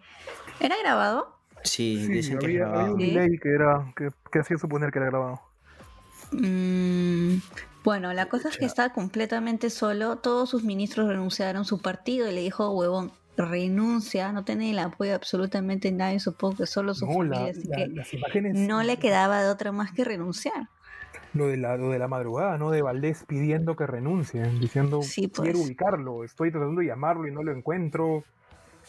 [0.59, 1.35] ¿Era grabado?
[1.63, 2.93] Sí, Sí, dicen que es había, había grabado.
[2.95, 3.05] un Sí.
[3.07, 5.41] delay que, era, que, que hacía suponer que era grabado.
[6.31, 7.37] Mm,
[7.83, 10.17] bueno, la cosa es que está completamente solo.
[10.17, 11.65] Todos sus ministros renunciaron.
[11.65, 14.31] Su partido y le dijo, huevón, renuncia.
[14.31, 16.19] No tiene el apoyo de absolutamente nadie.
[16.19, 17.51] Supongo que solo su No, la- familia.
[17.61, 18.55] Así la- que las imágenes.
[18.55, 20.69] no le quedaba de otra más que renunciar.
[21.33, 22.69] Lo de, la, lo de la madrugada, ¿no?
[22.69, 25.41] De Valdés pidiendo que renuncie, diciendo, Sí, pues.
[25.49, 28.23] quiero ubicarlo, estoy tratando de llamarlo y no lo encuentro.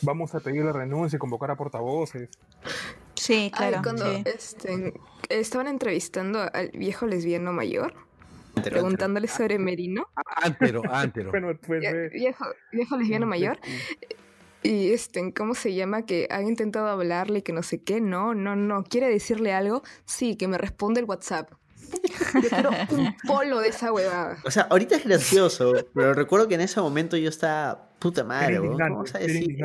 [0.03, 2.29] Vamos a pedir la renuncia y convocar a portavoces.
[3.15, 3.81] Sí, Ay, claro.
[3.83, 4.23] cuando sí.
[4.27, 4.93] este,
[5.31, 7.95] estaban entrevistando al viejo lesbiano mayor,
[8.63, 10.09] Preguntándole sobre Merino.
[10.43, 11.31] Antero, antero.
[11.31, 11.85] Bueno, pues.
[11.85, 13.59] Eh, Viejo, viejo lesbiano mayor.
[14.63, 16.07] Y este, ¿cómo se llama?
[16.07, 18.01] Que ha intentado hablarle, que no sé qué.
[18.01, 18.83] No, no, no.
[18.85, 19.83] ¿Quiere decirle algo?
[20.07, 21.51] Sí, que me responde el WhatsApp.
[22.35, 24.39] Yo quiero un polo de esa huevada.
[24.45, 28.57] O sea, ahorita es gracioso, pero recuerdo que en ese momento yo estaba, puta madre,
[28.57, 29.57] ¿cómo indignante, vas a decir?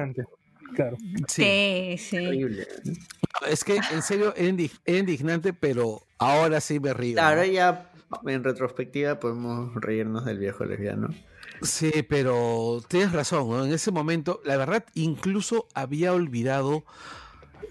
[0.76, 0.98] Claro.
[1.28, 1.44] Sí.
[1.44, 2.26] Sí, sí.
[2.28, 2.68] Horrible.
[3.48, 7.16] Es que en serio era, indi- era indignante, pero ahora sí me río.
[7.16, 7.22] ¿no?
[7.24, 7.89] Ahora ya
[8.26, 11.10] en retrospectiva podemos reírnos del viejo lesbiano.
[11.62, 13.66] Sí, pero tienes razón, ¿no?
[13.66, 16.86] En ese momento, la verdad, incluso había olvidado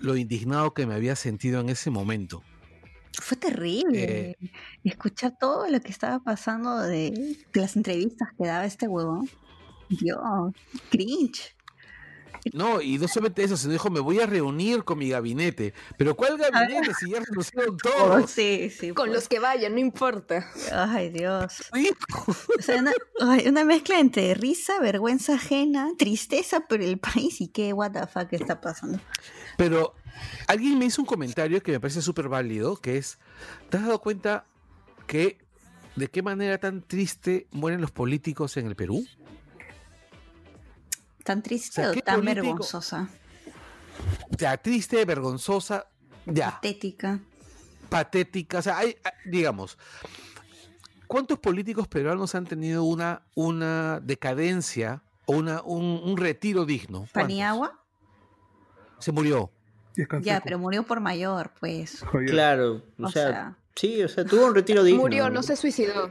[0.01, 2.43] lo indignado que me había sentido en ese momento.
[3.21, 4.37] Fue terrible
[4.85, 9.29] escuchar todo lo que estaba pasando de, de las entrevistas que daba este huevón.
[9.89, 10.19] Dios,
[10.91, 11.58] cringe.
[12.53, 15.75] No, y no solamente eso, sino dijo, me voy a reunir con mi gabinete.
[15.97, 18.31] Pero ¿cuál gabinete si ya renunciaron todos?
[18.31, 18.89] Sí, sí.
[18.89, 19.13] Con pues.
[19.13, 20.51] los que vayan, no importa.
[20.73, 21.65] Ay, Dios.
[21.75, 21.91] Sí.
[22.59, 27.49] O sea, una, ay, una mezcla entre risa, vergüenza ajena, tristeza por el país y
[27.49, 28.99] qué what the fuck está pasando.
[29.57, 29.95] Pero
[30.47, 33.19] alguien me hizo un comentario que me parece súper válido, que es,
[33.71, 34.45] ¿te has dado cuenta
[35.07, 35.39] que
[35.97, 39.05] de qué manera tan triste mueren los políticos en el Perú?
[41.29, 43.09] ¿Tan triste O sea, o ¿qué tan político- vergonzosa?
[44.31, 45.87] Ya, triste, vergonzosa,
[46.25, 47.21] ya, Patética.
[47.91, 48.59] patética.
[48.61, 49.77] O sea, hay, ah, digamos,
[51.07, 57.01] ¿cuántos políticos peruanos han tenido una, una decadencia o una, un, un retiro digno?
[57.01, 57.13] ¿Cuántos?
[57.13, 57.79] ¿Paniagua?
[58.99, 59.51] Se murió.
[60.23, 62.03] Ya, pero murió por mayor, pues.
[62.27, 63.57] Claro, o, O sea, sea.
[63.75, 65.03] sí, o sea, tuvo un retiro digno.
[65.03, 66.09] Murió, no se suicidó.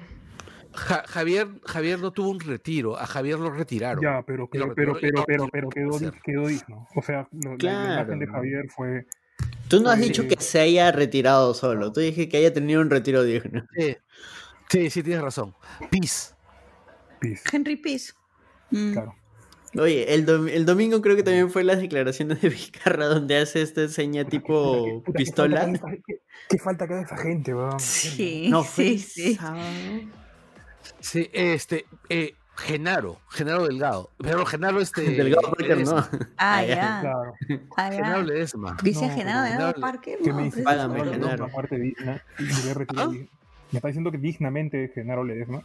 [0.74, 4.04] Ja- Javier, Javier no tuvo un retiro, a Javier lo retiraron.
[4.04, 5.92] Ya, pero, pero, pero, pero, pero, pero quedó,
[6.24, 6.88] quedó digno.
[6.96, 7.88] O sea, lo- Claro.
[7.88, 9.06] la imagen de Javier fue.
[9.68, 10.06] Tú no has Sí.
[10.06, 13.66] dicho que se haya retirado solo, tú dijiste que haya tenido un retiro digno.
[13.78, 13.96] Sí,
[14.70, 15.54] sí, sí, tienes razón.
[15.92, 16.34] Peace.
[17.20, 17.44] Pis.
[17.52, 18.14] Henry Peace.
[18.72, 18.94] Mm.
[18.94, 19.16] Claro.
[19.78, 23.62] Oye, el, dom- el domingo creo que también fue las declaraciones de Vizcarra donde hace
[23.62, 25.72] esta seña tipo Puta, qué pistola.
[26.50, 27.80] Qué, falta que haga esa gente, weón.
[27.80, 29.38] Sí, No, sí, sí.
[31.00, 34.10] Sí, este, eh, Genaro, Genaro Delgado.
[34.18, 35.02] Pero Genaro este.
[35.18, 36.10] Delgado Parker, Ledesma.
[36.12, 36.20] no.
[36.38, 37.00] Ah, ya.
[37.02, 37.34] Claro.
[37.78, 38.22] Ah, Genaro.
[38.24, 38.78] Ledesma.
[38.82, 40.18] Dice No, Genaro de Genaro- Parque.
[40.24, 41.48] Que No, me Págame, Genaro.
[41.72, 43.08] digna y ¿Ah?
[43.72, 45.62] Me está diciendo que dignamente Genaro Ledesma.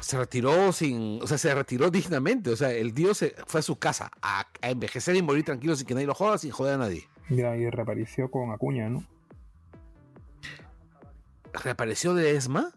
[0.00, 3.62] Se retiró sin, o sea, se retiró dignamente, o sea, el dios se fue a
[3.62, 6.74] su casa a, a envejecer y morir tranquilo sin que nadie lo joda, sin joder
[6.74, 7.08] a nadie.
[7.28, 9.04] Ya, y reapareció con Acuña, ¿no?
[11.52, 12.72] ¿Reapareció Ledesma?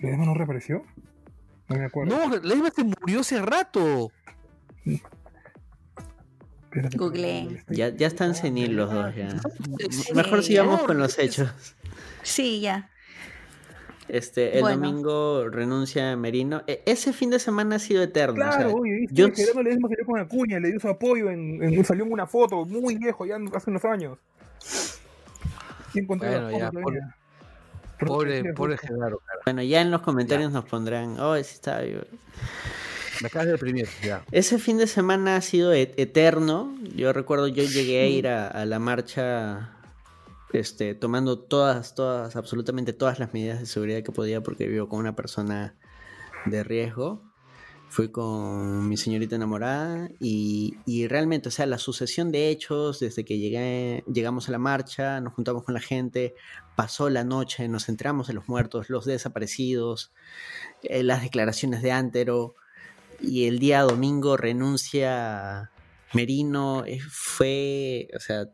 [0.00, 0.84] ¿Ledesma no reapareció?
[1.68, 2.16] No me acuerdo.
[2.16, 4.10] No, Ledesma se murió hace rato.
[6.72, 9.30] Estoy- Ya, ya están senil los dos, ya.
[9.90, 11.50] Sí, Mejor sigamos con los hechos.
[12.22, 12.90] Sí, ya.
[14.08, 14.76] Este, el Bueno.
[14.86, 16.62] domingo renuncia Merino.
[16.66, 18.34] E- ese fin de semana ha sido eterno.
[18.34, 19.14] o sea, Claro, oye, ¿viste?
[19.14, 22.26] yo- Gerardo Ledesma salió con Acuña, le dio su apoyo, en, en- salió en una
[22.26, 24.18] foto muy viejo, ya hace unos años.
[25.94, 26.70] Y encontré Bueno, ya.
[27.98, 29.18] Pobre, pobre Genaro.
[29.18, 29.40] cara.
[29.44, 32.02] bueno, ya en los comentarios nos pondrán, oh, sí está vivo".
[33.22, 34.22] Me acabas de deprimir, ya.
[34.30, 36.76] Ese fin de semana ha sido e- eterno.
[36.94, 39.70] Yo recuerdo, yo llegué a ir a, a la marcha
[40.52, 45.00] este, tomando todas, todas, absolutamente todas las medidas de seguridad que podía porque vivo con
[45.00, 45.74] una persona
[46.44, 47.22] de riesgo.
[47.88, 53.24] Fui con mi señorita enamorada y, y realmente, o sea, la sucesión de hechos desde
[53.24, 56.34] que llegué, llegamos a la marcha, nos juntamos con la gente,
[56.76, 60.12] pasó la noche, nos enteramos de los muertos, los desaparecidos,
[60.82, 62.54] eh, las declaraciones de Antero
[63.20, 65.70] y el día domingo renuncia
[66.12, 68.48] Merino, eh, fue, o sea,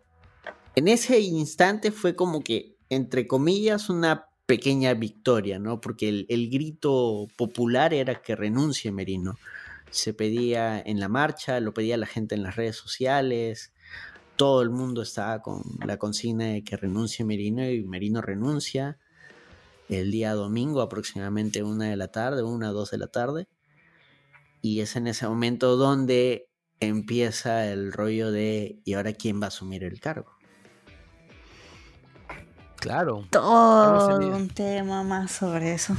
[0.74, 5.80] en ese instante fue como que, entre comillas, una pequeña victoria, ¿no?
[5.80, 9.36] Porque el, el grito popular era que renuncie Merino.
[9.90, 13.72] Se pedía en la marcha, lo pedía la gente en las redes sociales,
[14.36, 18.98] todo el mundo estaba con la consigna de que renuncie Merino y Merino renuncia
[19.88, 23.48] el día domingo aproximadamente una de la tarde, una, dos de la tarde.
[24.60, 26.48] Y es en ese momento donde
[26.80, 30.32] empieza el rollo de ¿y ahora quién va a asumir el cargo?
[32.76, 33.26] Claro.
[33.30, 35.94] Todo un tema más sobre eso.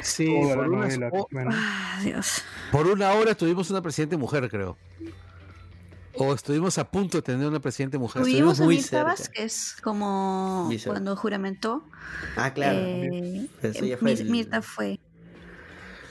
[0.00, 1.50] Sí, por novela, bueno.
[1.52, 2.42] Ah, Dios.
[2.70, 4.78] por una hora tuvimos una presidente mujer, creo.
[6.14, 8.22] O estuvimos a punto de tener una presidente mujer.
[8.22, 9.04] Tuvimos a muy Mirta.
[9.04, 11.84] Vázquez como cuando juramentó.
[12.36, 12.78] Ah, claro.
[12.78, 14.98] eh, eso ya fue Mir- el- Mirta fue,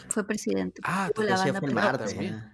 [0.09, 0.81] fue presidente.
[0.85, 2.33] Ah, la banda fue también.
[2.33, 2.53] ya.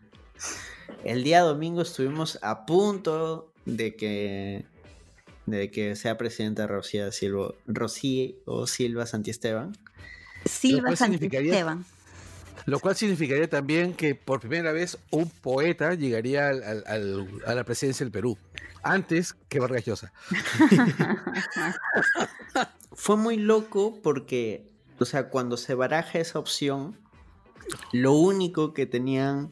[1.03, 4.65] El día domingo estuvimos a punto de que
[5.45, 8.33] de que sea presidenta Rocío Silva, Rocío
[8.65, 9.77] Silva Santiesteban.
[10.45, 11.85] Silva Santisteban.
[12.65, 17.53] Lo cual significaría también que por primera vez un poeta llegaría al- al- al- a
[17.55, 18.37] la presidencia del Perú.
[18.81, 20.11] Antes que Vargas Llosa.
[22.93, 24.67] Fue muy loco porque,
[24.99, 26.97] o sea, cuando se baraja esa opción,
[27.91, 29.51] lo único que tenían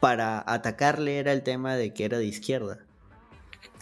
[0.00, 2.78] para atacarle era el tema de que era de izquierda.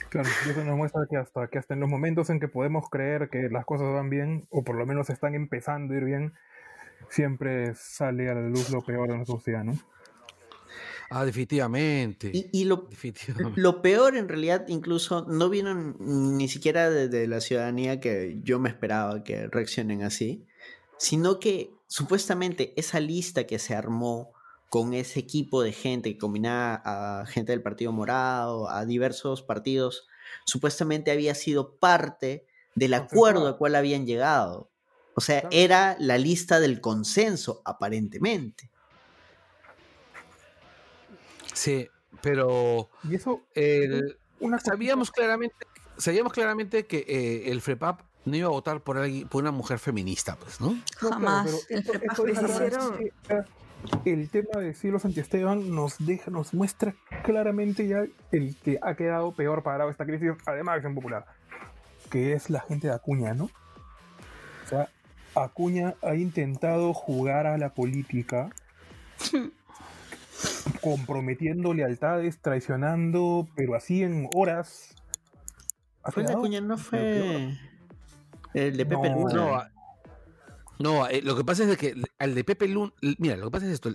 [0.09, 2.89] Claro, y eso nos muestra que hasta, que hasta en los momentos en que podemos
[2.89, 6.33] creer que las cosas van bien, o por lo menos están empezando a ir bien,
[7.09, 9.79] siempre sale a la luz lo peor de nuestra sociedad, ¿no?
[11.09, 12.31] Ah, definitivamente.
[12.33, 13.61] Y, y lo, Definitivamente.
[13.61, 18.59] lo peor en realidad incluso no vino ni siquiera de, de la ciudadanía que yo
[18.59, 20.47] me esperaba que reaccionen así,
[20.99, 24.33] sino que supuestamente esa lista que se armó
[24.69, 30.09] con ese equipo de gente que combinaba a gente del Partido Morado, a diversos partidos,
[30.45, 34.71] supuestamente había sido parte del acuerdo al cual habían llegado.
[35.17, 35.57] O sea, Claro.
[35.57, 38.71] era la lista del consenso, aparentemente.
[41.55, 41.89] Sí,
[42.21, 45.57] pero Y eso, el- una sabíamos claramente,
[45.97, 49.79] sabíamos claramente que eh, el FREPAP no iba a votar por, alguien, por una mujer
[49.79, 50.73] feminista, pues, ¿no?
[50.75, 51.45] No, claro, Jamás.
[51.47, 52.59] pero el esto- FREPAP esto es jamás.
[52.59, 53.45] verdad, es que, ah,
[54.05, 56.95] El tema de Silvio Santiesteban nos deja, nos muestra
[57.25, 61.27] claramente ya el que ha quedado peor parado esta crisis, además de Acción Popular,
[62.11, 63.45] que es la gente de Acuña, ¿no?
[63.45, 64.89] O sea,
[65.37, 68.51] Acuña ha intentado jugar a la política
[70.81, 74.95] comprometiendo lealtades, traicionando, pero así en horas.
[76.05, 77.57] Fue la quedado cuña, no fue
[78.55, 79.17] el de Pepe No.
[79.17, 79.35] Luna.
[79.35, 79.71] No, a-
[80.79, 83.67] no, eh, lo que pasa es que al de Pepe Luna, mira, lo que pasa
[83.67, 83.95] es esto,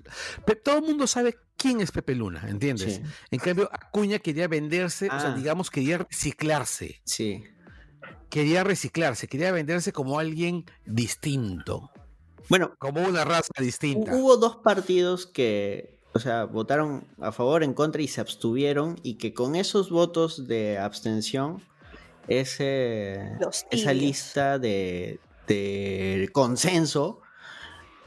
[0.63, 2.95] todo el mundo sabe quién es Pepe Luna, ¿entiendes?
[2.95, 5.35] Sí, En cambio, Acuña quería venderse, o sea, Ah.
[5.35, 7.43] digamos, quería reciclarse, sí.
[8.31, 11.91] Quería reciclarse, quería venderse como alguien distinto,
[12.49, 14.15] Bueno, como una raza distinta.
[14.15, 19.15] hubo dos partidos que, o sea, votaron a favor, en contra y se abstuvieron y
[19.19, 21.61] que con esos votos de abstención,
[22.27, 23.37] ese,
[23.69, 27.21] esa lista de, de consenso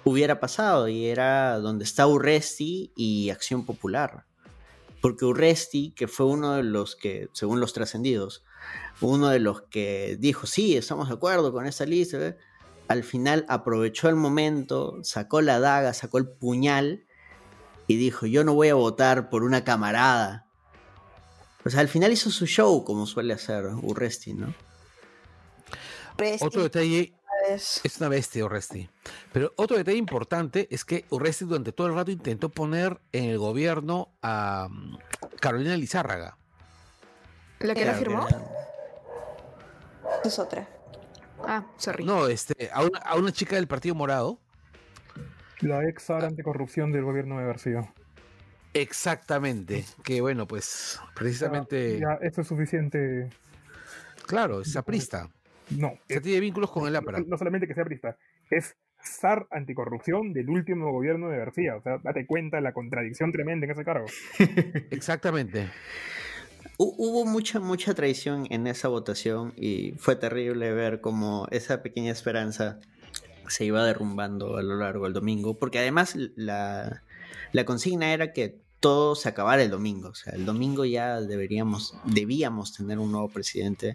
[0.05, 4.25] hubiera pasado y era donde está Urresti y Acción Popular.
[5.05, 8.43] Porque Urresti, que fue uno de los que, según los trascendidos,
[9.03, 12.39] uno de los que dijo, sí, estamos de acuerdo con esta lista, ¿eh?
[12.89, 17.05] al final aprovechó el momento, sacó la daga, sacó el puñal
[17.87, 20.47] y dijo, yo no voy a votar por una camarada.
[21.67, 24.55] O sea, al final hizo su show como suele hacer Urresti, ¿no?
[26.41, 27.13] Otro detalle
[27.49, 28.89] es- es una bestia Urresti.
[29.33, 33.39] Pero otro detalle importante es que Urresti durante todo el rato intentó poner en el
[33.39, 34.99] gobierno a mm,
[35.41, 36.37] Carolina Lizárraga.
[37.61, 38.27] ¿La que la firmó?
[40.25, 40.69] es otra.
[41.47, 42.05] Ah, sorry.
[42.05, 44.39] No, este, a una, a una chica del Partido Morado.
[45.61, 47.93] La ex área anticorrupción del gobierno de García.
[48.73, 49.85] Exactamente.
[50.03, 53.31] Que bueno, pues precisamente, Ya, esto es suficiente.
[54.27, 55.31] claro, es aprista.
[55.71, 57.21] No, es- tiene vínculos con el no, APRA.
[57.27, 58.17] no solamente que sea prista,
[58.51, 61.77] es zar anticorrupción del último gobierno de García.
[61.77, 64.07] O sea, date cuenta de la contradicción tremenda en ese cargo.
[64.91, 65.69] Exactamente.
[66.79, 72.11] Hu- Hubo mucha, mucha traición en esa votación y fue terrible ver cómo esa pequeña
[72.13, 72.81] esperanza
[73.49, 77.03] se iba derrumbando a lo largo del domingo, porque además la,
[77.53, 81.95] la consigna era que todo se acabara el domingo, o sea, el domingo ya deberíamos,
[82.05, 83.95] debíamos tener un nuevo presidente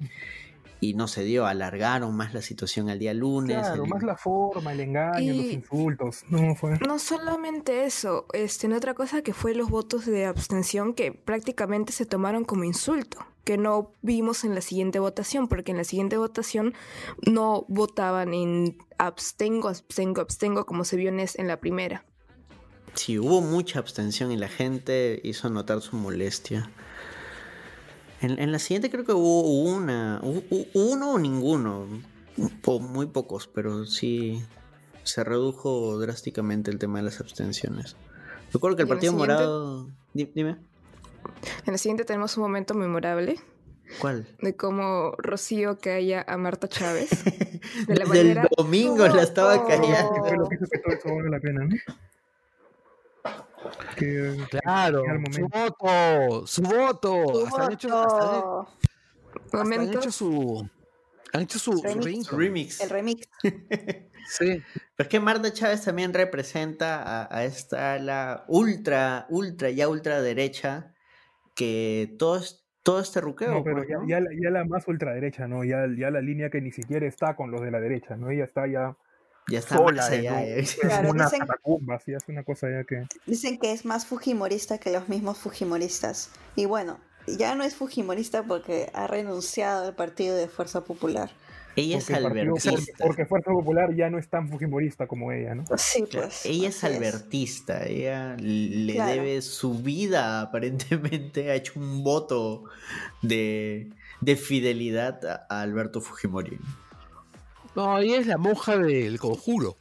[0.82, 3.58] y no se dio, alargaron más la situación al día lunes.
[3.58, 6.24] Claro, el- más la forma, el engaño, los insultos.
[6.30, 6.78] No, fue.
[6.80, 11.92] No solamente eso, este, en otra cosa que fue los votos de abstención que prácticamente
[11.92, 16.18] se tomaron como insulto, que no vimos en la siguiente votación, porque en la siguiente
[16.18, 16.74] votación
[17.26, 22.06] no votaban en abstengo, abstengo, abstengo, como se vio en, es- en la primera.
[22.96, 26.72] Sí, hubo mucha abstención y la gente hizo notar su molestia.
[28.22, 30.20] En, en la siguiente creo que hubo una,
[30.74, 31.86] uno o ninguno,
[32.66, 34.44] o muy pocos, pero sí
[35.04, 37.96] se redujo drásticamente el tema de las abstenciones.
[38.52, 39.14] Recuerdo que el ¿Y en la Partido?
[39.14, 39.88] Morado...
[40.14, 40.58] di- Dime,
[41.66, 43.40] En la siguiente tenemos un momento memorable
[44.02, 44.28] ¿cuál?
[44.42, 47.10] de cómo Rocío calla a Marta Chávez.
[47.88, 48.48] De la Desde el manera...
[48.58, 49.68] domingo la estaba Oh.
[49.68, 50.14] callando.
[50.38, 51.76] Lo que hizo que todo eso valga la pena, ¿no?
[53.98, 57.46] Que, Claro, su voto, su voto.
[57.48, 58.68] Hasta han hecho, hasta han- Voto.
[59.46, 60.70] hasta han momentos hecho su,
[61.34, 62.82] han hecho su, su Remix.
[62.82, 63.28] El remix.
[64.32, 64.62] Sí.
[64.96, 70.22] Pero es que Marta Chávez también representa a, a esta la ultra, ultra, ya ultra
[70.22, 70.94] derecha,
[71.56, 73.50] que todo, es- todo este ruqueo.
[73.52, 75.64] no, pero pues, ya, ya la, ya la más ultraderecha, ¿no?
[75.64, 78.30] Ya, ya la línea que ni siquiera está con los de la derecha, ¿no?
[78.30, 78.96] Ella está ya
[79.50, 80.04] Ya está sola.
[80.04, 80.60] más eh.
[80.60, 83.06] Es Claro, una dicen- catacumba, sí, es una cosa ya que...
[83.26, 86.30] Dicen que es más fujimorista que los mismos fujimoristas.
[86.56, 91.30] Y bueno, ya no es fujimorista porque ha renunciado al partido de Fuerza Popular.
[91.76, 92.72] Ella es porque albertista.
[92.72, 95.64] porque, porque Fuerza Popular ya no es tan fujimorista como ella, ¿no?
[95.78, 96.46] Sí, pues.
[96.46, 99.12] ella es albertista, ella le Claro.
[99.14, 102.66] debe su vida, aparentemente ha hecho un voto
[103.22, 106.58] de, de fidelidad a, a Alberto Fujimori.
[107.80, 109.78] No, ella es la monja del conjuro.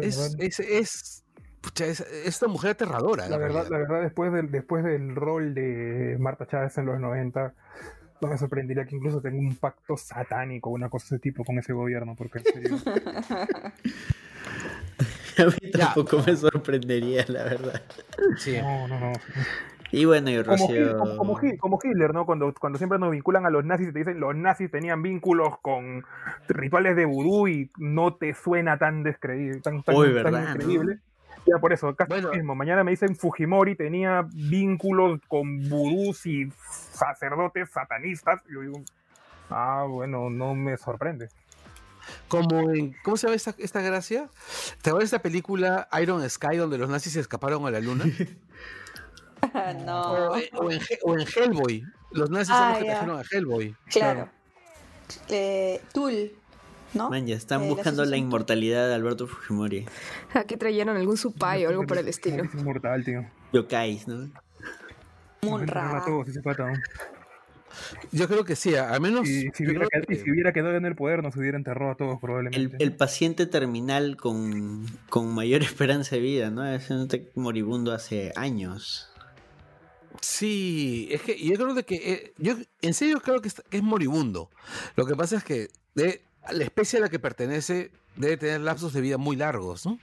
[0.00, 1.24] Es, es, es,
[1.60, 3.28] pucha, es, es una mujer aterradora.
[3.28, 3.88] La verdad, la realidad.
[3.90, 7.52] verdad después, del, después del rol de Marta Chávez en los 90,
[8.22, 11.58] no me sorprendería que incluso tenga un pacto satánico, una cosa de ese tipo con
[11.58, 12.78] ese gobierno, porque en serio,
[15.36, 17.82] A mí tampoco me sorprendería, la verdad.
[18.38, 18.56] Sí.
[18.62, 19.12] no, no, no.
[19.92, 20.98] Y bueno, y Como, Hitler, Rocío...
[20.98, 22.26] como, como Hitler, como Hitler, ¿no?
[22.26, 25.58] Cuando, cuando siempre nos vinculan a los nazis y te dicen los nazis tenían vínculos
[25.62, 26.04] con
[26.48, 30.50] rituales de vudú y no te suena tan descreíble, tan, tan, Uy, tan ¿verdad, no?
[30.52, 30.98] increíble.
[31.46, 32.28] Ya por eso, casi Bueno.
[32.28, 32.54] lo mismo.
[32.56, 36.50] Mañana me dicen Fujimori tenía vínculos con vudús y
[36.92, 38.42] sacerdotes satanistas.
[38.48, 38.82] Y yo digo,
[39.50, 41.28] ah, bueno, no me sorprende.
[42.28, 44.28] Como en, ¿cómo se llama esta, esta gracia?
[44.82, 48.04] ¿Te acuerdas de esta película Iron Sky donde los nazis se escaparon a la luna?
[49.86, 50.02] no.
[50.02, 51.84] O, o en, He- o en Hellboy.
[52.12, 52.92] Los nazis son Ah, los que ya.
[53.00, 53.76] trajeron a Hellboy.
[53.90, 54.28] Claro.
[55.28, 56.32] Eh, Tul,
[56.94, 57.10] ¿no?
[57.10, 59.86] Man, ya están Eh, buscando la inmortalidad de Alberto Fujimori.
[60.34, 62.42] Aquí trajeron algún supay o algo por el estilo.
[62.44, 63.24] Es inmortal, tío.
[63.52, 64.30] Yokais, ¿no?
[65.42, 65.98] Munra.
[65.98, 66.78] A todos ese pata, ¿no?
[68.10, 69.28] Yo creo que sí, al menos.
[69.28, 71.92] Y si, hubiera quedado, y que- si hubiera quedado en el poder, nos hubiera enterrado
[71.92, 72.82] a todos probablemente.
[72.82, 76.66] el paciente terminal con, con mayor esperanza de vida, ¿no?
[76.66, 79.10] Es un moribundo hace años.
[80.20, 81.94] Sí, es que yo creo de que.
[82.12, 84.50] eh, yo en serio creo que, está- que es moribundo.
[84.96, 88.92] Lo que pasa es que de, la especie a la que pertenece debe tener lapsos
[88.92, 89.98] de vida muy largos, ¿no?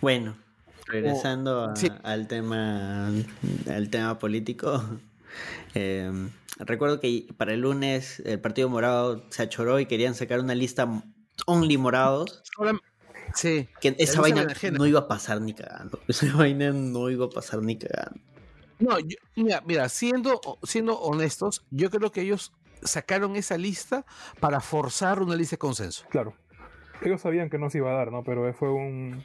[0.00, 0.36] Bueno,
[0.86, 1.90] regresando sí.
[2.02, 3.08] al tema
[3.68, 4.82] al tema político.
[5.74, 6.10] eh,
[6.58, 10.88] recuerdo que para el lunes el Partido Morado se achoró y querían sacar una lista
[11.46, 12.42] only morados.
[12.56, 12.80] Solam-
[13.34, 13.68] Sí.
[13.80, 16.00] Que esa vaina no iba a pasar ni cagando.
[16.08, 18.20] Esa vaina no iba a pasar ni cagando.
[18.78, 22.52] No, yo- mira, mira, siendo, siendo honestos, yo creo que ellos
[22.82, 24.06] sacaron esa lista
[24.40, 26.04] para forzar una lista de consenso.
[26.08, 26.34] Claro.
[27.02, 28.24] Ellos sabían que no se iba a dar, ¿no?
[28.24, 29.24] Pero fue un...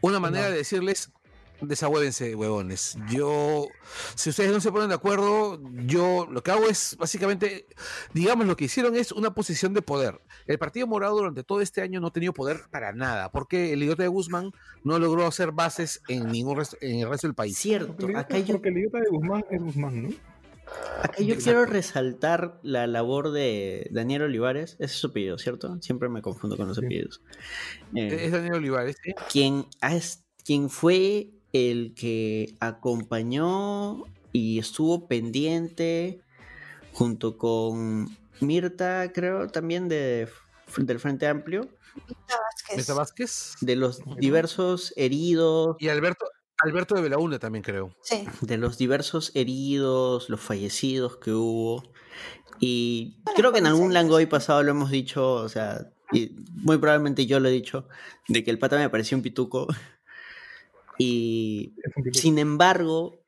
[0.00, 1.12] Una manera de decirles,
[1.62, 2.96] desahuévense, huevones.
[3.10, 3.68] Yo,
[4.14, 7.66] si ustedes no se ponen de acuerdo, yo lo que hago es, básicamente,
[8.12, 10.20] digamos, lo que hicieron es una posición de poder.
[10.46, 13.82] El Partido Morado durante todo este año no ha tenido poder para nada, porque el
[13.82, 14.52] idiota de Guzmán
[14.84, 17.56] no logró hacer bases en ningún resto, en el resto del país.
[17.56, 20.08] Cierto, Porque el acá idiota, yo, porque el idiota de Guzmán es Guzmán, ¿no?
[21.02, 21.44] acá yo Exacto.
[21.44, 24.74] quiero resaltar la labor de Daniel Olivares.
[24.74, 25.76] Ese es su apellido, ¿cierto?
[25.82, 27.20] Siempre me confundo con los apellidos.
[27.94, 29.12] Eh, Es Daniel Olivares, ¿sí?
[29.30, 29.98] quien, ha
[30.44, 36.20] quien fue el que acompañó y estuvo pendiente
[36.92, 40.28] junto con Mirta, creo, también de,
[40.78, 41.68] del Frente Amplio,
[42.76, 46.26] Meta Vázquez de los diversos heridos, y Alberto,
[46.62, 47.94] Alberto de Belaúnde también creo.
[48.02, 48.24] Sí.
[48.40, 51.82] de los diversos heridos, los fallecidos que hubo.
[52.60, 57.26] Y creo que en algún Langoy pasado lo hemos dicho, o sea, y muy probablemente
[57.26, 57.88] yo lo he dicho,
[58.28, 59.66] de que el pata me pareció un pituco.
[61.02, 61.74] Y
[62.12, 63.18] sin embargo,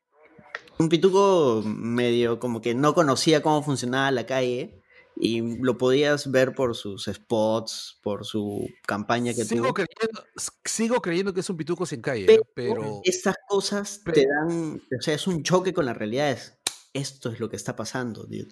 [0.77, 4.81] un pituco medio como que no conocía cómo funcionaba la calle
[5.17, 9.73] y lo podías ver por sus spots, por su campaña que Sigo tuvo.
[9.73, 10.23] creyendo,
[10.65, 14.81] sigo creyendo que es un pituco sin calle, Pero, pero estas cosas te pero- dan,
[14.97, 16.31] o sea, es un choque con la realidad.
[16.31, 16.57] Es,
[16.93, 18.47] esto es lo que está pasando, dude.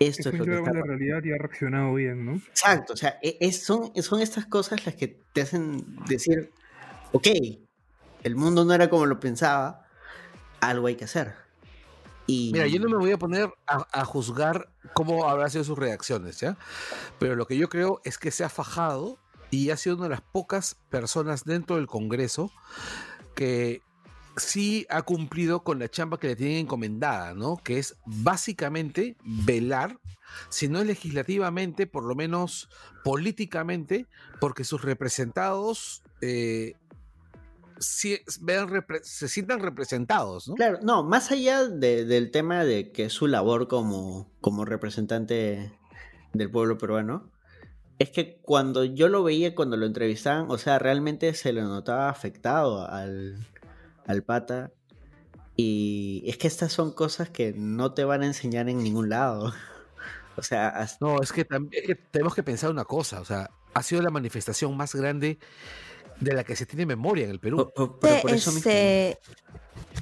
[0.00, 0.86] Esto es, Es lo que está la pasando.
[0.86, 2.36] realidad y ha reaccionado bien, ¿no?
[2.48, 6.50] Exacto, o sea, e- es- son, son estas cosas las que te hacen decir,
[7.12, 7.26] ok,
[8.22, 9.86] el mundo no era como lo pensaba,
[10.60, 11.34] algo hay que hacer.
[12.26, 16.38] Y Mira, yo no me voy a poner a, juzgar cómo habrán sido sus reacciones,
[16.38, 16.56] ¿ya?
[17.18, 19.18] Pero lo que yo creo es que se ha fajado
[19.50, 22.52] y ha sido una de las pocas personas dentro del Congreso
[23.34, 23.82] que
[24.36, 27.56] sí ha cumplido con la chamba que le tienen encomendada, ¿no?
[27.56, 29.98] Que es básicamente velar,
[30.48, 32.70] si no es legislativamente, por lo menos
[33.04, 34.06] políticamente,
[34.40, 36.76] porque sus representados eh,
[37.82, 40.54] sí vean repre- se sientan representados, ¿no?
[40.54, 45.72] Claro, no, más allá de- del tema de que es su labor como, como representante
[46.32, 47.30] del pueblo peruano,
[47.98, 52.08] es que cuando yo lo veía, cuando lo entrevistaban, o sea, realmente se le notaba
[52.08, 53.36] afectado al,
[54.06, 54.72] al pata.
[55.56, 59.52] Y es que estas son cosas que no te van a enseñar en ningún lado.
[60.34, 63.50] O sea, No, es que también es que tenemos que pensar una cosa, o sea,
[63.74, 65.38] ha sido la manifestación más grande
[66.22, 67.72] de la que se tiene memoria en el Perú.
[68.00, 68.50] pero por eso.
[68.50, 69.18] Este,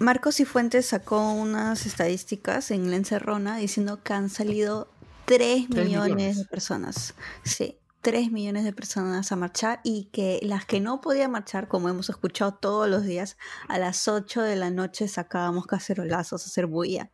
[0.00, 4.90] Marcos y Fuentes sacó unas estadísticas en la encerrona diciendo que han salido
[5.26, 6.36] 3 Tres millones, millones.
[6.38, 7.14] de personas.
[7.44, 11.88] Sí, 3 millones de personas a marchar y que las que no podían marchar, como
[11.88, 13.36] hemos escuchado todos los días,
[13.68, 17.10] a las 8 de la noche sacábamos cacerolazos a hacer bulla.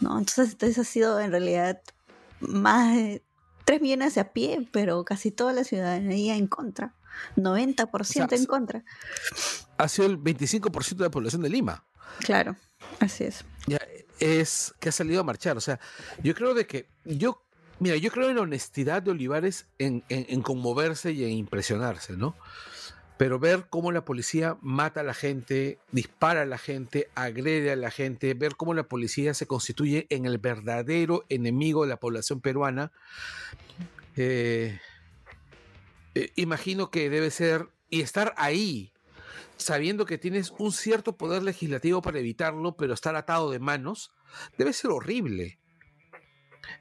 [0.00, 0.18] ¿no?
[0.18, 1.80] Entonces, entonces ha sido en realidad
[2.40, 3.24] más de
[3.64, 6.94] 3 millones de a pie, pero casi toda la ciudadanía en contra.
[7.36, 8.84] 90% en se- contra.
[9.78, 11.84] Ha sido el 25% de la población de Lima.
[12.20, 12.56] Claro,
[13.00, 13.44] así es.
[13.66, 13.78] Ya,
[14.20, 15.56] es que ha salido a marchar.
[15.56, 15.78] O sea,
[16.22, 16.88] yo creo de que.
[17.04, 17.42] Yo,
[17.78, 22.16] mira, yo creo en la honestidad de Olivares en, en- en conmoverse y en impresionarse,
[22.16, 22.34] ¿no?
[23.18, 27.76] Pero ver cómo la policía mata a la gente, dispara a la gente, agrede a
[27.76, 32.42] la gente, ver cómo la policía se constituye en el verdadero enemigo de la población
[32.42, 32.92] peruana,
[34.16, 34.78] eh,
[36.16, 38.94] eh, imagino que debe ser, y estar ahí,
[39.58, 44.12] sabiendo que tienes un cierto poder legislativo para evitarlo, pero estar atado de manos,
[44.56, 45.60] debe ser horrible.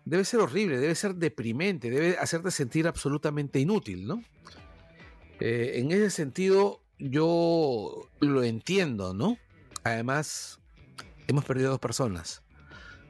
[0.05, 4.23] Debe ser horrible, debe ser deprimente, debe hacerte sentir absolutamente inútil, ¿no?
[5.41, 9.37] Eh, en ese sentido, yo lo entiendo, ¿no?
[9.83, 10.61] Además,
[11.27, 12.41] hemos perdido dos personas.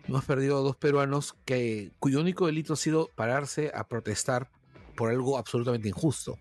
[0.07, 4.49] Hemos perdido dos peruanos que, cuyo único delito ha sido pararse a protestar
[4.95, 6.37] por algo absolutamente injusto.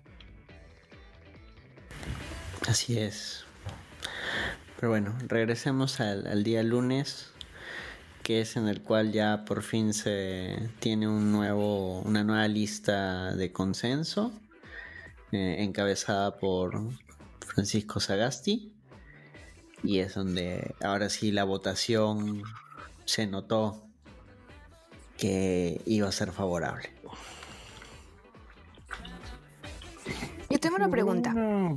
[2.66, 3.44] Así es.
[4.76, 7.30] Pero bueno, regresemos al, día lunes,
[8.22, 13.34] que es en el cual ya por fin se tiene un nuevo, una nueva lista
[13.34, 14.32] de consenso,
[15.32, 16.80] eh, encabezada por
[17.40, 18.72] Francisco Sagasti.
[19.82, 22.42] Y es donde ahora sí la votación
[23.04, 23.86] se notó
[25.18, 26.93] que iba a ser favorable.
[30.64, 31.30] Tengo una pregunta.
[31.32, 31.76] Una-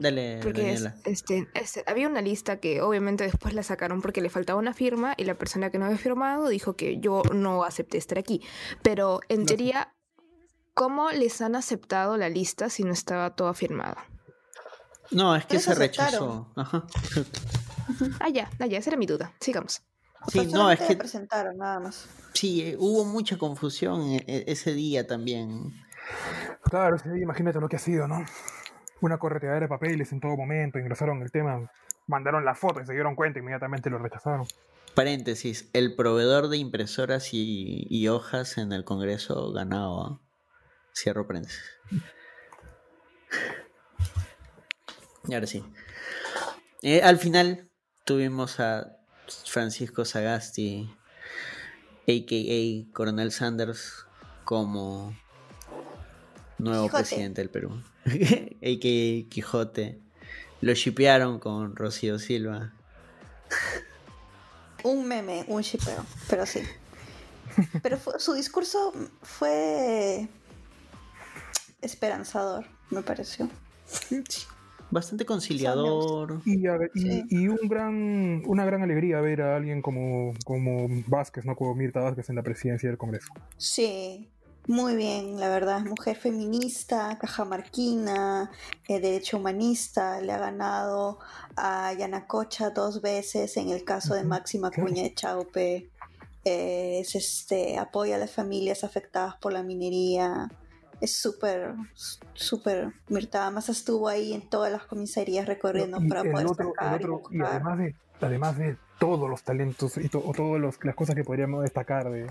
[0.00, 4.30] Dale, Porque es- este, este, había una lista que obviamente después la sacaron porque le
[4.30, 7.98] faltaba una firma y la persona que no había firmado dijo que yo no acepté
[7.98, 8.40] estar aquí.
[8.82, 9.46] Pero en No.
[9.46, 9.92] teoría,
[10.78, 13.96] ¿Cómo les han aceptado la lista si no estaba todo firmado?
[15.10, 16.52] No, es que se rechazó.
[16.54, 16.86] Ajá.
[18.20, 19.32] Ah, ya, ah, ya, esa era mi duda.
[19.40, 19.80] Sigamos.
[20.28, 22.06] Sí, no, es que presentaron nada más.
[22.34, 25.72] sí, eh, hubo mucha confusión e- e- ese día también.
[26.68, 28.24] Claro, sí, imagínate lo que ha sido, ¿no?
[29.00, 31.70] Una correteadera de papeles en todo momento, ingresaron el tema,
[32.06, 34.46] mandaron la foto y se dieron cuenta, inmediatamente lo rechazaron.
[34.94, 40.02] Paréntesis, el proveedor de impresoras y, hojas en el Congreso ganado.
[40.02, 40.20] ¿ah?
[40.94, 41.62] Cierro paréntesis.
[45.28, 45.62] Y ahora sí.
[46.82, 47.68] Eh, al final
[48.04, 48.96] tuvimos a
[49.46, 50.90] Francisco Sagasti,
[52.08, 52.92] a.k.a.
[52.92, 54.06] Coronel Sanders,
[54.44, 55.14] como
[56.58, 57.02] nuevo Quijote.
[57.02, 57.70] presidente del Perú.
[58.06, 59.28] a.k.a.
[59.28, 59.98] Quijote.
[60.60, 62.72] Lo shipearon con Rocío Silva.
[64.84, 66.60] Un meme, un shipeo, pero sí.
[67.82, 68.92] Pero fue- su discurso
[69.22, 70.28] fue
[71.82, 73.48] esperanzador, me pareció.
[74.90, 76.40] Bastante conciliador.
[76.44, 77.24] Y, a- y- Sí.
[77.30, 81.56] y un gran, una gran alegría ver a alguien como, como Vázquez, ¿no?
[81.56, 83.32] Como Mirta Vázquez en la presidencia del Congreso.
[83.56, 84.30] Sí,
[84.68, 85.80] muy bien, la verdad.
[85.84, 88.50] Mujer feminista, cajamarquina,
[88.88, 91.18] eh, derecho humanista, le ha ganado
[91.56, 94.70] a Yanacocha dos veces en el caso de Máxima.
[94.70, 95.90] Cuña de Chaupe.
[96.44, 100.48] Eh, es este, apoya a las familias afectadas por la minería.
[101.00, 101.74] Es súper,
[102.34, 102.92] súper.
[103.08, 107.00] Mirta además estuvo ahí en todas las comisarías recorriendo Y para el poder otro, sacar
[107.02, 111.14] el otro- y además de, además de todos los talentos y to- todas las cosas
[111.14, 112.30] que podríamos destacar de,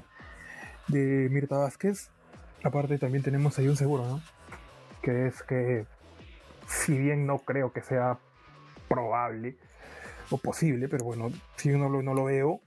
[0.88, 2.10] de Mirta Vázquez,
[2.66, 4.22] aparte también tenemos ahí un seguro, ¿no?
[5.02, 5.86] Que es que,
[6.68, 8.18] si bien no creo que sea
[8.90, 9.56] probable
[10.32, 12.60] o posible, pero bueno, si lo- no lo veo,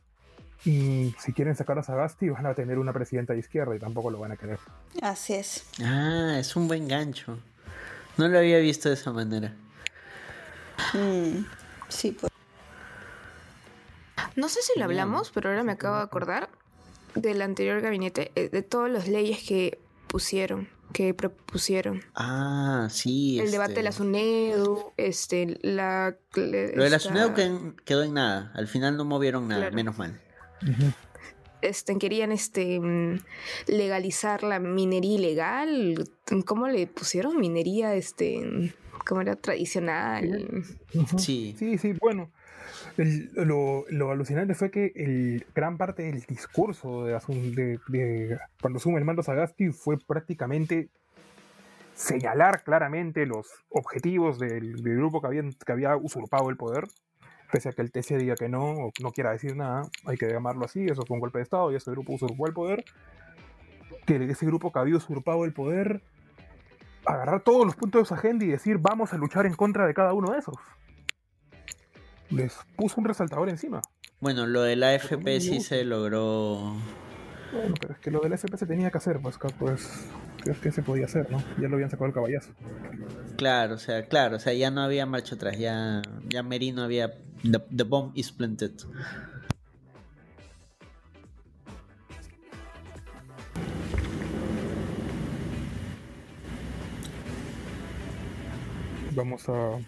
[0.65, 4.11] y si quieren sacar a Sagasti van a tener una presidenta de izquierda y tampoco
[4.11, 4.59] lo van a querer.
[5.03, 5.65] Así es.
[5.83, 7.39] Ah, es un buen gancho.
[8.17, 9.55] No lo había visto de esa manera.
[10.95, 11.45] Mm,
[11.89, 12.33] sí, pues.
[14.37, 16.49] No sé si lo hablamos, pero ahora me acabo de acordar
[17.15, 22.03] del anterior gabinete, eh, de todas las leyes que pusieron, que propusieron.
[22.15, 23.39] Ah, sí.
[23.41, 26.17] El debate de la este, SUNEDU, este, la...
[26.35, 28.51] Lo de la esta- SUNEDU que- quedó en nada.
[28.55, 29.77] Al final no movieron nada, Claro.
[29.77, 30.21] menos mal.
[31.61, 33.21] este, querían este mm,
[33.67, 36.05] legalizar la minería ilegal.
[36.47, 37.39] ¿Cómo le pusieron?
[37.39, 38.75] Minería, este,
[39.07, 39.37] ¿cómo era?
[39.37, 40.65] Tradicional.
[41.19, 41.55] Sí.
[41.59, 42.31] Sí, sí, bueno.
[42.97, 49.23] Lo, alucinante fue que el, gran parte del discurso de, de- cuando asume el mando
[49.23, 50.89] Sagasti fue prácticamente
[51.95, 56.87] señalar claramente los objetivos del, grupo que, que había usurpado el poder,
[57.51, 60.29] pese a que el TC diga que no, o no quiera decir nada, hay que
[60.29, 62.85] llamarlo así, eso fue un golpe de Estado y ese grupo usurpó el poder,
[64.07, 66.03] que ese grupo que había usurpado el poder,
[67.05, 69.95] agarrar todos los puntos de su agenda y decir vamos a luchar en contra de
[69.95, 70.57] cada uno de esos
[72.31, 73.81] les puso un resaltador encima.
[74.21, 76.77] Bueno, lo de la muy AFP sí se logró.
[77.53, 79.89] Bueno, pero es que lo del FP se tenía que hacer, pues, pues
[80.45, 81.43] ¿qué, qué se podía hacer, no?
[81.61, 82.53] Ya lo habían sacado el caballazo.
[83.37, 87.13] Claro, o sea, claro, o sea, ya no había marcha atrás, ya, ya Merino había.
[87.43, 88.73] The, the bomb is planted.
[99.15, 99.79] Vamos a...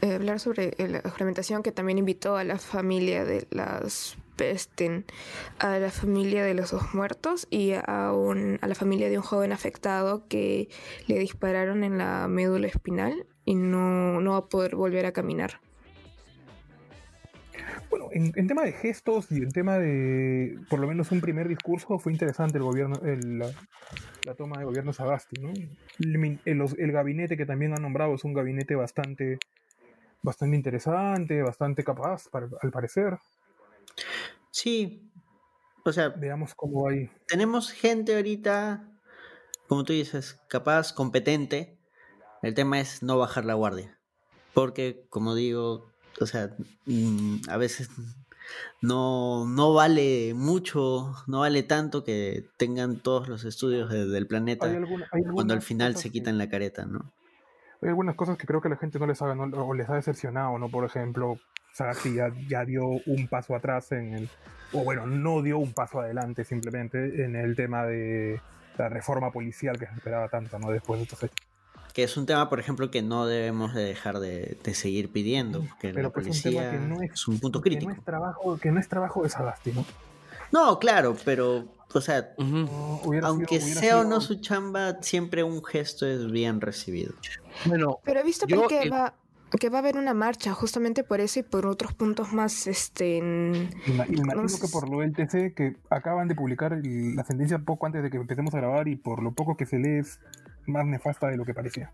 [0.00, 5.04] Eh, hablar sobre eh, la juramentación que también invitó a la familia de las Pesten,
[5.58, 9.24] a la familia de los dos muertos y a, un, a la familia de un
[9.24, 10.68] joven afectado que
[11.08, 15.60] le dispararon en la médula espinal y no, no va a poder volver a caminar.
[17.90, 21.48] Bueno, en, en tema de gestos y en tema de, por lo menos un primer
[21.48, 23.50] discurso, fue interesante el gobierno, el- la,
[24.24, 25.52] la toma de gobierno Sagasti, ¿no?
[26.44, 29.38] El, gabinete que también han nombrado es un gabinete bastante,
[30.22, 33.18] bastante interesante, bastante capaz, para- al parecer.
[34.50, 35.10] Sí.
[35.84, 37.10] O sea, Veamos cómo hay.
[37.26, 38.86] tenemos gente ahorita,
[39.68, 41.78] como tú dices, capaz, competente.
[42.42, 43.98] El tema es no bajar la guardia.
[44.54, 46.50] Porque, como digo, o sea,
[46.86, 47.90] mm, a veces
[48.80, 54.66] no, no vale mucho, no vale tanto que tengan todos los estudios de- del planeta
[54.66, 57.12] Hay alguna- hay cuando al final se que- quitan la careta, ¿no?
[57.82, 59.94] Hay algunas cosas que creo que la gente no les ha, no- o les ha
[59.94, 60.68] decepcionado, ¿no?
[60.68, 61.38] Por ejemplo,
[61.74, 64.28] Sagasti ya, ya dio un paso atrás en el,
[64.72, 68.40] o bueno, no dio un paso adelante simplemente en el tema de
[68.78, 70.70] la reforma policial que se esperaba tanto, ¿no?
[70.70, 71.47] Después de estos hechos.
[71.94, 75.60] Que es un tema, por ejemplo, que no debemos de dejar de, de seguir pidiendo,
[75.60, 77.90] porque Pero la que es un policía que no es, es un punto que crítico.
[77.90, 79.84] no es trabajo, que no es trabajo de Sagasti, ¿no?
[80.52, 82.30] No, claro, pero O sea.
[82.38, 86.60] No, hubiera aunque sido- sea o sido- no su chamba, siempre un gesto es bien
[86.60, 87.14] recibido.
[87.64, 89.14] Bueno, Pero he visto Yo, que el- va
[89.58, 93.16] que va a haber una marcha justamente por eso y por otros puntos más este
[93.16, 94.60] en- Ima- Imagino No sé.
[94.60, 98.10] que por lo del TC que acaban de publicar el- la sentencia poco antes de
[98.10, 100.20] que empecemos a grabar y por lo poco que se lee es
[100.68, 101.90] más nefasta de lo que parecía.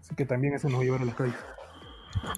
[0.00, 1.34] Así que también eso nos va a las calles.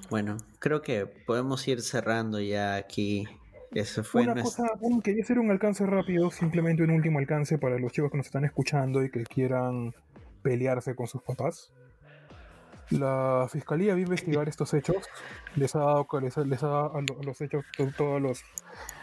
[0.09, 3.27] Bueno, creo que podemos ir cerrando ya aquí.
[3.71, 4.63] Ese fue Una nuestro...
[4.63, 8.17] cosa, un- quería hacer un alcance rápido, simplemente un último alcance para los chicos que
[8.17, 9.93] nos están escuchando y que quieran
[10.41, 11.73] pelearse con sus papás.
[12.91, 14.97] La fiscalía va a investigar estos hechos.
[15.55, 16.93] Les ha dado, les les ha dado
[17.23, 18.43] los hechos to- todos los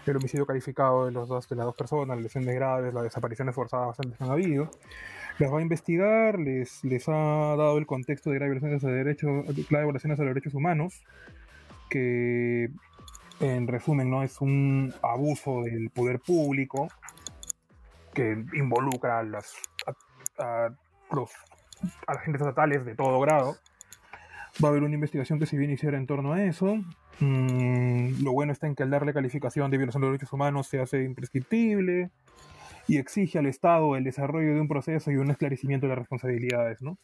[0.07, 3.89] el homicidio calificado de los dos de las dos personas, lesiones graves, las desapariciones forzadas
[3.89, 4.71] bastantes que han habido.
[5.39, 7.13] Las va a investigar, les, les ha
[7.57, 11.03] dado el contexto de graves violaciones a derechos, graves violaciones a los derechos humanos,
[11.89, 12.71] que
[13.41, 16.89] en resumen no es un abuso del poder público
[18.15, 19.55] que involucra a las
[20.39, 20.77] a, a
[21.11, 21.31] los
[22.07, 23.57] agentes estatales de todo grado.
[24.63, 26.77] Va a haber una investigación que se va a iniciar en torno a eso.
[27.21, 30.81] Mm, lo bueno está en que al darle calificación de violación de derechos humanos se
[30.81, 32.11] hace imprescriptible
[32.89, 36.83] y exige al Estado el desarrollo de un proceso y un esclarecimiento de las responsabilidades,
[36.83, 36.99] ¿no?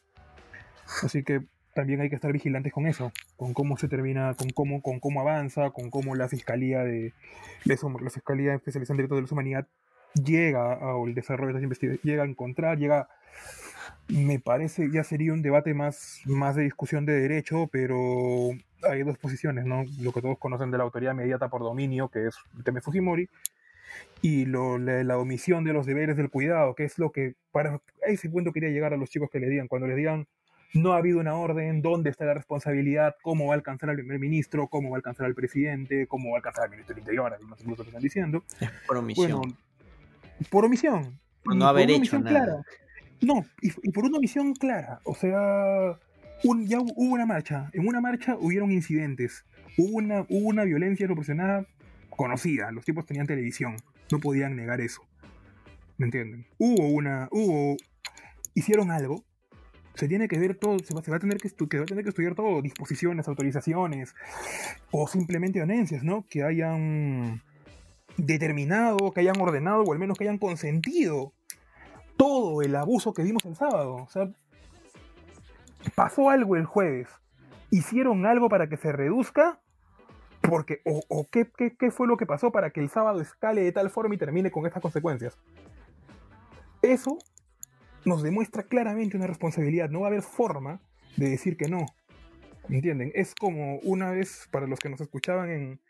[1.03, 1.43] Así que
[1.75, 5.21] también hay que estar vigilantes con eso, con cómo se termina, con cómo, con cómo
[5.21, 7.13] avanza, con cómo la fiscalía de,
[7.65, 9.69] la fiscalía especializada en delitos de la humanidad
[10.15, 13.09] llega al desarrollo de esas investigaciones, llega a encontrar, llega,
[14.09, 18.51] me parece, ya sería un debate más, más de discusión de derecho, pero
[18.83, 19.85] hay dos posiciones, ¿no?
[20.01, 23.29] Lo que todos conocen de la autoridad mediata por dominio, que es el tema Fujimori,
[24.23, 27.81] y lo- la, la omisión de los deberes del cuidado, que es lo que, para
[28.06, 30.27] ese punto quería llegar a los chicos que le digan, cuando les digan,
[30.74, 34.19] no ha habido una orden, dónde está la responsabilidad, cómo va a alcanzar al primer
[34.19, 37.32] ministro, cómo va a alcanzar al presidente, cómo va a alcanzar al ministro del Interior,
[37.32, 38.44] algunos incluso lo están diciendo.
[38.86, 39.31] Por omisión.
[39.40, 39.56] Bueno,
[40.51, 41.19] por omisión.
[41.43, 42.31] Por no haber una hecho nada.
[42.44, 42.62] clara.
[43.23, 45.01] No, y, y por una omisión clara.
[45.05, 45.98] O sea,
[46.44, 47.70] un- ya hu- hubo una marcha.
[47.73, 49.44] En una marcha hubieron incidentes.
[49.78, 51.65] Hubo una, hubo una violencia proporcionada
[52.19, 52.70] conocida.
[52.73, 53.77] Los tipos tenían televisión.
[54.11, 55.03] No podían negar eso.
[55.97, 56.47] ¿Me entienden?
[56.59, 57.28] Hubo una.
[57.31, 57.77] Hubo.
[58.55, 59.24] Hicieron algo.
[59.95, 64.15] Se tiene que ver todo, se va, a tener que, que estudiar todo, disposiciones, autorizaciones,
[64.93, 66.24] o simplemente anencias, ¿no?
[66.31, 67.43] Que hayan
[68.16, 71.32] determinado, que hayan ordenado o al menos que hayan consentido
[72.16, 73.95] todo el abuso que vimos el sábado.
[73.95, 74.31] O sea,
[75.95, 77.09] pasó algo el jueves.
[77.70, 79.61] Hicieron algo para que se reduzca.
[80.49, 81.47] Porque, o, o qué,
[81.79, 84.51] qué- fue lo que pasó para que el sábado escale de tal forma y termine
[84.51, 85.37] con estas consecuencias.
[86.83, 87.19] Eso
[88.05, 89.91] nos demuestra claramente una responsabilidad.
[89.91, 90.81] No va a haber forma
[91.16, 91.87] de decir que no.
[92.69, 93.11] ¿Me entienden?
[93.15, 95.81] Es como una vez, para los que nos escuchaban en,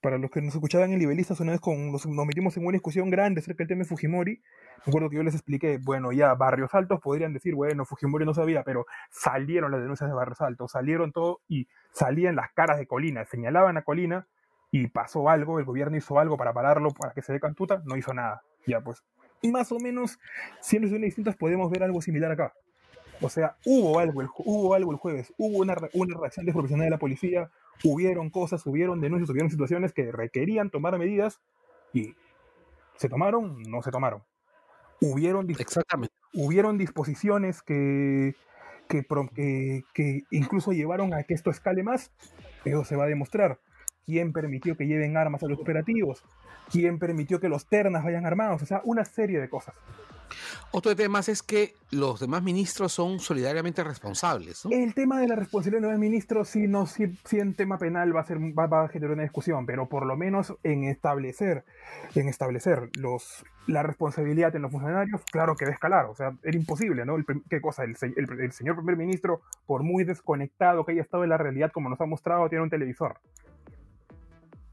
[0.00, 3.10] para los que nos escuchaban en Libelistas, una vez con, nos, metimos en una discusión
[3.10, 4.42] grande acerca del tema de Fujimori.
[4.86, 8.34] Me acuerdo que yo les expliqué, bueno, ya Barrios Altos podrían decir, bueno, Fujimori no
[8.34, 12.86] sabía, pero salieron las denuncias de Barrios Altos, salieron todo y salían las caras de
[12.86, 14.26] Colina, señalaban a Colina
[14.70, 17.96] y pasó algo, el gobierno hizo algo para pararlo, para que se dé cantuta, no
[17.96, 18.42] hizo nada.
[18.66, 19.02] Ya pues,
[19.42, 20.18] más o menos,
[20.60, 22.52] siendo situaciones distintas, podemos ver algo similar acá.
[23.20, 26.90] O sea, hubo algo el, hubo algo el jueves, hubo una, una reacción desproporcionada de
[26.90, 27.50] la policía,
[27.84, 31.40] hubieron cosas, hubieron denuncias, hubieron situaciones que requerían tomar medidas
[31.92, 32.14] y
[32.96, 34.22] se tomaron, no se tomaron.
[35.00, 36.12] Hubieron, exactamente.
[36.34, 38.34] hubieron disposiciones que,
[38.88, 42.10] que, que- que incluso llevaron a que esto escale más,
[42.64, 43.60] pero se va a demostrar.
[44.04, 46.24] ¿Quién permitió que lleven armas a los operativos?
[46.72, 48.62] ¿Quién permitió que los ternas vayan armados?
[48.62, 49.74] O sea, una serie de cosas.
[50.70, 54.64] Otro tema es que los demás ministros son solidariamente responsables.
[54.64, 54.70] ¿no?
[54.72, 58.20] El tema de la responsabilidad del ministro, sí, no, sí, sí en tema penal va
[58.20, 61.64] a, ser, va, va a generar una discusión, pero por lo menos en establecer,
[62.14, 66.34] en establecer los, la responsabilidad en los funcionarios, claro que va a escalar, o sea,
[66.42, 67.16] era imposible, ¿no?
[67.16, 67.84] El ¿Qué cosa?
[67.84, 71.70] El, el- el señor primer ministro, por muy desconectado que haya estado de la realidad,
[71.72, 73.18] como nos ha mostrado, tiene un televisor.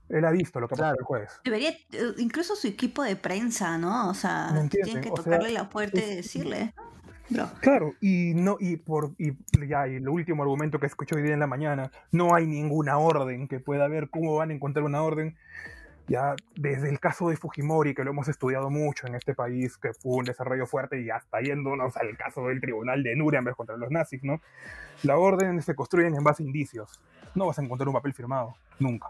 [0.09, 0.97] Él ha visto lo que pasó Claro.
[0.99, 1.39] el jueves.
[1.43, 4.09] Debería, eh, incluso su equipo de prensa, ¿no?
[4.09, 6.73] O sea, tienen que O sea, tocarle la puerta y es- decirle,
[7.29, 9.31] bro, Claro, y no, y por y
[9.67, 12.97] ya, y el último argumento que escuché hoy día en la mañana, no hay ninguna
[12.99, 15.35] orden que pueda haber, ¿cómo van a encontrar una orden?
[16.07, 19.91] Ya desde el caso de Fujimori, que lo hemos estudiado mucho en este país, que
[19.91, 23.89] fue un desarrollo fuerte, y hasta yéndonos al caso del tribunal de Nuremberg contra los
[23.89, 24.39] nazis, ¿no?
[25.01, 27.01] La orden se construyen en base a indicios.
[27.33, 29.09] No vas a encontrar un papel firmado, nunca.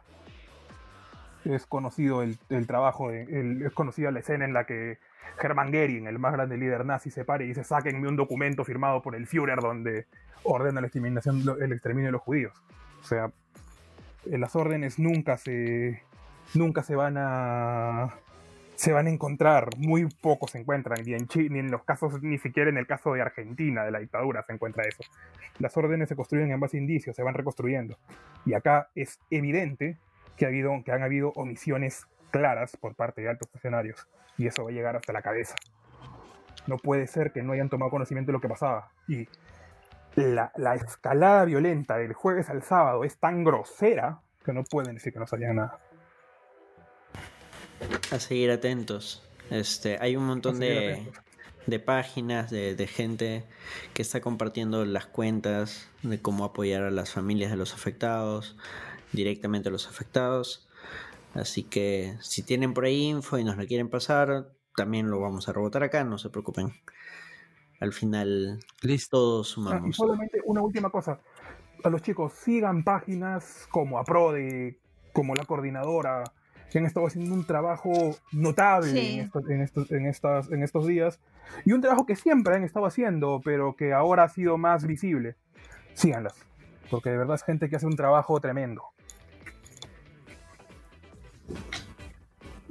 [1.45, 4.97] Es conocido el, el trabajo, el- es conocida la escena en la que
[5.41, 9.01] Hermann Goering, el más grande líder nazi, se para y dice, sáquenme un documento firmado
[9.01, 10.05] por el Führer donde
[10.43, 12.53] ordena la exterminación, el exterminio de los judíos.
[13.01, 13.31] O sea,
[14.26, 16.01] las órdenes nunca se,
[16.53, 18.13] nunca se van a
[18.76, 22.22] se van a encontrar, muy pocos se encuentran, ni en, Chi- ni en los casos,
[22.22, 25.01] ni siquiera en el caso de Argentina, de la dictadura, se encuentra eso.
[25.59, 27.97] Las órdenes se construyen en base a indicios, se van reconstruyendo.
[28.45, 29.97] Y acá es evidente
[30.38, 34.07] que, ha habido, que han habido omisiones claras por parte de altos funcionarios,
[34.38, 35.56] y eso va a llegar hasta la cabeza.
[36.68, 38.91] No puede ser que no hayan tomado conocimiento de lo que pasaba.
[39.07, 39.28] Y
[40.16, 45.14] la, la escalada violenta del jueves al sábado es tan grosera que no pueden decir
[45.14, 45.80] que no sabían nada.
[48.12, 49.28] A seguir atentos.
[49.49, 51.12] Este, hay un montón de,
[51.68, 53.44] de páginas, de, de gente
[53.94, 58.57] que está compartiendo las cuentas de cómo apoyar a las familias de los afectados,
[59.15, 60.67] directamente a los afectados.
[61.33, 65.49] Así que si tienen por ahí info y nos la quieren pasar, también lo vamos
[65.49, 66.73] a rebotar acá, no se preocupen.
[67.79, 69.17] Al final Listo.
[69.17, 69.95] todos Ah, y sumamos.
[69.97, 71.19] solamente una última cosa.
[71.83, 74.79] A los chicos, sigan páginas como APRODE,
[75.13, 76.23] como la coordinadora,
[76.71, 77.91] que han estado haciendo un trabajo
[78.31, 79.13] notable Sí.
[79.19, 81.19] en, estos, en, estos, en, estas, en estos días.
[81.65, 85.35] Y un trabajo que siempre han estado haciendo, pero que ahora ha sido más visible.
[85.93, 86.33] Síganlas,
[86.89, 88.83] porque de verdad es gente que hace un trabajo tremendo.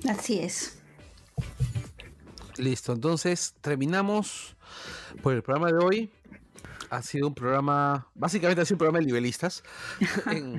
[0.09, 0.79] Así es.
[2.57, 4.57] Listo, entonces terminamos
[5.23, 6.11] por el programa de hoy.
[6.91, 9.63] Ha sido un programa, básicamente ha sido un programa de nivelistas.
[10.31, 10.57] En-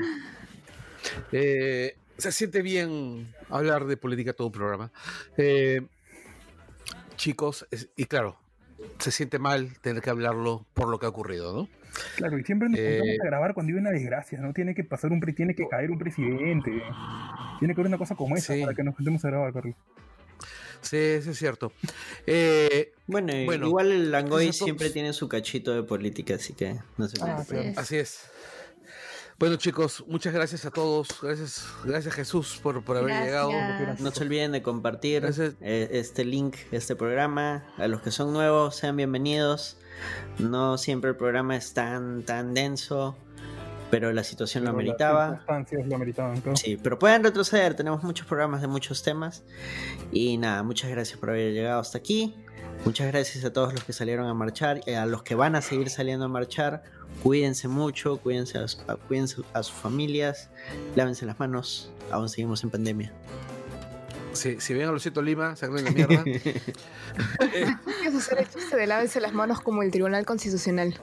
[1.32, 4.92] eh, se siente bien hablar de política todo un programa.
[5.38, 5.82] Eh,
[7.16, 8.38] chicos, es- y claro,
[9.00, 11.70] se siente mal tener que hablarlo por lo que ha ocurrido, ¿no?
[12.18, 14.52] Claro, y siempre nos Eh, juntamos a grabar cuando hay una desgracia, ¿no?
[14.54, 16.72] Tiene que pasar un, tiene que caer un presidente.
[17.60, 18.62] Tiene que haber una cosa como esa Sí.
[18.62, 19.76] para que nos juntemos a grabar, Carlos.
[20.82, 21.72] Sí, eso es cierto.
[22.28, 27.18] Eh, Bueno, igual el Langoy siempre tiene su cachito de política, así que no se
[27.22, 27.60] Ah, preocupen.
[27.60, 27.78] Así es.
[27.78, 28.20] Así es.
[29.38, 31.10] Bueno chicos, muchas gracias a todos.
[31.22, 33.26] Gracias, gracias Jesús por, por haber Gracias.
[33.28, 33.52] llegado.
[34.00, 35.56] No se olviden de compartir Gracias.
[35.60, 37.66] eh, este link, este programa.
[37.78, 39.78] A los que son nuevos, sean bienvenidos.
[40.40, 43.18] No siempre el programa es tan, tan denso,
[43.96, 45.28] pero la situación lo Pero las ameritaba.
[45.30, 46.58] circunstancias lo ameritaban, claro.
[46.58, 49.46] Sí, pero pueden retroceder, tenemos muchos programas de muchos temas.
[50.12, 52.36] Y nada, muchas gracias por haber llegado hasta aquí.
[52.84, 55.62] Muchas gracias a todos los que salieron a marchar, y a los que van a
[55.62, 56.84] seguir saliendo a marchar.
[57.24, 60.50] Cuídense mucho, cuídense a, cuídense a sus familias,
[60.98, 63.14] lávense las manos, aún seguimos en pandemia.
[64.34, 66.22] Si, si ven a Luisito Lima, saquen la mierda.
[66.22, 71.00] Quieres hacer el chiste de lávense las manos como el Tribunal Constitucional.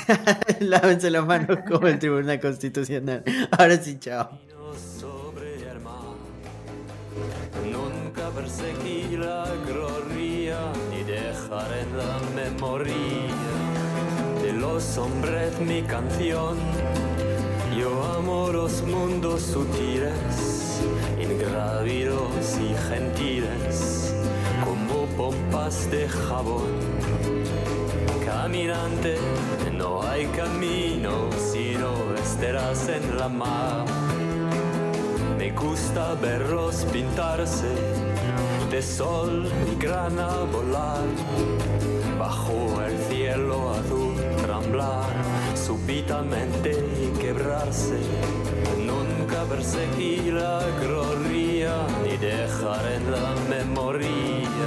[0.60, 3.22] lávense las manos como el Tribunal Constitucional.
[3.50, 4.30] Ahora sí, chao.
[7.70, 10.58] Nunca perseguí la gloria
[10.90, 12.94] ni dejar en la memoria
[14.42, 16.56] de los hombres mi canción.
[17.78, 20.82] Yo amo los mundos sutiles,
[21.20, 24.14] ingrávidos y gentiles,
[24.64, 27.21] como pompas de jabón.
[28.42, 29.18] Caminante,
[29.70, 33.84] no hay camino si no estarás en la mar.
[35.38, 37.72] Me gusta verlos pintarse
[38.68, 41.04] de sol y grana volar
[42.18, 45.06] bajo el cielo azul tramblar
[45.54, 46.72] súbitamente
[47.20, 48.00] quebrarse.
[48.76, 54.66] Nunca perseguí la gloria ni dejar en la memoria.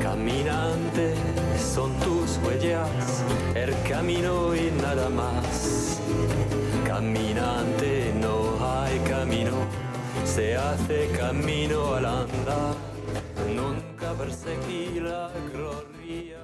[0.00, 1.14] Caminante
[1.58, 3.24] son tus huellas,
[3.54, 6.00] el camino y nada más.
[6.86, 9.52] Caminante no hay camino,
[10.24, 12.74] se hace camino al andar.
[13.54, 16.43] Nunca perseguí la gloria.